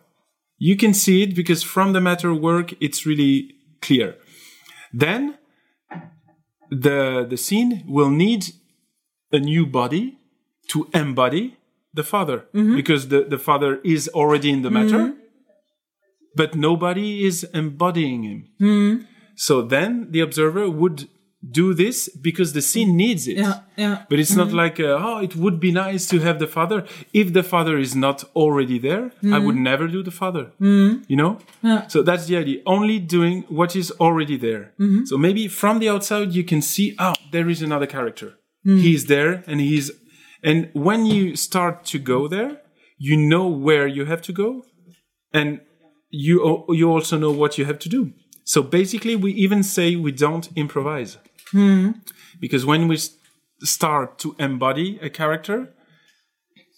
You 0.57 0.77
can 0.77 0.93
see 0.93 1.23
it 1.23 1.35
because 1.35 1.61
from 1.61 1.91
the 1.91 1.99
matter 1.99 2.33
work, 2.33 2.67
it's 2.79 3.05
really 3.05 3.35
clear. 3.81 4.15
Then 4.93 5.37
the 6.71 7.27
the 7.29 7.37
scene 7.37 7.83
will 7.85 8.09
need 8.09 8.41
a 9.31 9.39
new 9.39 9.65
body 9.65 10.17
to 10.67 10.89
embody 10.93 11.57
the 11.93 12.03
father 12.03 12.45
mm-hmm. 12.53 12.75
because 12.75 13.09
the, 13.09 13.23
the 13.23 13.37
father 13.37 13.79
is 13.83 14.07
already 14.09 14.49
in 14.49 14.61
the 14.61 14.69
mm-hmm. 14.69 14.91
matter 14.91 15.13
but 16.35 16.55
nobody 16.55 17.25
is 17.25 17.43
embodying 17.53 18.23
him 18.23 18.47
mm-hmm. 18.59 19.03
so 19.35 19.61
then 19.61 20.11
the 20.11 20.19
observer 20.19 20.69
would 20.69 21.07
do 21.49 21.73
this 21.73 22.07
because 22.09 22.53
the 22.53 22.61
scene 22.61 22.95
needs 22.95 23.27
it 23.27 23.37
yeah 23.37 23.61
yeah 23.75 24.05
but 24.09 24.19
it's 24.19 24.35
not 24.35 24.51
like, 24.51 24.77
uh, 24.79 24.97
oh, 24.99 25.19
it 25.19 25.37
would 25.37 25.59
be 25.59 25.71
nice 25.71 26.05
to 26.09 26.19
have 26.19 26.37
the 26.37 26.45
father. 26.45 26.85
If 27.13 27.31
the 27.31 27.43
father 27.43 27.77
is 27.77 27.95
not 27.95 28.25
already 28.35 28.77
there, 28.77 29.11
I 29.23 29.39
would 29.39 29.55
never 29.55 29.87
do 29.87 30.03
the 30.03 30.11
father. 30.11 30.51
You 31.07 31.15
know? 31.15 31.39
So 31.87 32.03
that's 32.03 32.25
the 32.25 32.35
idea. 32.37 32.61
Only 32.65 32.99
doing 32.99 33.43
what 33.47 33.75
is 33.75 33.89
already 33.99 34.37
there. 34.37 34.73
So 35.05 35.17
maybe 35.17 35.47
from 35.47 35.79
the 35.79 35.89
outside, 35.89 36.33
you 36.33 36.43
can 36.43 36.61
see, 36.61 36.95
oh, 36.99 37.13
there 37.31 37.49
is 37.49 37.61
another 37.61 37.87
character. 37.87 38.37
Hmm. 38.63 38.77
He's 38.77 39.05
there 39.05 39.43
and 39.47 39.59
he's, 39.59 39.91
and 40.43 40.69
when 40.73 41.05
you 41.05 41.35
start 41.35 41.85
to 41.85 41.99
go 41.99 42.27
there, 42.27 42.61
you 42.97 43.17
know 43.17 43.47
where 43.47 43.87
you 43.87 44.05
have 44.05 44.21
to 44.23 44.33
go 44.33 44.63
and 45.33 45.61
you, 46.09 46.65
you 46.69 46.89
also 46.89 47.17
know 47.17 47.31
what 47.31 47.57
you 47.57 47.65
have 47.65 47.79
to 47.79 47.89
do. 47.89 48.13
So 48.43 48.61
basically, 48.61 49.15
we 49.15 49.31
even 49.33 49.63
say 49.63 49.95
we 49.95 50.11
don't 50.11 50.49
improvise. 50.55 51.17
Hmm. 51.51 51.91
Because 52.39 52.65
when 52.65 52.87
we 52.87 52.97
start 53.61 54.17
to 54.19 54.35
embody 54.39 54.99
a 55.01 55.09
character 55.09 55.73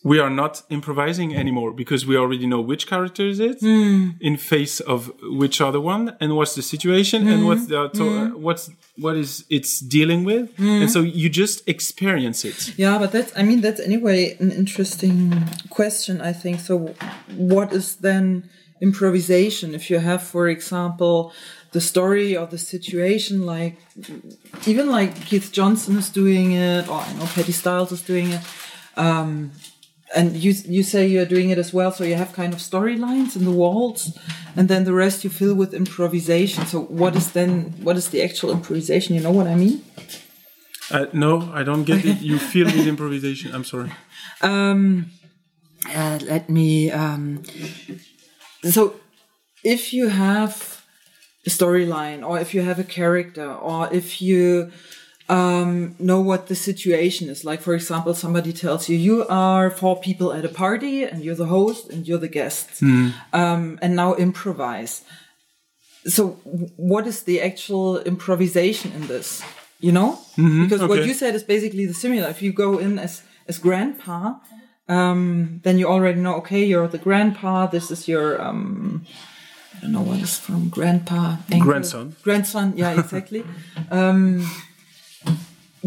we 0.04 0.20
are 0.20 0.30
not 0.30 0.64
improvising 0.70 1.36
anymore 1.36 1.72
because 1.72 2.06
we 2.06 2.18
already 2.18 2.45
know 2.45 2.62
which 2.62 2.88
character 2.88 3.26
is 3.26 3.39
it 3.39 3.62
in 3.64 4.38
face 4.38 4.80
of 4.82 5.12
which 5.24 5.62
other 5.62 5.80
one 5.80 6.16
and 6.20 6.36
what's 6.36 6.56
the 6.56 6.62
situation 6.62 7.28
and 7.28 7.41
hmm. 7.41 7.47
what's 7.47 7.68
the 7.68 7.89
to- 7.89 8.04
hmm. 8.04 8.34
uh, 8.34 8.38
what's 8.38 8.70
what 8.97 9.16
is 9.16 9.45
it's 9.49 9.80
dealing 9.80 10.24
with 10.24 10.51
and 10.60 10.89
so 10.89 11.01
you 11.01 11.30
just 11.30 11.68
experience 11.68 12.43
it 12.45 12.74
Yeah, 12.78 12.97
but 12.97 13.12
that's, 13.12 13.32
I 13.36 13.43
mean, 13.43 13.62
that's 13.62 13.80
anyway 13.80 14.36
an 14.39 14.51
interesting 14.51 15.47
question, 15.70 16.22
I 16.22 16.34
think. 16.34 16.60
So, 16.60 16.93
what 17.36 17.74
is 17.74 17.95
then 17.97 18.49
improvisation? 18.82 19.74
If 19.76 19.89
you 19.89 19.99
have, 19.99 20.24
for 20.24 20.47
example, 20.47 21.34
the 21.72 21.82
story 21.82 22.36
or 22.36 22.45
the 22.45 22.58
situation, 22.58 23.45
like 23.45 23.78
even 24.68 24.89
like 24.89 25.16
Keith 25.26 25.51
Johnstone 25.51 25.97
is 25.97 26.10
doing 26.10 26.54
it, 26.54 26.88
or 26.88 26.99
I 26.99 27.14
know 27.14 27.26
Patti 27.26 27.51
Stiles 27.51 27.91
is 27.91 28.01
doing 28.01 28.32
it. 28.32 28.41
Um, 28.95 29.51
and 30.16 30.36
you 30.36 30.53
you 30.66 30.84
say 30.84 31.07
you're 31.07 31.26
doing 31.26 31.49
it 31.49 31.57
as 31.57 31.74
well, 31.74 31.91
so 31.91 32.03
you 32.03 32.16
have 32.16 32.34
kind 32.34 32.53
of 32.53 32.59
storylines 32.59 33.36
in 33.36 33.45
the 33.45 33.51
walls, 33.51 34.18
and 34.55 34.68
then 34.70 34.84
the 34.84 34.93
rest 34.93 35.24
you 35.24 35.30
fill 35.30 35.55
with 35.55 35.74
improvisation. 35.74 36.66
So 36.66 36.82
what 36.82 37.16
is 37.16 37.32
then 37.32 37.74
what 37.82 37.97
is 37.97 38.09
the 38.09 38.22
actual 38.24 38.51
improvisation? 38.51 39.16
You 39.16 39.22
know 39.22 39.32
what 39.32 39.47
I 39.47 39.55
mean? 39.55 39.82
uh, 40.91 41.05
no 41.14 41.49
i 41.53 41.64
don't 41.64 41.86
get 41.86 42.03
it 42.03 42.20
you 42.20 42.38
feel 42.38 42.66
with 42.66 42.86
improvisation 42.88 43.55
i'm 43.55 43.64
sorry 43.64 43.89
Um, 44.43 45.11
uh, 45.93 46.20
let 46.22 46.49
me. 46.49 46.91
Um, 46.91 47.43
so, 48.64 48.95
if 49.64 49.93
you 49.93 50.09
have 50.09 50.84
a 51.45 51.49
storyline, 51.49 52.28
or 52.28 52.39
if 52.39 52.53
you 52.53 52.61
have 52.61 52.80
a 52.80 52.84
character, 52.84 53.49
or 53.51 53.91
if 53.93 54.22
you 54.22 54.72
um, 55.30 55.95
know 55.99 56.19
what 56.21 56.47
the 56.47 56.55
situation 56.55 57.30
is, 57.30 57.43
like 57.45 57.61
for 57.61 57.74
example, 57.74 58.13
somebody 58.13 58.51
tells 58.53 58.89
you 58.89 58.97
you 58.97 59.26
are 59.30 59.69
four 59.69 59.99
people 59.99 60.34
at 60.34 60.43
a 60.45 60.49
party, 60.49 61.03
and 61.03 61.24
you're 61.24 61.36
the 61.36 61.45
host, 61.45 61.89
and 61.89 62.07
you're 62.07 62.19
the 62.19 62.28
guests, 62.28 62.82
um, 63.34 63.80
and 63.82 63.95
now 63.95 64.15
improvise. 64.15 65.03
So, 66.05 66.32
what 66.76 67.07
is 67.07 67.24
the 67.24 67.41
actual 67.41 67.99
improvisation 67.99 68.91
in 68.91 69.07
this? 69.07 69.41
You 69.80 69.91
know, 69.91 70.19
because 70.36 70.82
what 70.82 71.05
you 71.07 71.13
said 71.13 71.36
is 71.36 71.43
basically 71.43 71.86
the 71.86 71.93
similar. 71.93 72.28
If 72.30 72.41
you 72.41 72.51
go 72.53 72.78
in 72.78 72.99
as 72.99 73.21
as 73.47 73.57
grandpa, 73.59 74.36
um, 74.88 75.59
then 75.63 75.78
you 75.78 75.88
already 75.88 76.19
know. 76.21 76.36
Okay, 76.36 76.63
you're 76.65 76.88
the 76.88 76.97
grandpa. 76.97 77.67
This 77.67 77.91
is 77.91 78.07
your 78.07 78.41
um, 78.41 79.05
I 79.78 79.82
don't 79.82 79.91
know 79.91 80.01
what 80.01 80.19
is 80.19 80.38
from 80.39 80.69
grandpa. 80.69 81.38
uncle- 81.51 81.59
Grandson. 81.61 82.15
Grandson. 82.24 82.74
Yeah, 82.78 82.99
exactly. 82.99 83.43
um, 83.91 84.45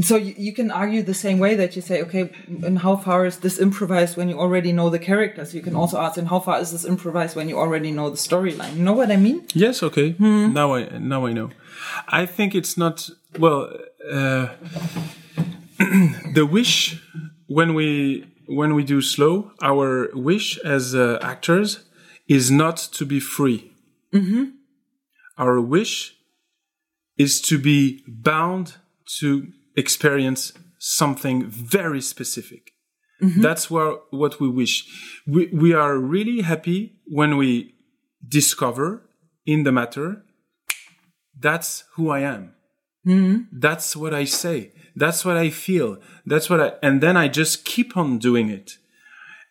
so 0.00 0.16
you, 0.16 0.34
you 0.36 0.52
can 0.52 0.70
argue 0.70 1.02
the 1.02 1.14
same 1.14 1.38
way 1.38 1.54
that 1.54 1.74
you 1.74 1.82
say, 1.82 2.02
okay, 2.02 2.30
and 2.46 2.78
how 2.78 2.96
far 2.96 3.24
is 3.24 3.38
this 3.38 3.58
improvised 3.58 4.16
when 4.16 4.28
you 4.28 4.38
already 4.38 4.72
know 4.72 4.90
the 4.90 4.98
characters? 4.98 5.54
You 5.54 5.62
can 5.62 5.74
also 5.74 5.98
ask, 5.98 6.18
and 6.18 6.28
how 6.28 6.40
far 6.40 6.60
is 6.60 6.70
this 6.70 6.84
improvised 6.84 7.34
when 7.34 7.48
you 7.48 7.58
already 7.58 7.90
know 7.90 8.10
the 8.10 8.16
storyline? 8.16 8.76
You 8.76 8.82
know 8.82 8.92
what 8.92 9.10
I 9.10 9.16
mean? 9.16 9.46
Yes, 9.54 9.82
okay. 9.82 10.14
Now 10.18 10.74
I 10.74 10.98
now 10.98 11.26
I 11.26 11.32
know. 11.32 11.50
I 12.08 12.26
think 12.26 12.54
it's 12.54 12.76
not 12.76 13.08
well. 13.38 13.72
Uh, 14.10 14.48
the 16.34 16.46
wish 16.50 17.02
when 17.46 17.74
we 17.74 18.26
when 18.46 18.74
we 18.74 18.84
do 18.84 19.00
slow, 19.00 19.52
our 19.62 20.10
wish 20.14 20.58
as 20.58 20.94
uh, 20.94 21.18
actors 21.22 21.84
is 22.28 22.50
not 22.50 22.76
to 22.76 23.04
be 23.04 23.20
free. 23.20 23.72
Our 25.38 25.60
wish 25.60 26.16
is 27.18 27.40
to 27.42 27.58
be 27.58 28.02
bound 28.06 28.76
to 29.18 29.52
experience 29.76 30.52
something 30.78 31.46
very 31.46 32.00
specific. 32.00 32.72
Mm-hmm. 33.22 33.40
That's 33.40 33.70
where, 33.70 33.96
what 34.10 34.40
we 34.40 34.48
wish. 34.48 34.86
We, 35.26 35.46
we 35.46 35.72
are 35.72 35.98
really 35.98 36.42
happy 36.42 37.00
when 37.06 37.36
we 37.36 37.74
discover 38.28 39.08
in 39.46 39.62
the 39.62 39.72
matter 39.72 40.22
that's 41.38 41.84
who 41.94 42.10
I 42.10 42.20
am. 42.20 42.54
Mm-hmm. 43.06 43.58
That's 43.58 43.94
what 43.94 44.14
I 44.14 44.24
say. 44.24 44.72
That's 44.94 45.24
what 45.24 45.36
I 45.36 45.50
feel. 45.50 45.98
That's 46.24 46.48
what 46.48 46.60
I, 46.60 46.72
and 46.82 47.02
then 47.02 47.16
I 47.16 47.28
just 47.28 47.64
keep 47.64 47.96
on 47.96 48.18
doing 48.18 48.48
it. 48.48 48.78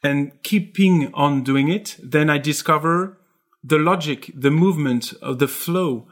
And 0.03 0.31
keeping 0.43 1.11
on 1.13 1.43
doing 1.43 1.69
it, 1.69 1.97
then 2.01 2.29
I 2.29 2.37
discover 2.37 3.17
the 3.63 3.77
logic, 3.79 4.31
the 4.35 4.51
movement 4.51 5.13
of 5.21 5.39
the 5.39 5.47
flow 5.47 6.07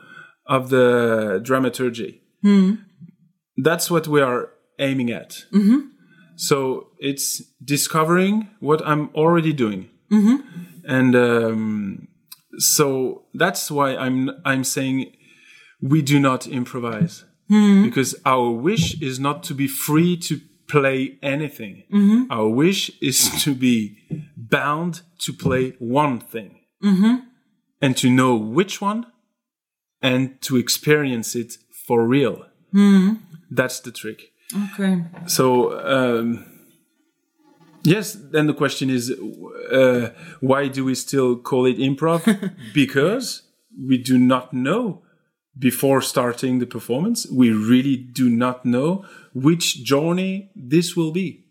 of 0.48 0.70
the 0.70 1.40
dramaturgy. 1.44 2.22
Mm-hmm. 2.44 2.82
That's 3.58 3.90
what 3.92 4.08
we 4.08 4.22
are 4.22 4.50
aiming 4.80 5.12
at. 5.12 5.46
Mm-hmm. 5.54 5.88
So 6.36 6.88
it's 7.00 7.42
discovering 7.64 8.50
what 8.60 8.82
I'm 8.86 9.10
already 9.14 9.54
doing. 9.54 9.90
Mm-hmm. 10.12 10.38
And 10.86 11.16
um, 11.16 12.08
so 12.58 13.26
that's 13.34 13.70
why 13.72 13.96
I'm 13.96 14.30
I'm 14.46 14.64
saying 14.64 15.14
we 15.82 16.02
do 16.02 16.20
not 16.20 16.48
improvise 16.48 17.26
mm-hmm. 17.52 17.84
because 17.84 18.16
our 18.26 18.50
wish 18.50 19.02
is 19.02 19.20
not 19.20 19.44
to 19.44 19.54
be 19.54 19.68
free 19.68 20.18
to 20.18 20.40
play 20.68 21.18
anything. 21.22 21.84
Our 22.32 22.50
wish 22.50 22.92
is 23.02 23.30
to 23.44 23.54
be 23.54 23.98
bound 24.36 25.02
to 25.20 25.34
play 25.34 25.76
one 25.80 26.20
thing 26.20 26.60
and 27.82 27.98
to 27.98 28.10
know 28.10 28.36
which 28.36 28.82
one 28.82 29.06
and 30.02 30.42
to 30.42 30.58
experience 30.58 31.36
it 31.36 31.54
for 31.88 32.06
real. 32.06 32.46
That's 33.56 33.80
the 33.82 33.92
trick. 33.92 34.32
Okay. 34.74 35.04
So, 35.28 35.80
um, 35.86 36.46
yes, 37.84 38.14
then 38.14 38.48
the 38.48 38.54
question 38.54 38.90
is 38.90 39.12
uh, 39.72 40.10
why 40.42 40.68
do 40.68 40.86
we 40.86 40.96
still 40.96 41.38
call 41.38 41.66
it 41.66 41.78
improv? 41.78 42.54
because 42.74 43.44
we 43.78 43.98
do 43.98 44.18
not 44.18 44.54
know 44.54 45.04
before 45.58 46.02
starting 46.02 46.60
the 46.60 46.66
performance, 46.66 47.28
we 47.32 47.52
really 47.52 47.96
do 47.96 48.30
not 48.30 48.66
know 48.66 49.06
which 49.34 49.84
journey 49.84 50.50
this 50.56 50.96
will 50.96 51.12
be. 51.12 51.46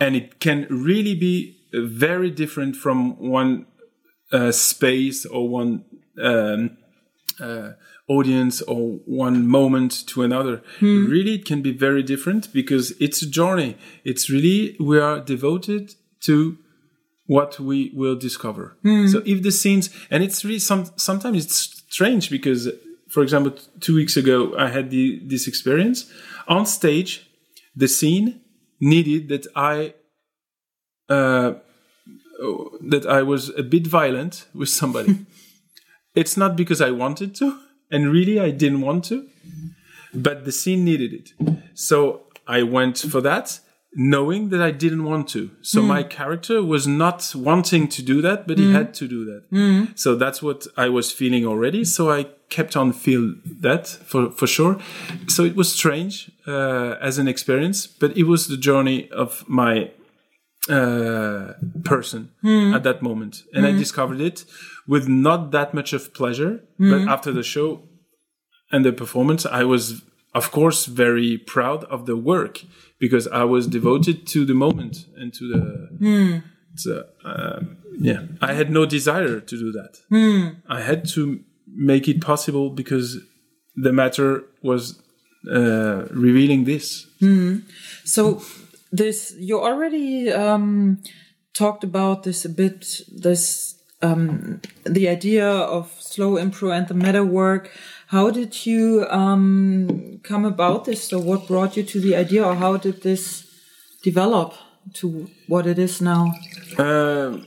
And 0.00 0.16
it 0.16 0.40
can 0.40 0.66
really 0.68 1.14
be 1.14 1.58
very 1.72 2.30
different 2.30 2.74
from 2.74 3.16
one 3.30 3.66
uh, 4.32 4.50
space 4.50 5.24
or 5.24 5.48
one 5.48 5.84
um, 6.20 6.76
uh, 7.38 7.72
audience 8.08 8.60
or 8.62 8.98
one 9.06 9.46
moment 9.46 10.06
to 10.08 10.22
another. 10.22 10.62
Really, 11.08 11.34
it 11.36 11.44
can 11.44 11.62
be 11.62 11.72
very 11.72 12.02
different 12.02 12.52
because 12.52 12.92
it's 13.00 13.22
a 13.22 13.30
journey. 13.30 13.76
It's 14.04 14.28
really, 14.28 14.76
we 14.80 14.98
are 14.98 15.20
devoted 15.20 15.94
to 16.22 16.58
what 17.26 17.58
we 17.60 17.92
will 17.94 18.16
discover. 18.16 18.76
So 19.08 19.22
if 19.24 19.42
the 19.42 19.52
scenes, 19.52 19.90
and 20.10 20.22
it's 20.22 20.44
really 20.44 20.58
some, 20.58 20.90
sometimes 20.96 21.44
it's 21.44 21.84
strange 21.88 22.30
because, 22.30 22.68
for 23.08 23.22
example, 23.22 23.52
two 23.80 23.94
weeks 23.94 24.16
ago, 24.16 24.54
I 24.58 24.68
had 24.68 24.90
the, 24.90 25.20
this 25.24 25.46
experience 25.46 26.10
on 26.48 26.66
stage. 26.66 27.28
The 27.74 27.88
scene 27.88 28.40
needed 28.80 29.28
that 29.28 29.46
I, 29.54 29.94
uh, 31.08 31.54
that 32.80 33.06
I 33.08 33.22
was 33.22 33.50
a 33.56 33.62
bit 33.62 33.86
violent 33.86 34.46
with 34.52 34.68
somebody. 34.68 35.24
it's 36.14 36.36
not 36.36 36.56
because 36.56 36.80
I 36.80 36.90
wanted 36.90 37.34
to, 37.36 37.58
and 37.92 38.10
really 38.10 38.40
I 38.40 38.50
didn't 38.50 38.80
want 38.80 39.04
to, 39.04 39.28
but 40.12 40.44
the 40.44 40.52
scene 40.52 40.84
needed 40.84 41.12
it. 41.12 41.32
So 41.74 42.22
I 42.46 42.62
went 42.62 42.98
for 42.98 43.20
that, 43.20 43.60
knowing 43.94 44.48
that 44.48 44.62
I 44.62 44.70
didn't 44.70 45.04
want 45.04 45.28
to. 45.28 45.50
So 45.60 45.80
hmm. 45.82 45.88
my 45.88 46.02
character 46.02 46.62
was 46.62 46.86
not 46.86 47.32
wanting 47.36 47.88
to 47.88 48.02
do 48.02 48.22
that, 48.22 48.48
but 48.48 48.58
he 48.58 48.66
hmm. 48.66 48.74
had 48.74 48.94
to 48.94 49.06
do 49.06 49.24
that. 49.26 49.44
Hmm. 49.50 49.84
So 49.94 50.16
that's 50.16 50.42
what 50.42 50.66
I 50.76 50.88
was 50.88 51.12
feeling 51.12 51.46
already. 51.46 51.84
So 51.84 52.10
I 52.10 52.26
kept 52.48 52.76
on 52.76 52.92
feel 52.92 53.34
that 53.44 53.86
for, 53.86 54.30
for 54.30 54.46
sure. 54.46 54.78
So 55.28 55.44
it 55.44 55.54
was 55.54 55.70
strange 55.72 56.30
uh, 56.46 56.96
as 57.00 57.18
an 57.18 57.28
experience, 57.28 57.86
but 57.86 58.16
it 58.16 58.24
was 58.24 58.48
the 58.48 58.56
journey 58.56 59.10
of 59.10 59.44
my 59.46 59.90
uh, 60.70 61.52
person 61.84 62.30
at 62.44 62.82
that 62.84 63.02
moment. 63.02 63.42
And 63.52 63.66
I 63.66 63.72
discovered 63.72 64.20
it 64.20 64.44
with 64.86 65.08
not 65.08 65.50
that 65.52 65.72
much 65.74 65.92
of 65.92 66.12
pleasure. 66.14 66.60
But 66.78 67.08
after 67.08 67.32
the 67.32 67.42
show 67.42 67.82
and 68.70 68.84
the 68.84 68.92
performance, 68.92 69.46
I 69.46 69.64
was, 69.64 70.02
of 70.34 70.50
course, 70.50 70.86
very 70.86 71.38
proud 71.38 71.84
of 71.84 72.06
the 72.06 72.16
work 72.16 72.64
because 72.98 73.26
I 73.28 73.44
was 73.44 73.66
devoted 73.66 74.26
to 74.28 74.44
the 74.44 74.54
moment 74.54 75.06
and 75.16 75.32
to 75.34 75.48
the. 75.48 75.88
So, 76.74 77.04
um, 77.24 77.76
yeah, 77.98 78.22
I 78.40 78.54
had 78.54 78.70
no 78.70 78.86
desire 78.86 79.40
to 79.40 79.56
do 79.58 79.72
that. 79.72 79.98
I 80.68 80.80
had 80.80 81.06
to 81.10 81.40
make 81.66 82.08
it 82.08 82.20
possible 82.20 82.70
because 82.70 83.18
the 83.76 83.92
matter 83.92 84.44
was 84.62 85.00
uh, 85.50 86.06
revealing 86.10 86.64
this. 86.64 87.06
So 88.04 88.42
this 88.90 89.34
you 89.38 89.60
already 89.60 90.30
um, 90.32 91.02
talked 91.54 91.84
about 91.84 92.22
this 92.22 92.44
a 92.44 92.48
bit. 92.48 93.00
This 93.10 93.76
um, 94.02 94.60
the 94.84 95.08
idea 95.08 95.48
of 95.48 95.90
slow 96.00 96.32
improv 96.32 96.76
and 96.76 96.88
the 96.88 96.94
meta 96.94 97.24
work. 97.24 97.70
How 98.08 98.30
did 98.30 98.66
you 98.66 99.06
um, 99.08 100.20
come 100.22 100.44
about 100.44 100.84
this? 100.84 101.08
So 101.08 101.18
what 101.18 101.48
brought 101.48 101.76
you 101.76 101.82
to 101.82 102.00
the 102.00 102.14
idea, 102.16 102.44
or 102.44 102.54
how 102.54 102.76
did 102.76 103.02
this 103.02 103.46
develop 104.02 104.54
to 104.94 105.30
what 105.46 105.66
it 105.66 105.78
is 105.78 106.00
now? 106.00 106.34
Um, 106.78 107.46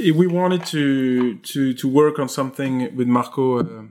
we 0.00 0.26
wanted 0.26 0.66
to 0.66 1.38
to 1.38 1.72
to 1.74 1.88
work 1.88 2.18
on 2.18 2.28
something 2.28 2.94
with 2.94 3.08
Marco. 3.08 3.60
Uh, 3.60 3.84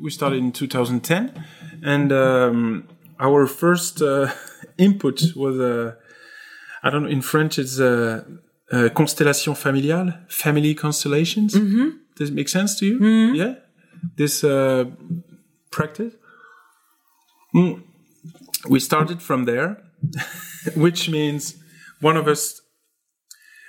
we 0.00 0.10
started 0.10 0.38
in 0.38 0.52
2010, 0.52 1.44
and 1.82 2.12
um, 2.12 2.88
our 3.18 3.46
first 3.46 4.02
uh, 4.02 4.30
input 4.78 5.34
was 5.34 5.58
uh, 5.58 5.94
I 6.82 6.90
don't 6.90 7.04
know 7.04 7.08
in 7.08 7.22
French 7.22 7.58
it's 7.58 7.80
uh, 8.72 8.76
uh, 8.76 8.88
constellation 8.90 9.54
familiale, 9.54 10.18
family 10.28 10.74
constellations. 10.74 11.54
Does 12.16 12.30
it 12.30 12.34
make 12.34 12.48
sense 12.48 12.78
to 12.78 12.86
you? 12.86 12.98
Yeah, 13.34 13.54
this 14.16 14.44
uh, 14.44 14.84
practice. 15.70 16.14
Mm. 17.54 17.82
We 18.68 18.80
started 18.80 19.20
from 19.20 19.44
there, 19.44 19.82
which 20.76 21.08
means 21.08 21.56
one 22.00 22.16
of 22.16 22.28
us 22.28 22.62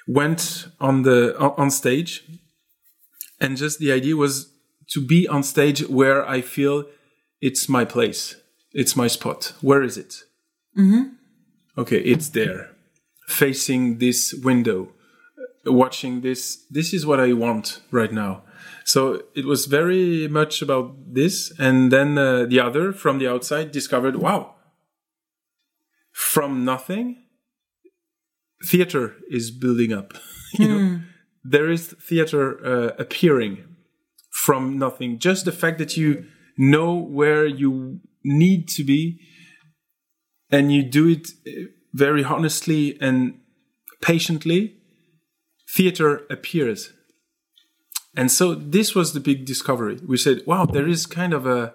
went 0.07 0.67
on 0.79 1.03
the 1.03 1.37
on 1.37 1.53
on 1.57 1.71
stage 1.71 2.23
and 3.39 3.57
just 3.57 3.79
the 3.79 3.91
idea 3.91 4.15
was 4.15 4.51
to 4.89 5.05
be 5.05 5.27
on 5.27 5.43
stage 5.43 5.87
where 5.87 6.27
i 6.27 6.41
feel 6.41 6.85
it's 7.41 7.69
my 7.69 7.85
place 7.85 8.35
it's 8.73 8.95
my 8.95 9.07
spot 9.07 9.53
where 9.61 9.81
is 9.81 9.97
it 9.97 10.23
okay 11.77 11.99
it's 11.99 12.29
there 12.29 12.72
facing 13.27 13.99
this 13.99 14.33
window 14.43 14.89
watching 15.65 16.21
this 16.21 16.65
this 16.69 16.93
is 16.93 17.05
what 17.05 17.19
i 17.19 17.31
want 17.31 17.81
right 17.91 18.11
now 18.11 18.43
so 18.83 19.23
it 19.33 19.45
was 19.45 19.65
very 19.65 20.27
much 20.27 20.61
about 20.61 20.93
this 21.13 21.53
and 21.57 21.89
then 21.91 22.17
uh, 22.17 22.45
the 22.45 22.59
other 22.59 22.91
from 22.91 23.17
the 23.17 23.27
outside 23.27 23.71
discovered 23.71 24.17
wow 24.17 24.55
from 26.11 26.65
nothing 26.65 27.23
theater 28.65 29.15
is 29.29 29.51
building 29.51 29.93
up. 29.93 30.13
you 30.53 30.67
know, 30.67 31.01
there 31.43 31.69
is 31.69 31.87
theater 31.87 32.65
uh, 32.65 32.95
appearing 32.97 33.63
from 34.31 34.77
nothing. 34.77 35.19
Just 35.19 35.45
the 35.45 35.51
fact 35.51 35.77
that 35.79 35.97
you 35.97 36.25
know 36.57 36.93
where 36.95 37.45
you 37.45 37.99
need 38.23 38.67
to 38.69 38.83
be, 38.83 39.19
and 40.51 40.71
you 40.71 40.83
do 40.83 41.09
it 41.09 41.29
uh, 41.47 41.67
very 41.93 42.23
honestly 42.23 42.97
and 43.01 43.39
patiently, 44.01 44.75
theater 45.69 46.23
appears. 46.29 46.91
And 48.15 48.31
so 48.31 48.53
this 48.53 48.93
was 48.93 49.13
the 49.13 49.19
big 49.19 49.45
discovery. 49.45 49.99
We 50.07 50.17
said, 50.17 50.41
"Wow, 50.45 50.65
there 50.65 50.87
is 50.87 51.05
kind 51.05 51.33
of 51.33 51.45
a 51.45 51.73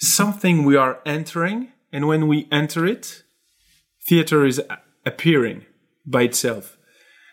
something 0.00 0.64
we 0.64 0.76
are 0.76 1.00
entering, 1.04 1.72
and 1.92 2.06
when 2.06 2.28
we 2.28 2.48
enter 2.52 2.86
it, 2.86 3.22
theater 4.06 4.44
is 4.46 4.60
appearing." 5.04 5.66
by 6.06 6.22
itself. 6.22 6.78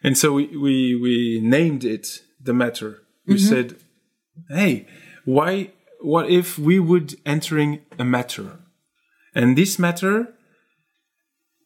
And 0.03 0.17
so 0.17 0.33
we, 0.33 0.47
we, 0.55 0.95
we 0.95 1.41
named 1.43 1.83
it 1.83 2.21
the 2.41 2.53
matter. 2.53 3.01
We 3.25 3.35
mm-hmm. 3.35 3.47
said, 3.47 3.75
hey, 4.49 4.87
why, 5.25 5.71
what 6.01 6.29
if 6.29 6.57
we 6.57 6.79
would 6.79 7.15
entering 7.25 7.81
a 7.97 8.05
matter? 8.05 8.59
And 9.35 9.57
this 9.57 9.77
matter 9.77 10.33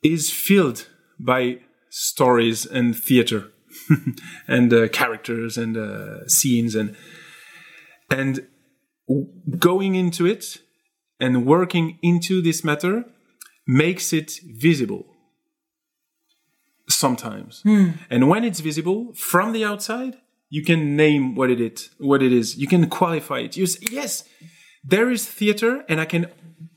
is 0.03 0.31
filled 0.31 0.87
by 1.19 1.59
stories 1.89 2.65
and 2.65 2.95
theater. 2.95 3.49
and 4.47 4.71
uh, 4.71 4.87
characters 4.89 5.57
and 5.57 5.75
uh, 5.75 6.27
scenes 6.27 6.75
and 6.75 6.95
and 8.11 8.47
going 9.57 9.95
into 9.95 10.27
it 10.27 10.59
and 11.19 11.45
working 11.45 11.97
into 12.03 12.39
this 12.39 12.63
matter 12.63 13.05
makes 13.65 14.13
it 14.13 14.33
visible 14.45 15.07
sometimes. 16.87 17.63
And 18.11 18.29
when 18.29 18.43
it's 18.43 18.59
visible 18.59 19.13
from 19.15 19.53
the 19.53 19.65
outside 19.65 20.17
you 20.49 20.63
can 20.63 20.95
name 20.95 21.33
what 21.33 21.49
it 21.49 21.59
is 21.59 21.89
what 21.97 22.21
it 22.21 22.31
is. 22.31 22.55
You 22.55 22.67
can 22.67 22.87
qualify 22.89 23.39
it. 23.39 23.57
You 23.57 23.65
say 23.65 23.87
yes 23.91 24.23
there 24.83 25.09
is 25.09 25.25
theater 25.25 25.85
and 25.87 26.01
i 26.01 26.05
can 26.05 26.27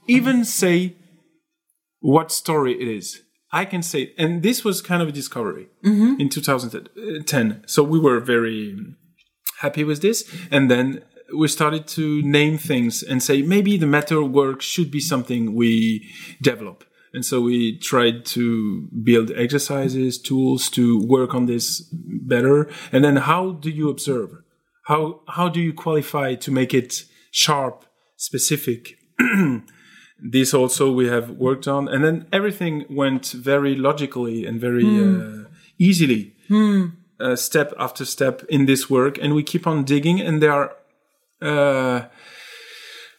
even 0.06 0.44
say 0.44 0.94
what 2.14 2.30
story 2.32 2.72
it 2.82 2.88
is. 2.88 3.22
I 3.52 3.64
can 3.64 3.82
say 3.82 4.12
and 4.18 4.42
this 4.42 4.64
was 4.64 4.82
kind 4.82 5.02
of 5.02 5.08
a 5.08 5.12
discovery 5.12 5.68
mm-hmm. 5.84 6.20
in 6.20 6.28
2010 6.28 7.62
so 7.66 7.82
we 7.82 7.98
were 7.98 8.20
very 8.20 8.76
happy 9.58 9.84
with 9.84 10.02
this. 10.02 10.30
And 10.50 10.70
then 10.70 11.02
we 11.36 11.48
started 11.48 11.86
to 11.88 12.22
name 12.22 12.58
things 12.58 13.02
and 13.02 13.22
say 13.22 13.42
maybe 13.42 13.76
the 13.76 13.86
meta 13.86 14.22
work 14.22 14.62
should 14.62 14.90
be 14.90 15.00
something 15.00 15.54
we 15.54 16.08
develop. 16.42 16.84
And 17.12 17.24
so 17.24 17.40
we 17.40 17.78
tried 17.78 18.26
to 18.26 18.88
build 19.02 19.32
exercises 19.34 20.18
tools 20.18 20.68
to 20.70 21.00
work 21.06 21.34
on 21.34 21.46
this 21.46 21.80
better. 21.92 22.68
And 22.92 23.04
then 23.04 23.16
how 23.16 23.52
do 23.52 23.70
you 23.70 23.88
observe? 23.88 24.30
How 24.84 25.22
how 25.28 25.48
do 25.48 25.60
you 25.60 25.72
qualify 25.72 26.34
to 26.34 26.50
make 26.50 26.74
it 26.74 27.04
sharp 27.30 27.86
specific 28.16 28.98
this 30.18 30.54
also 30.54 30.90
we 30.90 31.08
have 31.08 31.30
worked 31.30 31.68
on. 31.68 31.88
And 31.88 32.04
then 32.04 32.26
everything 32.32 32.84
went 32.88 33.26
very 33.26 33.74
logically 33.74 34.44
and 34.46 34.60
very 34.60 34.84
uh, 34.84 35.48
easily. 35.78 36.34
Uh, 37.18 37.34
step 37.34 37.72
after 37.78 38.04
step 38.04 38.42
in 38.48 38.66
this 38.66 38.90
work. 38.90 39.18
And 39.20 39.34
we 39.34 39.42
keep 39.42 39.66
on 39.66 39.84
digging 39.84 40.20
and 40.20 40.42
there 40.42 40.52
are 40.52 40.72
uh, 41.42 42.06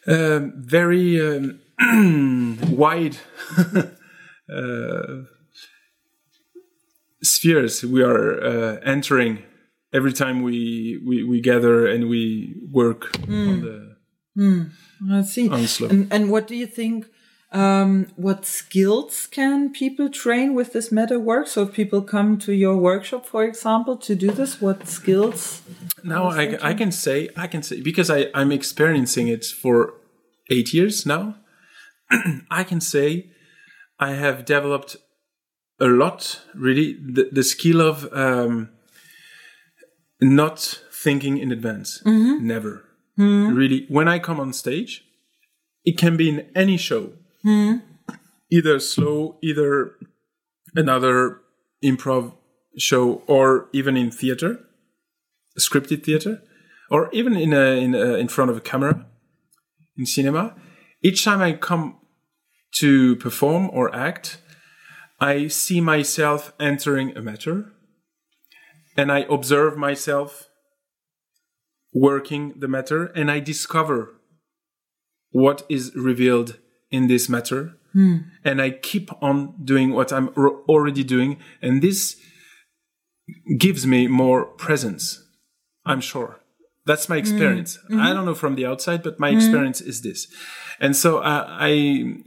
um 0.07 0.53
very 0.55 1.21
um, 1.21 1.59
wide 2.71 3.17
uh, 4.53 5.23
spheres 7.21 7.83
we 7.83 8.01
are 8.01 8.43
uh, 8.43 8.79
entering 8.83 9.43
every 9.93 10.13
time 10.13 10.41
we, 10.41 11.01
we 11.05 11.23
we 11.23 11.41
gather 11.41 11.85
and 11.87 12.09
we 12.09 12.55
work 12.71 13.17
on 13.27 13.61
the 13.61 13.95
I 15.09 15.21
see. 15.21 15.47
And, 15.87 16.11
and 16.11 16.31
what 16.31 16.47
do 16.47 16.55
you 16.55 16.67
think? 16.67 17.07
Um, 17.51 18.07
what 18.17 18.45
skills 18.45 19.25
can 19.27 19.71
people 19.71 20.09
train 20.09 20.53
with 20.53 20.73
this 20.73 20.91
meta 20.91 21.17
work? 21.17 21.47
So 21.47 21.63
if 21.63 21.73
people 21.73 22.01
come 22.01 22.37
to 22.39 22.53
your 22.53 22.75
workshop, 22.75 23.25
for 23.25 23.45
example, 23.45 23.95
to 23.97 24.15
do 24.15 24.31
this, 24.31 24.59
what 24.61 24.85
skills? 24.87 25.61
Now 26.03 26.27
I, 26.27 26.57
I 26.61 26.73
can 26.73 26.91
say 26.91 27.29
I 27.37 27.47
can 27.47 27.63
say 27.63 27.81
because 27.81 28.09
I 28.09 28.27
I'm 28.33 28.51
experiencing 28.51 29.29
it 29.29 29.45
for 29.45 29.93
eight 30.49 30.73
years 30.73 31.05
now. 31.05 31.35
I 32.51 32.65
can 32.65 32.81
say 32.81 33.29
I 33.97 34.11
have 34.11 34.43
developed 34.43 34.97
a 35.79 35.85
lot. 35.87 36.41
Really, 36.53 36.97
the 36.99 37.29
the 37.31 37.43
skill 37.43 37.79
of 37.81 38.11
um, 38.11 38.69
not 40.19 40.81
thinking 40.91 41.37
in 41.37 41.51
advance. 41.51 42.01
Never. 42.05 42.86
Hmm. 43.17 43.53
Really, 43.53 43.85
when 43.89 44.07
I 44.07 44.19
come 44.19 44.39
on 44.39 44.53
stage, 44.53 45.03
it 45.83 45.97
can 45.97 46.15
be 46.15 46.29
in 46.29 46.49
any 46.55 46.77
show, 46.77 47.13
hmm. 47.41 47.77
either 48.51 48.79
slow, 48.79 49.37
either 49.43 49.95
another 50.75 51.41
improv 51.83 52.33
show, 52.77 53.23
or 53.27 53.67
even 53.73 53.97
in 53.97 54.11
theater 54.11 54.59
scripted 55.59 56.03
theater, 56.03 56.41
or 56.89 57.09
even 57.11 57.35
in 57.35 57.53
a, 57.53 57.81
in 57.81 57.95
a, 57.95 58.13
in 58.13 58.27
front 58.27 58.51
of 58.51 58.57
a 58.57 58.61
camera 58.61 59.05
in 59.97 60.05
cinema. 60.05 60.55
Each 61.03 61.23
time 61.23 61.41
I 61.41 61.53
come 61.53 61.97
to 62.75 63.15
perform 63.17 63.69
or 63.73 63.93
act, 63.95 64.39
I 65.19 65.47
see 65.47 65.81
myself 65.81 66.53
entering 66.59 67.17
a 67.17 67.21
matter, 67.21 67.73
and 68.95 69.11
I 69.11 69.25
observe 69.29 69.77
myself 69.77 70.46
working 72.07 72.53
the 72.61 72.67
matter, 72.67 73.01
and 73.19 73.29
I 73.31 73.39
discover 73.39 73.97
what 75.31 75.63
is 75.69 75.91
revealed 75.95 76.49
in 76.91 77.07
this 77.07 77.27
matter, 77.29 77.61
and 78.43 78.61
I 78.61 78.69
keep 78.91 79.09
on 79.23 79.37
doing 79.63 79.89
what 79.93 80.11
I'm 80.13 80.29
r- 80.37 80.61
already 80.73 81.03
doing, 81.03 81.37
and 81.61 81.81
this 81.81 82.15
gives 83.57 83.85
me 83.87 84.07
more 84.07 84.45
presence. 84.65 85.23
I'm 85.85 86.01
sure. 86.01 86.39
That's 86.85 87.09
my 87.09 87.17
experience. 87.17 87.79
I 87.91 88.13
don't 88.13 88.25
know 88.25 88.35
from 88.35 88.55
the 88.55 88.65
outside, 88.71 89.01
but 89.03 89.19
my 89.19 89.29
experience 89.37 89.81
is 89.81 90.01
this. 90.01 90.27
And 90.79 90.95
so 90.95 91.09
uh, 91.19 91.45
I 91.69 91.69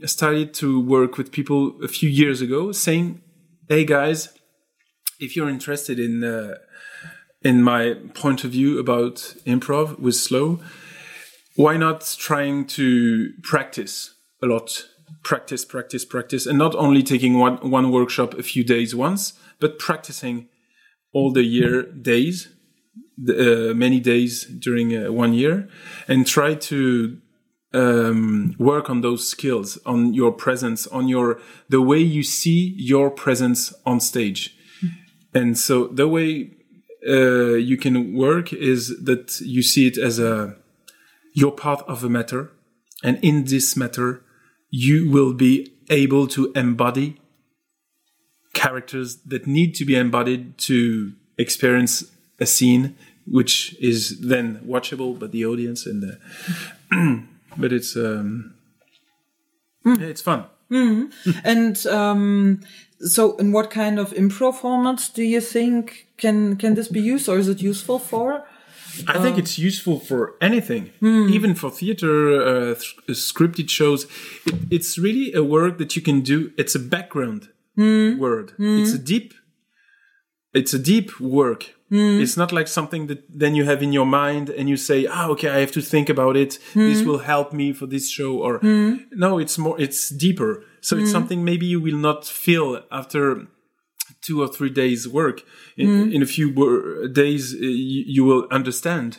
started 0.05 0.53
to 0.61 0.67
work 0.97 1.17
with 1.17 1.31
people 1.31 1.59
a 1.83 1.87
few 1.87 2.09
years 2.09 2.41
ago 2.41 2.71
saying, 2.71 3.21
Hey 3.69 3.85
guys, 3.85 4.29
if 5.19 5.35
you're 5.35 5.49
interested 5.49 5.97
in, 5.99 6.23
uh, 6.23 6.55
in 7.43 7.63
my 7.63 7.95
point 8.13 8.43
of 8.43 8.51
view 8.51 8.79
about 8.79 9.15
improv 9.45 9.99
with 9.99 10.15
slow, 10.15 10.59
why 11.55 11.77
not 11.77 12.15
trying 12.17 12.65
to 12.65 13.33
practice 13.43 14.15
a 14.41 14.47
lot? 14.47 14.85
Practice, 15.23 15.65
practice, 15.65 16.05
practice, 16.05 16.45
and 16.47 16.57
not 16.57 16.73
only 16.75 17.03
taking 17.03 17.37
one, 17.37 17.57
one 17.69 17.91
workshop 17.91 18.33
a 18.33 18.43
few 18.43 18.63
days 18.63 18.95
once, 18.95 19.33
but 19.59 19.77
practicing 19.77 20.47
all 21.13 21.31
the 21.31 21.43
year 21.43 21.83
days 21.83 22.47
uh, 23.29 23.73
many 23.75 23.99
days 23.99 24.45
during 24.45 24.95
uh, 24.95 25.11
one 25.11 25.33
year 25.33 25.69
and 26.07 26.25
try 26.25 26.55
to 26.55 27.17
um, 27.73 28.55
work 28.57 28.89
on 28.89 29.01
those 29.01 29.27
skills 29.27 29.77
on 29.85 30.13
your 30.13 30.31
presence 30.31 30.87
on 30.87 31.07
your 31.07 31.39
the 31.69 31.81
way 31.81 31.99
you 31.99 32.23
see 32.23 32.73
your 32.77 33.09
presence 33.09 33.73
on 33.85 33.99
stage 33.99 34.55
and 35.33 35.57
so 35.57 35.87
the 35.87 36.07
way 36.07 36.51
uh, 37.07 37.55
you 37.55 37.77
can 37.77 38.15
work 38.15 38.53
is 38.53 39.03
that 39.03 39.39
you 39.41 39.61
see 39.63 39.87
it 39.87 39.97
as 39.97 40.19
a 40.19 40.55
you're 41.33 41.51
part 41.51 41.81
of 41.87 42.03
a 42.03 42.09
matter. 42.09 42.51
And 43.03 43.17
in 43.23 43.45
this 43.45 43.75
matter 43.75 44.23
you 44.69 45.09
will 45.09 45.33
be 45.33 45.73
able 45.89 46.27
to 46.27 46.51
embody 46.55 47.19
characters 48.53 49.17
that 49.25 49.47
need 49.47 49.75
to 49.75 49.85
be 49.85 49.95
embodied 49.95 50.57
to 50.57 51.13
experience 51.37 52.03
a 52.39 52.45
scene 52.45 52.95
which 53.27 53.75
is 53.79 54.19
then 54.19 54.59
watchable 54.65 55.17
by 55.17 55.27
the 55.27 55.45
audience 55.45 55.85
and 55.85 56.01
the 56.03 57.27
but 57.57 57.71
it's 57.71 57.95
um 57.95 58.55
yeah, 59.85 59.95
it's 60.01 60.21
fun. 60.21 60.45
And 61.43 61.85
um, 61.87 62.61
so, 63.03 63.35
in 63.37 63.51
what 63.51 63.69
kind 63.69 63.99
of 63.99 64.11
improv 64.11 64.59
formats 64.59 65.13
do 65.13 65.23
you 65.23 65.41
think 65.41 66.07
can 66.17 66.55
can 66.55 66.75
this 66.75 66.87
be 66.87 67.01
used, 67.01 67.27
or 67.27 67.37
is 67.37 67.47
it 67.47 67.61
useful 67.61 67.99
for? 67.99 68.45
I 69.07 69.19
think 69.19 69.35
uh, 69.35 69.39
it's 69.39 69.57
useful 69.57 69.99
for 69.99 70.35
anything, 70.41 70.91
hmm. 70.99 71.29
even 71.29 71.55
for 71.55 71.71
theater, 71.71 72.41
uh, 72.41 72.75
th- 72.75 73.17
scripted 73.17 73.69
shows. 73.69 74.05
It, 74.45 74.55
it's 74.69 74.97
really 74.97 75.33
a 75.33 75.43
work 75.43 75.77
that 75.77 75.95
you 75.95 76.01
can 76.01 76.21
do. 76.21 76.51
It's 76.57 76.75
a 76.75 76.79
background 76.79 77.49
hmm. 77.75 78.17
word. 78.19 78.51
Hmm. 78.57 78.79
It's 78.79 78.93
a 78.93 78.99
deep. 78.99 79.33
It's 80.53 80.73
a 80.73 80.79
deep 80.79 81.19
work. 81.19 81.75
It's 81.93 82.37
not 82.37 82.53
like 82.53 82.69
something 82.69 83.07
that 83.07 83.25
then 83.27 83.53
you 83.53 83.65
have 83.65 83.83
in 83.83 83.91
your 83.91 84.05
mind 84.05 84.49
and 84.49 84.69
you 84.69 84.77
say, 84.77 85.07
"Ah, 85.07 85.27
okay, 85.31 85.49
I 85.49 85.59
have 85.59 85.73
to 85.73 85.81
think 85.81 86.09
about 86.09 86.37
it. 86.37 86.57
This 86.73 87.03
will 87.03 87.19
help 87.19 87.51
me 87.51 87.73
for 87.73 87.85
this 87.85 88.09
show." 88.09 88.37
Or 88.37 88.59
no, 88.63 89.39
it's 89.39 89.57
more. 89.57 89.79
It's 89.79 90.09
deeper. 90.09 90.63
So 90.81 90.97
it's 90.97 91.11
something 91.11 91.43
maybe 91.43 91.65
you 91.73 91.79
will 91.79 91.97
not 92.09 92.25
feel 92.25 92.67
after 92.91 93.47
two 94.25 94.41
or 94.43 94.47
three 94.47 94.69
days 94.83 95.07
work. 95.07 95.37
In, 95.77 95.87
in 96.15 96.21
a 96.21 96.25
few 96.25 96.47
days 97.13 97.53
uh, 97.53 97.57
you, 97.59 98.03
you 98.15 98.23
will 98.29 98.47
understand 98.51 99.09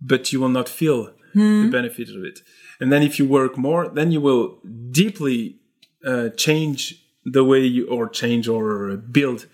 but 0.00 0.32
you 0.32 0.40
will 0.40 0.48
not 0.60 0.68
feel 0.68 1.00
the 1.34 1.68
benefit 1.70 2.08
of 2.16 2.22
it. 2.30 2.40
And 2.80 2.90
then 2.92 3.02
if 3.02 3.18
you 3.18 3.26
work 3.26 3.56
more 3.56 3.88
then 3.88 4.10
you 4.14 4.20
will 4.20 4.58
deeply 5.02 5.56
uh, 6.04 6.28
change 6.36 6.80
the 7.24 7.44
way 7.44 7.60
you 7.76 7.86
or 7.88 8.08
change 8.08 8.48
or 8.48 8.96
build 8.96 9.46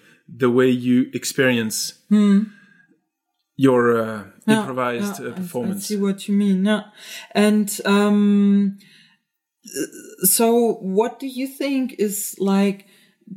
the 0.42 0.50
way 0.50 0.68
you 0.70 0.96
experience 1.20 1.76
your 3.56 3.82
uh, 4.00 4.24
improvised 4.46 5.20
uh, 5.20 5.24
I- 5.24 5.28
I, 5.28 5.32
performance. 5.32 5.86
see 5.86 5.96
what 5.96 6.28
you 6.28 6.34
mean. 6.34 6.64
Yeah, 6.64 6.82
and 7.32 7.68
um, 7.84 8.78
so 10.22 10.74
what 10.80 11.18
do 11.18 11.26
you 11.26 11.46
think 11.46 11.94
is 11.98 12.36
like 12.38 12.86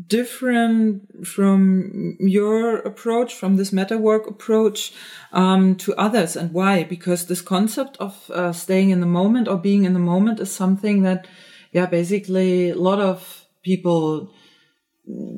different 0.08 1.28
from 1.28 2.16
your 2.20 2.78
approach, 2.78 3.34
from 3.34 3.58
this 3.58 3.74
meta 3.74 3.98
work 3.98 4.28
approach, 4.28 4.94
um, 5.34 5.76
to 5.76 5.94
others, 5.96 6.36
and 6.36 6.54
why? 6.54 6.84
Because 6.84 7.26
this 7.26 7.42
concept 7.42 7.98
of 7.98 8.30
uh, 8.32 8.54
staying 8.54 8.90
in 8.92 9.02
the 9.02 9.06
moment 9.06 9.48
or 9.48 9.58
being 9.58 9.84
in 9.84 9.94
the 9.94 10.00
moment 10.00 10.40
is 10.40 10.52
something 10.52 11.02
that, 11.02 11.28
yeah, 11.72 11.86
basically 11.86 12.70
a 12.70 12.76
lot 12.76 13.00
of 13.00 13.46
people 13.64 14.32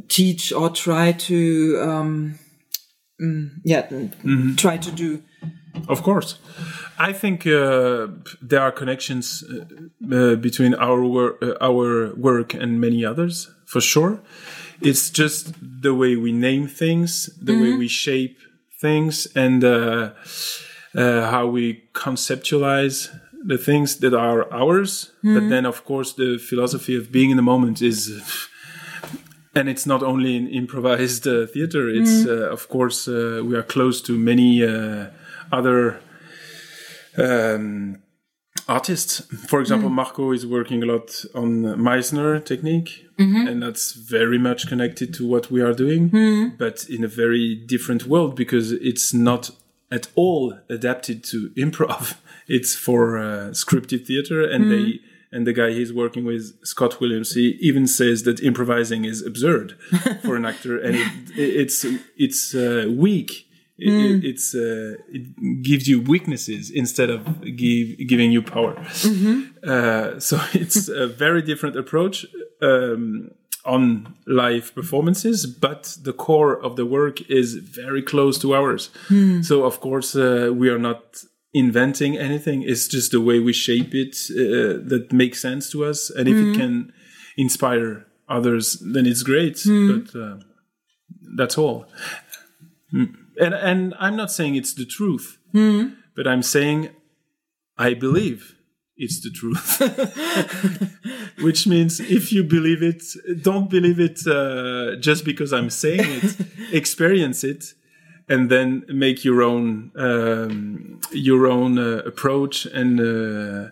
teach 0.07 0.51
or 0.51 0.69
try 0.69 1.11
to 1.13 1.79
um, 1.81 2.39
yeah 3.63 3.89
try 4.55 4.77
to 4.77 4.91
do. 4.91 5.23
Of 5.87 6.01
course. 6.03 6.37
I 6.99 7.13
think 7.13 7.45
uh, 7.45 8.07
there 8.41 8.61
are 8.61 8.71
connections 8.71 9.43
uh, 9.43 10.15
uh, 10.15 10.35
between 10.35 10.73
our 10.75 11.03
wor- 11.03 11.37
uh, 11.41 11.69
our 11.69 12.13
work 12.15 12.53
and 12.53 12.79
many 12.79 13.03
others, 13.05 13.49
for 13.65 13.81
sure. 13.81 14.19
It's 14.81 15.09
just 15.09 15.53
the 15.81 15.93
way 15.93 16.15
we 16.15 16.31
name 16.31 16.67
things, 16.67 17.29
the 17.41 17.53
way 17.61 17.73
we 17.77 17.87
shape 17.87 18.37
things, 18.81 19.27
and 19.35 19.63
uh, 19.63 20.11
uh, 20.95 21.31
how 21.31 21.47
we 21.47 21.83
conceptualize 21.93 23.09
the 23.47 23.57
things 23.57 23.97
that 23.97 24.13
are 24.13 24.51
ours. 24.53 25.11
But 25.21 25.49
then, 25.49 25.65
of 25.65 25.83
course, 25.85 26.13
the 26.13 26.37
philosophy 26.37 26.95
of 26.97 27.11
being 27.11 27.29
in 27.31 27.37
the 27.37 27.43
moment 27.43 27.81
is. 27.81 28.09
And 29.55 29.69
it's 29.69 29.85
not 29.85 30.01
only 30.01 30.35
in 30.35 30.47
improvised 30.47 31.27
uh, 31.27 31.45
theater. 31.45 31.87
It's 31.87 32.25
uh, 32.25 32.51
of 32.51 32.67
course 32.69 33.07
uh, 33.07 33.41
we 33.45 33.55
are 33.55 33.61
close 33.63 34.01
to 34.01 34.17
many 34.17 34.63
uh, 34.63 35.05
other 35.57 35.99
um, 37.17 38.01
artists. 38.67 39.19
For 39.49 39.59
example, 39.61 39.89
Marco 39.89 40.31
is 40.31 40.45
working 40.45 40.83
a 40.83 40.85
lot 40.85 41.25
on 41.35 41.77
Meissner 41.79 42.39
technique, 42.43 43.05
and 43.47 43.61
that's 43.61 43.93
very 43.93 44.37
much 44.39 44.67
connected 44.67 45.13
to 45.15 45.27
what 45.27 45.51
we 45.51 45.61
are 45.61 45.73
doing, 45.73 46.03
but 46.57 46.85
in 46.89 47.03
a 47.03 47.07
very 47.07 47.55
different 47.55 48.05
world 48.07 48.35
because 48.35 48.71
it's 48.71 49.13
not 49.13 49.51
at 49.91 50.07
all 50.15 50.57
adapted 50.69 51.23
to 51.31 51.49
improv. 51.55 52.15
It's 52.45 52.75
for 52.75 53.17
uh, 53.17 53.51
scripted 53.53 54.05
theater, 54.05 54.39
and 54.53 54.65
they 54.71 54.99
and 55.31 55.47
the 55.47 55.53
guy 55.53 55.69
he's 55.71 55.93
working 55.93 56.25
with, 56.25 56.43
Scott 56.63 56.99
Williams, 56.99 57.33
he 57.35 57.57
even 57.61 57.87
says 57.87 58.23
that 58.23 58.43
improvising 58.43 59.05
is 59.05 59.21
absurd 59.25 59.67
for 60.25 60.35
an 60.35 60.45
actor, 60.45 60.77
and 60.77 60.95
it, 60.95 61.07
it's 61.37 61.85
it's 62.17 62.53
uh, 62.53 62.85
weak. 63.03 63.47
It, 63.87 63.93
it- 64.11 64.23
it's 64.29 64.47
uh, 64.55 64.93
it 65.17 65.23
gives 65.69 65.85
you 65.91 65.97
weaknesses 66.13 66.69
instead 66.81 67.09
of 67.15 67.19
give, 67.61 67.87
giving 68.11 68.31
you 68.35 68.41
power. 68.55 68.73
Uh, 69.73 70.19
so 70.19 70.35
it's 70.63 70.87
a 71.03 71.07
very 71.07 71.41
different 71.41 71.75
approach 71.83 72.25
um, 72.61 73.31
on 73.65 73.83
live 74.25 74.73
performances, 74.75 75.45
but 75.45 75.81
the 76.07 76.13
core 76.13 76.53
of 76.65 76.75
the 76.75 76.85
work 76.85 77.15
is 77.29 77.47
very 77.55 78.01
close 78.01 78.35
to 78.39 78.47
ours. 78.53 78.89
So 79.43 79.63
of 79.63 79.79
course 79.79 80.09
uh, 80.15 80.51
we 80.61 80.67
are 80.73 80.79
not 80.79 81.01
inventing 81.53 82.17
anything. 82.17 82.63
It's 82.71 82.87
just 82.87 83.11
the 83.11 83.21
way 83.21 83.39
we 83.39 83.53
shape 83.53 83.91
it 84.03 84.15
uh, 84.31 84.81
that 84.89 85.07
makes 85.11 85.39
sense 85.41 85.69
to 85.71 85.85
us, 85.85 86.09
and 86.17 86.27
if 86.27 86.35
it 86.35 86.57
can 86.59 86.91
inspire 87.37 88.05
others, 88.27 88.65
then 88.93 89.05
it's 89.05 89.23
great. 89.23 89.57
But 89.91 90.19
uh, 90.19 90.37
that's 91.37 91.57
all. 91.57 91.85
Mm. 92.93 93.15
And 93.39 93.53
and 93.53 93.93
I'm 93.99 94.15
not 94.15 94.31
saying 94.31 94.55
it's 94.55 94.73
the 94.73 94.85
truth, 94.85 95.37
but 96.15 96.27
I'm 96.27 96.43
saying 96.43 96.89
I 97.77 97.93
believe 97.93 98.55
it's 98.95 99.21
the 99.21 99.31
truth. 99.31 99.81
Which 101.41 101.65
means 101.67 101.99
if 101.99 102.31
you 102.31 102.43
believe 102.43 102.83
it, 102.83 103.03
don't 103.41 103.69
believe 103.69 103.99
it 103.99 104.19
uh, 104.27 104.95
just 104.99 105.25
because 105.25 105.51
I'm 105.51 105.69
saying 105.69 106.01
it. 106.21 106.35
experience 106.71 107.43
it, 107.43 107.73
and 108.29 108.49
then 108.49 108.85
make 108.87 109.25
your 109.25 109.41
own 109.41 109.91
um, 109.95 110.99
your 111.11 111.47
own 111.47 111.77
uh, 111.77 112.01
approach 112.05 112.65
and 112.65 112.99
uh, 112.99 113.69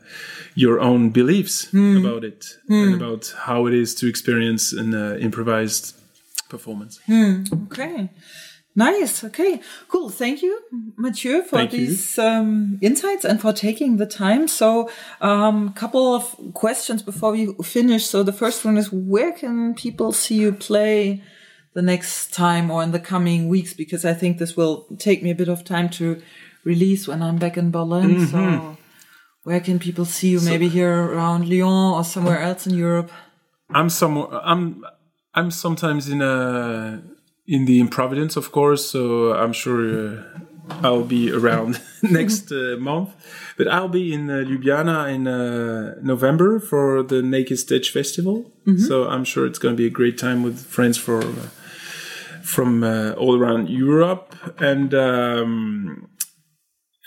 your 0.55 0.79
own 0.79 1.11
beliefs 1.11 1.71
about 1.73 2.23
it 2.23 2.45
and 2.67 2.95
about 2.95 3.33
how 3.45 3.67
it 3.67 3.73
is 3.73 3.95
to 3.95 4.07
experience 4.07 4.73
an 4.73 4.93
uh, 4.93 5.17
improvised 5.19 5.95
performance. 6.49 6.99
Okay. 7.53 8.09
Nice. 8.75 9.23
Okay. 9.23 9.59
Cool. 9.89 10.09
Thank 10.09 10.41
you, 10.41 10.61
Mathieu, 10.97 11.43
for 11.43 11.57
Thank 11.57 11.71
these 11.71 12.17
um, 12.17 12.79
insights 12.81 13.25
and 13.25 13.41
for 13.41 13.51
taking 13.51 13.97
the 13.97 14.05
time. 14.05 14.47
So, 14.47 14.89
a 15.19 15.27
um, 15.27 15.73
couple 15.73 16.15
of 16.15 16.35
questions 16.53 17.01
before 17.01 17.31
we 17.33 17.53
finish. 17.63 18.05
So, 18.05 18.23
the 18.23 18.31
first 18.33 18.63
one 18.63 18.77
is 18.77 18.91
where 18.91 19.33
can 19.33 19.73
people 19.73 20.13
see 20.13 20.35
you 20.35 20.53
play 20.53 21.21
the 21.73 21.81
next 21.81 22.33
time 22.33 22.71
or 22.71 22.81
in 22.81 22.91
the 22.91 22.99
coming 22.99 23.49
weeks? 23.49 23.73
Because 23.73 24.05
I 24.05 24.13
think 24.13 24.37
this 24.37 24.55
will 24.55 24.87
take 24.97 25.21
me 25.21 25.31
a 25.31 25.35
bit 25.35 25.49
of 25.49 25.65
time 25.65 25.89
to 25.91 26.21
release 26.63 27.09
when 27.09 27.21
I'm 27.21 27.37
back 27.37 27.57
in 27.57 27.71
Berlin. 27.71 28.15
Mm-hmm. 28.15 28.25
So, 28.25 28.77
where 29.43 29.59
can 29.59 29.79
people 29.79 30.05
see 30.05 30.29
you? 30.29 30.39
Maybe 30.39 30.69
here 30.69 30.93
around 30.93 31.49
Lyon 31.49 31.93
or 31.93 32.05
somewhere 32.05 32.39
else 32.39 32.67
in 32.67 32.75
Europe? 32.75 33.11
I'm 33.69 33.89
somewhere. 33.89 34.27
I'm. 34.43 34.85
I'm 35.33 35.49
sometimes 35.49 36.09
in 36.09 36.21
a 36.21 37.01
in 37.51 37.65
the 37.65 37.81
Improvidence, 37.81 38.37
of 38.37 38.51
course. 38.51 38.89
So 38.89 39.33
I'm 39.33 39.51
sure 39.51 39.81
uh, 39.83 40.23
I'll 40.81 41.03
be 41.03 41.31
around 41.31 41.81
next 42.01 42.51
uh, 42.51 42.77
month. 42.79 43.09
But 43.57 43.67
I'll 43.67 43.89
be 43.89 44.13
in 44.13 44.29
uh, 44.29 44.45
Ljubljana 44.49 45.13
in 45.13 45.27
uh, 45.27 45.95
November 46.01 46.59
for 46.59 47.03
the 47.03 47.21
Naked 47.21 47.59
Stitch 47.59 47.91
Festival. 47.91 48.51
So 48.87 49.09
I'm 49.09 49.25
sure 49.25 49.45
it's 49.45 49.59
going 49.59 49.75
to 49.75 49.77
be 49.77 49.85
a 49.85 49.97
great 49.99 50.17
time 50.17 50.43
with 50.43 50.65
friends 50.65 50.97
for 50.97 51.21
uh, 51.21 51.49
from 52.41 52.83
uh, 52.83 53.11
all 53.11 53.37
around 53.37 53.69
Europe 53.69 54.33
and. 54.59 54.93
Um, 54.93 56.07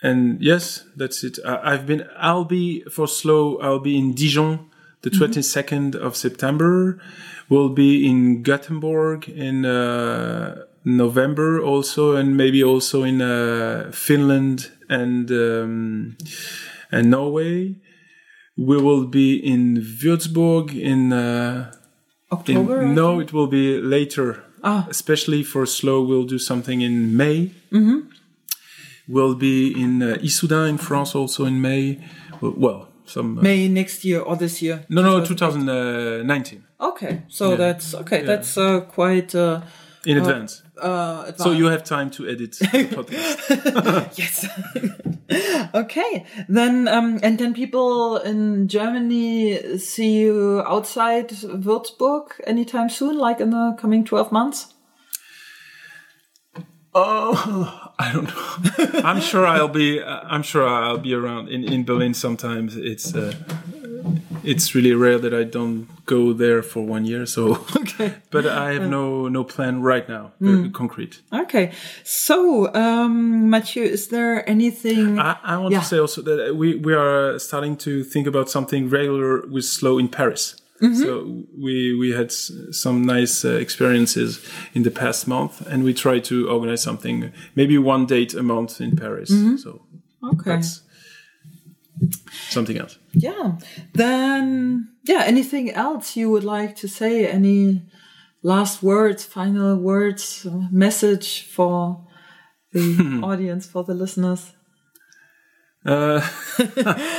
and 0.03 0.39
yes, 0.43 0.85
that's 0.97 1.25
it. 1.25 1.39
I, 1.47 1.73
I've 1.73 1.87
been. 1.87 2.07
I'll 2.19 2.45
be 2.45 2.83
for 2.91 3.09
slow. 3.09 3.57
I'll 3.61 3.81
be 3.81 3.97
in 3.97 4.15
Dijon, 4.15 4.71
the 5.05 5.11
twenty 5.11 5.43
second 5.43 5.95
of 5.95 6.17
September. 6.17 6.99
We'll 7.49 7.75
be 7.75 8.09
in 8.11 8.43
Gothenburg 8.43 9.29
in 9.29 9.65
uh, 9.65 10.65
November 10.85 11.61
also, 11.61 12.17
and 12.17 12.37
maybe 12.37 12.65
also 12.65 13.05
in 13.05 13.21
uh, 13.21 13.91
Finland 13.93 14.73
and 14.89 15.31
um, 15.31 16.17
and 16.91 17.11
Norway. 17.11 17.77
We 18.57 18.77
will 18.81 19.07
be 19.07 19.37
in 19.37 19.77
Würzburg 20.03 20.75
in. 20.75 21.13
Uh, 21.13 21.73
October? 22.33 22.83
I 22.83 22.93
no, 22.93 23.21
it 23.21 23.33
will 23.33 23.47
be 23.47 23.81
later. 23.81 24.43
Ah. 24.63 24.87
Especially 24.89 25.43
for 25.43 25.67
slow, 25.67 26.03
we'll 26.03 26.27
do 26.27 26.39
something 26.39 26.81
in 26.81 27.17
May. 27.17 27.53
Mm-hmm. 27.71 28.09
We'll 29.07 29.35
be 29.35 29.71
in 29.85 30.03
uh, 30.03 30.17
Issoudun 30.23 30.69
in 30.69 30.79
France 30.79 31.15
also 31.15 31.45
in 31.45 31.61
May. 31.61 32.01
Well 32.41 32.89
some. 33.07 33.39
Uh, 33.39 33.43
May 33.43 33.69
next 33.69 34.05
year 34.05 34.21
or 34.21 34.37
this 34.37 34.61
year? 34.63 34.85
no, 34.89 35.03
no, 35.03 35.25
2019 35.25 36.65
Okay, 36.81 37.23
so 37.29 37.57
that's 37.57 37.95
okay. 37.95 38.23
That's 38.23 38.59
uh, 38.59 38.81
quite 38.81 39.35
uh, 39.35 39.63
in 40.05 40.19
advance. 40.19 40.63
uh, 40.81 41.33
So 41.37 41.53
you 41.53 41.67
have 41.67 41.83
time 41.85 42.11
to 42.11 42.29
edit 42.29 42.53
the 42.59 42.67
podcast. 42.67 44.19
yes. 44.19 44.47
okay, 45.75 46.27
then 46.49 46.89
um, 46.89 47.19
and 47.23 47.39
then 47.39 47.55
people 47.55 48.19
in 48.19 48.69
Germany 48.69 49.79
see 49.79 50.21
you 50.21 50.63
outside 50.67 51.31
Würzburg 51.31 52.27
anytime 52.47 52.89
soon, 52.91 53.17
like 53.17 53.41
in 53.41 53.51
the 53.51 53.77
coming 53.81 54.05
twelve 54.05 54.31
months? 54.31 54.74
Oh, 56.95 57.91
I 57.99 58.13
don't 58.13 58.25
know. 58.25 59.01
I'm 59.03 59.21
sure 59.21 59.47
I'll 59.47 59.69
be. 59.69 60.01
Uh, 60.01 60.21
I'm 60.25 60.43
sure 60.43 60.67
I'll 60.67 60.99
be 60.99 61.15
around 61.15 61.49
in, 61.49 61.65
in 61.65 61.85
Berlin. 61.85 62.15
Sometimes 62.15 62.77
it's 62.77 63.15
uh, 63.15 63.35
it's 64.43 64.75
really 64.75 64.93
rare 64.93 65.19
that 65.19 65.33
I 65.35 65.45
don't 65.45 65.87
go 66.07 66.33
there 66.33 66.63
for 66.63 66.85
one 66.85 67.05
year. 67.05 67.27
So, 67.27 67.65
Okay. 67.77 68.15
but 68.31 68.47
I 68.47 68.73
have 68.75 68.89
no 68.91 69.29
no 69.29 69.45
plan 69.45 69.81
right 69.83 70.09
now, 70.09 70.33
very 70.41 70.71
concrete. 70.71 71.21
Okay, 71.33 71.73
so 72.05 72.73
um, 72.75 73.49
Mathieu, 73.51 73.83
is 73.85 74.09
there 74.09 74.49
anything? 74.49 75.19
I, 75.19 75.37
I 75.43 75.57
want 75.59 75.73
Yeah. 75.73 75.81
to 75.81 75.87
say 75.87 75.99
also 75.99 76.23
that 76.23 76.55
we 76.57 76.77
we 76.77 76.95
are 76.95 77.39
starting 77.39 77.77
to 77.79 78.05
think 78.05 78.27
about 78.27 78.49
something 78.51 78.89
regular 78.91 79.47
with 79.47 79.65
slow 79.65 79.99
in 79.99 80.09
Paris. 80.09 80.57
Mm-hmm. 80.83 81.03
So 81.03 81.45
we 81.57 81.95
we 81.95 82.11
had 82.11 82.27
s- 82.27 82.53
some 82.73 83.03
nice 83.03 83.45
uh, 83.45 83.53
experiences 83.61 84.41
in 84.75 84.83
the 84.83 84.91
past 84.91 85.29
month, 85.29 85.61
and 85.67 85.85
we 85.85 85.95
try 85.95 86.19
to 86.21 86.49
organize 86.49 86.83
something, 86.83 87.33
maybe 87.55 87.79
one 87.79 88.07
date 88.07 88.35
a 88.35 88.43
month 88.43 88.81
in 88.81 88.97
Paris. 88.97 89.31
Mm-hmm. 89.31 89.57
So 89.57 89.83
okay. 90.33 90.51
that's 90.51 90.83
something 92.51 92.79
else. 92.79 92.99
Yeah. 93.13 93.59
Then, 93.93 94.89
yeah, 95.05 95.23
anything 95.25 95.71
else 95.71 96.17
you 96.17 96.31
would 96.31 96.45
like 96.45 96.77
to 96.77 96.89
say? 96.89 97.27
Any 97.27 97.83
last 98.43 98.83
words, 98.83 99.25
final 99.25 99.77
words, 99.77 100.47
message 100.71 101.43
for 101.43 102.05
the 102.73 103.21
audience, 103.23 103.67
for 103.67 103.85
the 103.85 103.95
listeners? 103.95 104.53
Uh, 105.85 106.27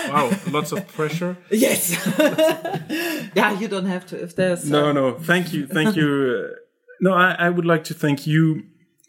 wow, 0.09 0.31
lots 0.49 0.71
of 0.71 0.87
pressure. 0.87 1.37
Yes. 1.51 1.91
yeah, 3.35 3.59
you 3.59 3.67
don't 3.67 3.85
have 3.85 4.05
to 4.07 4.21
if 4.21 4.35
there's. 4.35 4.69
No, 4.69 4.89
uh, 4.89 4.93
no, 4.93 5.13
thank 5.13 5.53
you, 5.53 5.67
thank 5.67 5.95
you. 5.95 6.49
No, 7.01 7.13
I, 7.13 7.35
I 7.37 7.49
would 7.49 7.65
like 7.65 7.83
to 7.85 7.93
thank 7.93 8.25
you, 8.25 8.63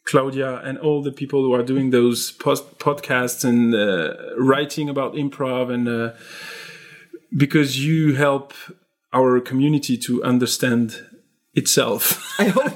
Claudia, 0.06 0.56
and 0.64 0.76
all 0.76 1.04
the 1.04 1.12
people 1.12 1.44
who 1.44 1.52
are 1.52 1.62
doing 1.62 1.90
those 1.90 2.32
post- 2.32 2.80
podcasts 2.80 3.44
and 3.44 3.76
uh, 3.76 4.34
writing 4.36 4.88
about 4.88 5.14
improv, 5.14 5.72
and 5.72 5.88
uh, 5.88 6.10
because 7.36 7.86
you 7.86 8.16
help 8.16 8.52
our 9.12 9.38
community 9.40 9.96
to 9.98 10.20
understand 10.24 11.00
itself. 11.54 12.34
I 12.40 12.48
hope. 12.48 12.72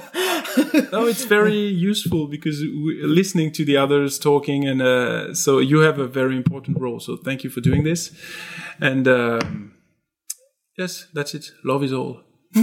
no, 0.91 1.07
it's 1.07 1.25
very 1.25 1.57
useful 1.57 2.27
because 2.27 2.61
we, 2.61 3.01
listening 3.03 3.51
to 3.53 3.65
the 3.65 3.77
others 3.77 4.19
talking, 4.19 4.67
and 4.67 4.81
uh, 4.81 5.33
so 5.33 5.59
you 5.59 5.79
have 5.79 5.99
a 5.99 6.07
very 6.07 6.35
important 6.35 6.79
role. 6.79 6.99
So 6.99 7.17
thank 7.17 7.43
you 7.43 7.49
for 7.49 7.61
doing 7.61 7.83
this. 7.83 8.11
And 8.79 9.07
um, 9.07 9.73
yes, 10.77 11.07
that's 11.13 11.33
it. 11.33 11.51
Love 11.63 11.83
is 11.83 11.93
all. 11.93 12.21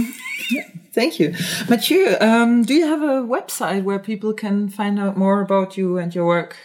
Thank 0.91 1.19
you. 1.19 1.35
Mathieu, 1.69 2.15
um, 2.19 2.63
do 2.63 2.73
you 2.73 2.85
have 2.85 3.01
a 3.01 3.23
website 3.23 3.83
where 3.83 3.99
people 3.99 4.33
can 4.33 4.69
find 4.69 4.99
out 4.99 5.15
more 5.17 5.41
about 5.41 5.77
you 5.77 5.97
and 5.97 6.13
your 6.13 6.25
work? 6.25 6.57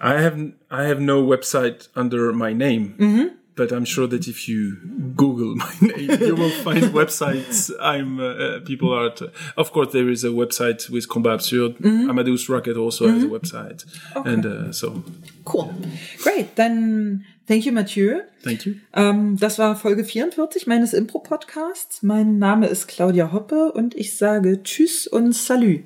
I 0.00 0.20
have 0.20 0.52
I 0.70 0.84
have 0.84 1.00
no 1.00 1.22
website 1.22 1.88
under 1.94 2.32
my 2.32 2.52
name. 2.52 2.96
Mm-hmm 2.98 3.41
but 3.54 3.72
I'm 3.72 3.84
sure 3.84 4.06
that 4.06 4.28
if 4.28 4.48
you 4.48 4.76
Google 5.16 5.56
my 5.56 5.72
name, 5.80 6.10
you 6.20 6.34
will 6.34 6.50
find 6.50 6.84
websites. 6.84 7.70
I'm 7.80 8.20
uh, 8.20 8.24
uh 8.24 8.60
people 8.60 8.92
are. 8.92 9.12
Of 9.56 9.72
course, 9.72 9.92
there 9.92 10.08
is 10.08 10.24
a 10.24 10.28
website 10.28 10.88
with 10.90 11.08
Combat 11.08 11.34
Absurde. 11.34 11.76
Mm-hmm. 11.78 12.10
Amadeus 12.10 12.48
Rocket 12.48 12.76
also 12.76 13.06
mm-hmm. 13.06 13.14
has 13.14 13.24
a 13.24 13.26
mm-hmm. 13.26 13.36
website, 13.36 13.84
okay. 14.16 14.32
and 14.32 14.46
uh, 14.46 14.72
so 14.72 15.04
cool. 15.44 15.74
Great, 16.22 16.56
then 16.56 17.24
thank 17.46 17.66
you, 17.66 17.72
Mathieu. 17.72 18.22
Thank 18.42 18.66
you. 18.66 18.76
Ähm, 18.94 19.36
das 19.38 19.58
war 19.58 19.76
Folge 19.76 20.04
44 20.04 20.66
meines 20.66 20.94
Impro-Podcasts. 20.94 22.02
Mein 22.02 22.38
Name 22.38 22.66
ist 22.66 22.88
Claudia 22.88 23.32
Hoppe 23.32 23.72
und 23.72 23.94
ich 23.94 24.16
sage 24.16 24.62
Tschüss 24.62 25.06
und 25.06 25.34
Salü. 25.34 25.84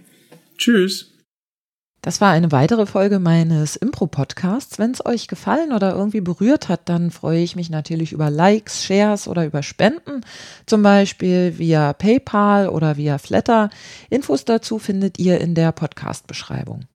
Tschüss. 0.56 1.15
Das 2.06 2.20
war 2.20 2.30
eine 2.30 2.52
weitere 2.52 2.86
Folge 2.86 3.18
meines 3.18 3.74
Impro-Podcasts. 3.74 4.78
Wenn 4.78 4.92
es 4.92 5.04
euch 5.04 5.26
gefallen 5.26 5.72
oder 5.72 5.92
irgendwie 5.96 6.20
berührt 6.20 6.68
hat, 6.68 6.82
dann 6.88 7.10
freue 7.10 7.40
ich 7.40 7.56
mich 7.56 7.68
natürlich 7.68 8.12
über 8.12 8.30
Likes, 8.30 8.84
Shares 8.84 9.26
oder 9.26 9.44
über 9.44 9.64
Spenden, 9.64 10.24
zum 10.66 10.84
Beispiel 10.84 11.58
via 11.58 11.92
PayPal 11.94 12.68
oder 12.68 12.96
via 12.96 13.18
Flatter. 13.18 13.70
Infos 14.08 14.44
dazu 14.44 14.78
findet 14.78 15.18
ihr 15.18 15.40
in 15.40 15.56
der 15.56 15.72
Podcast-Beschreibung. 15.72 16.84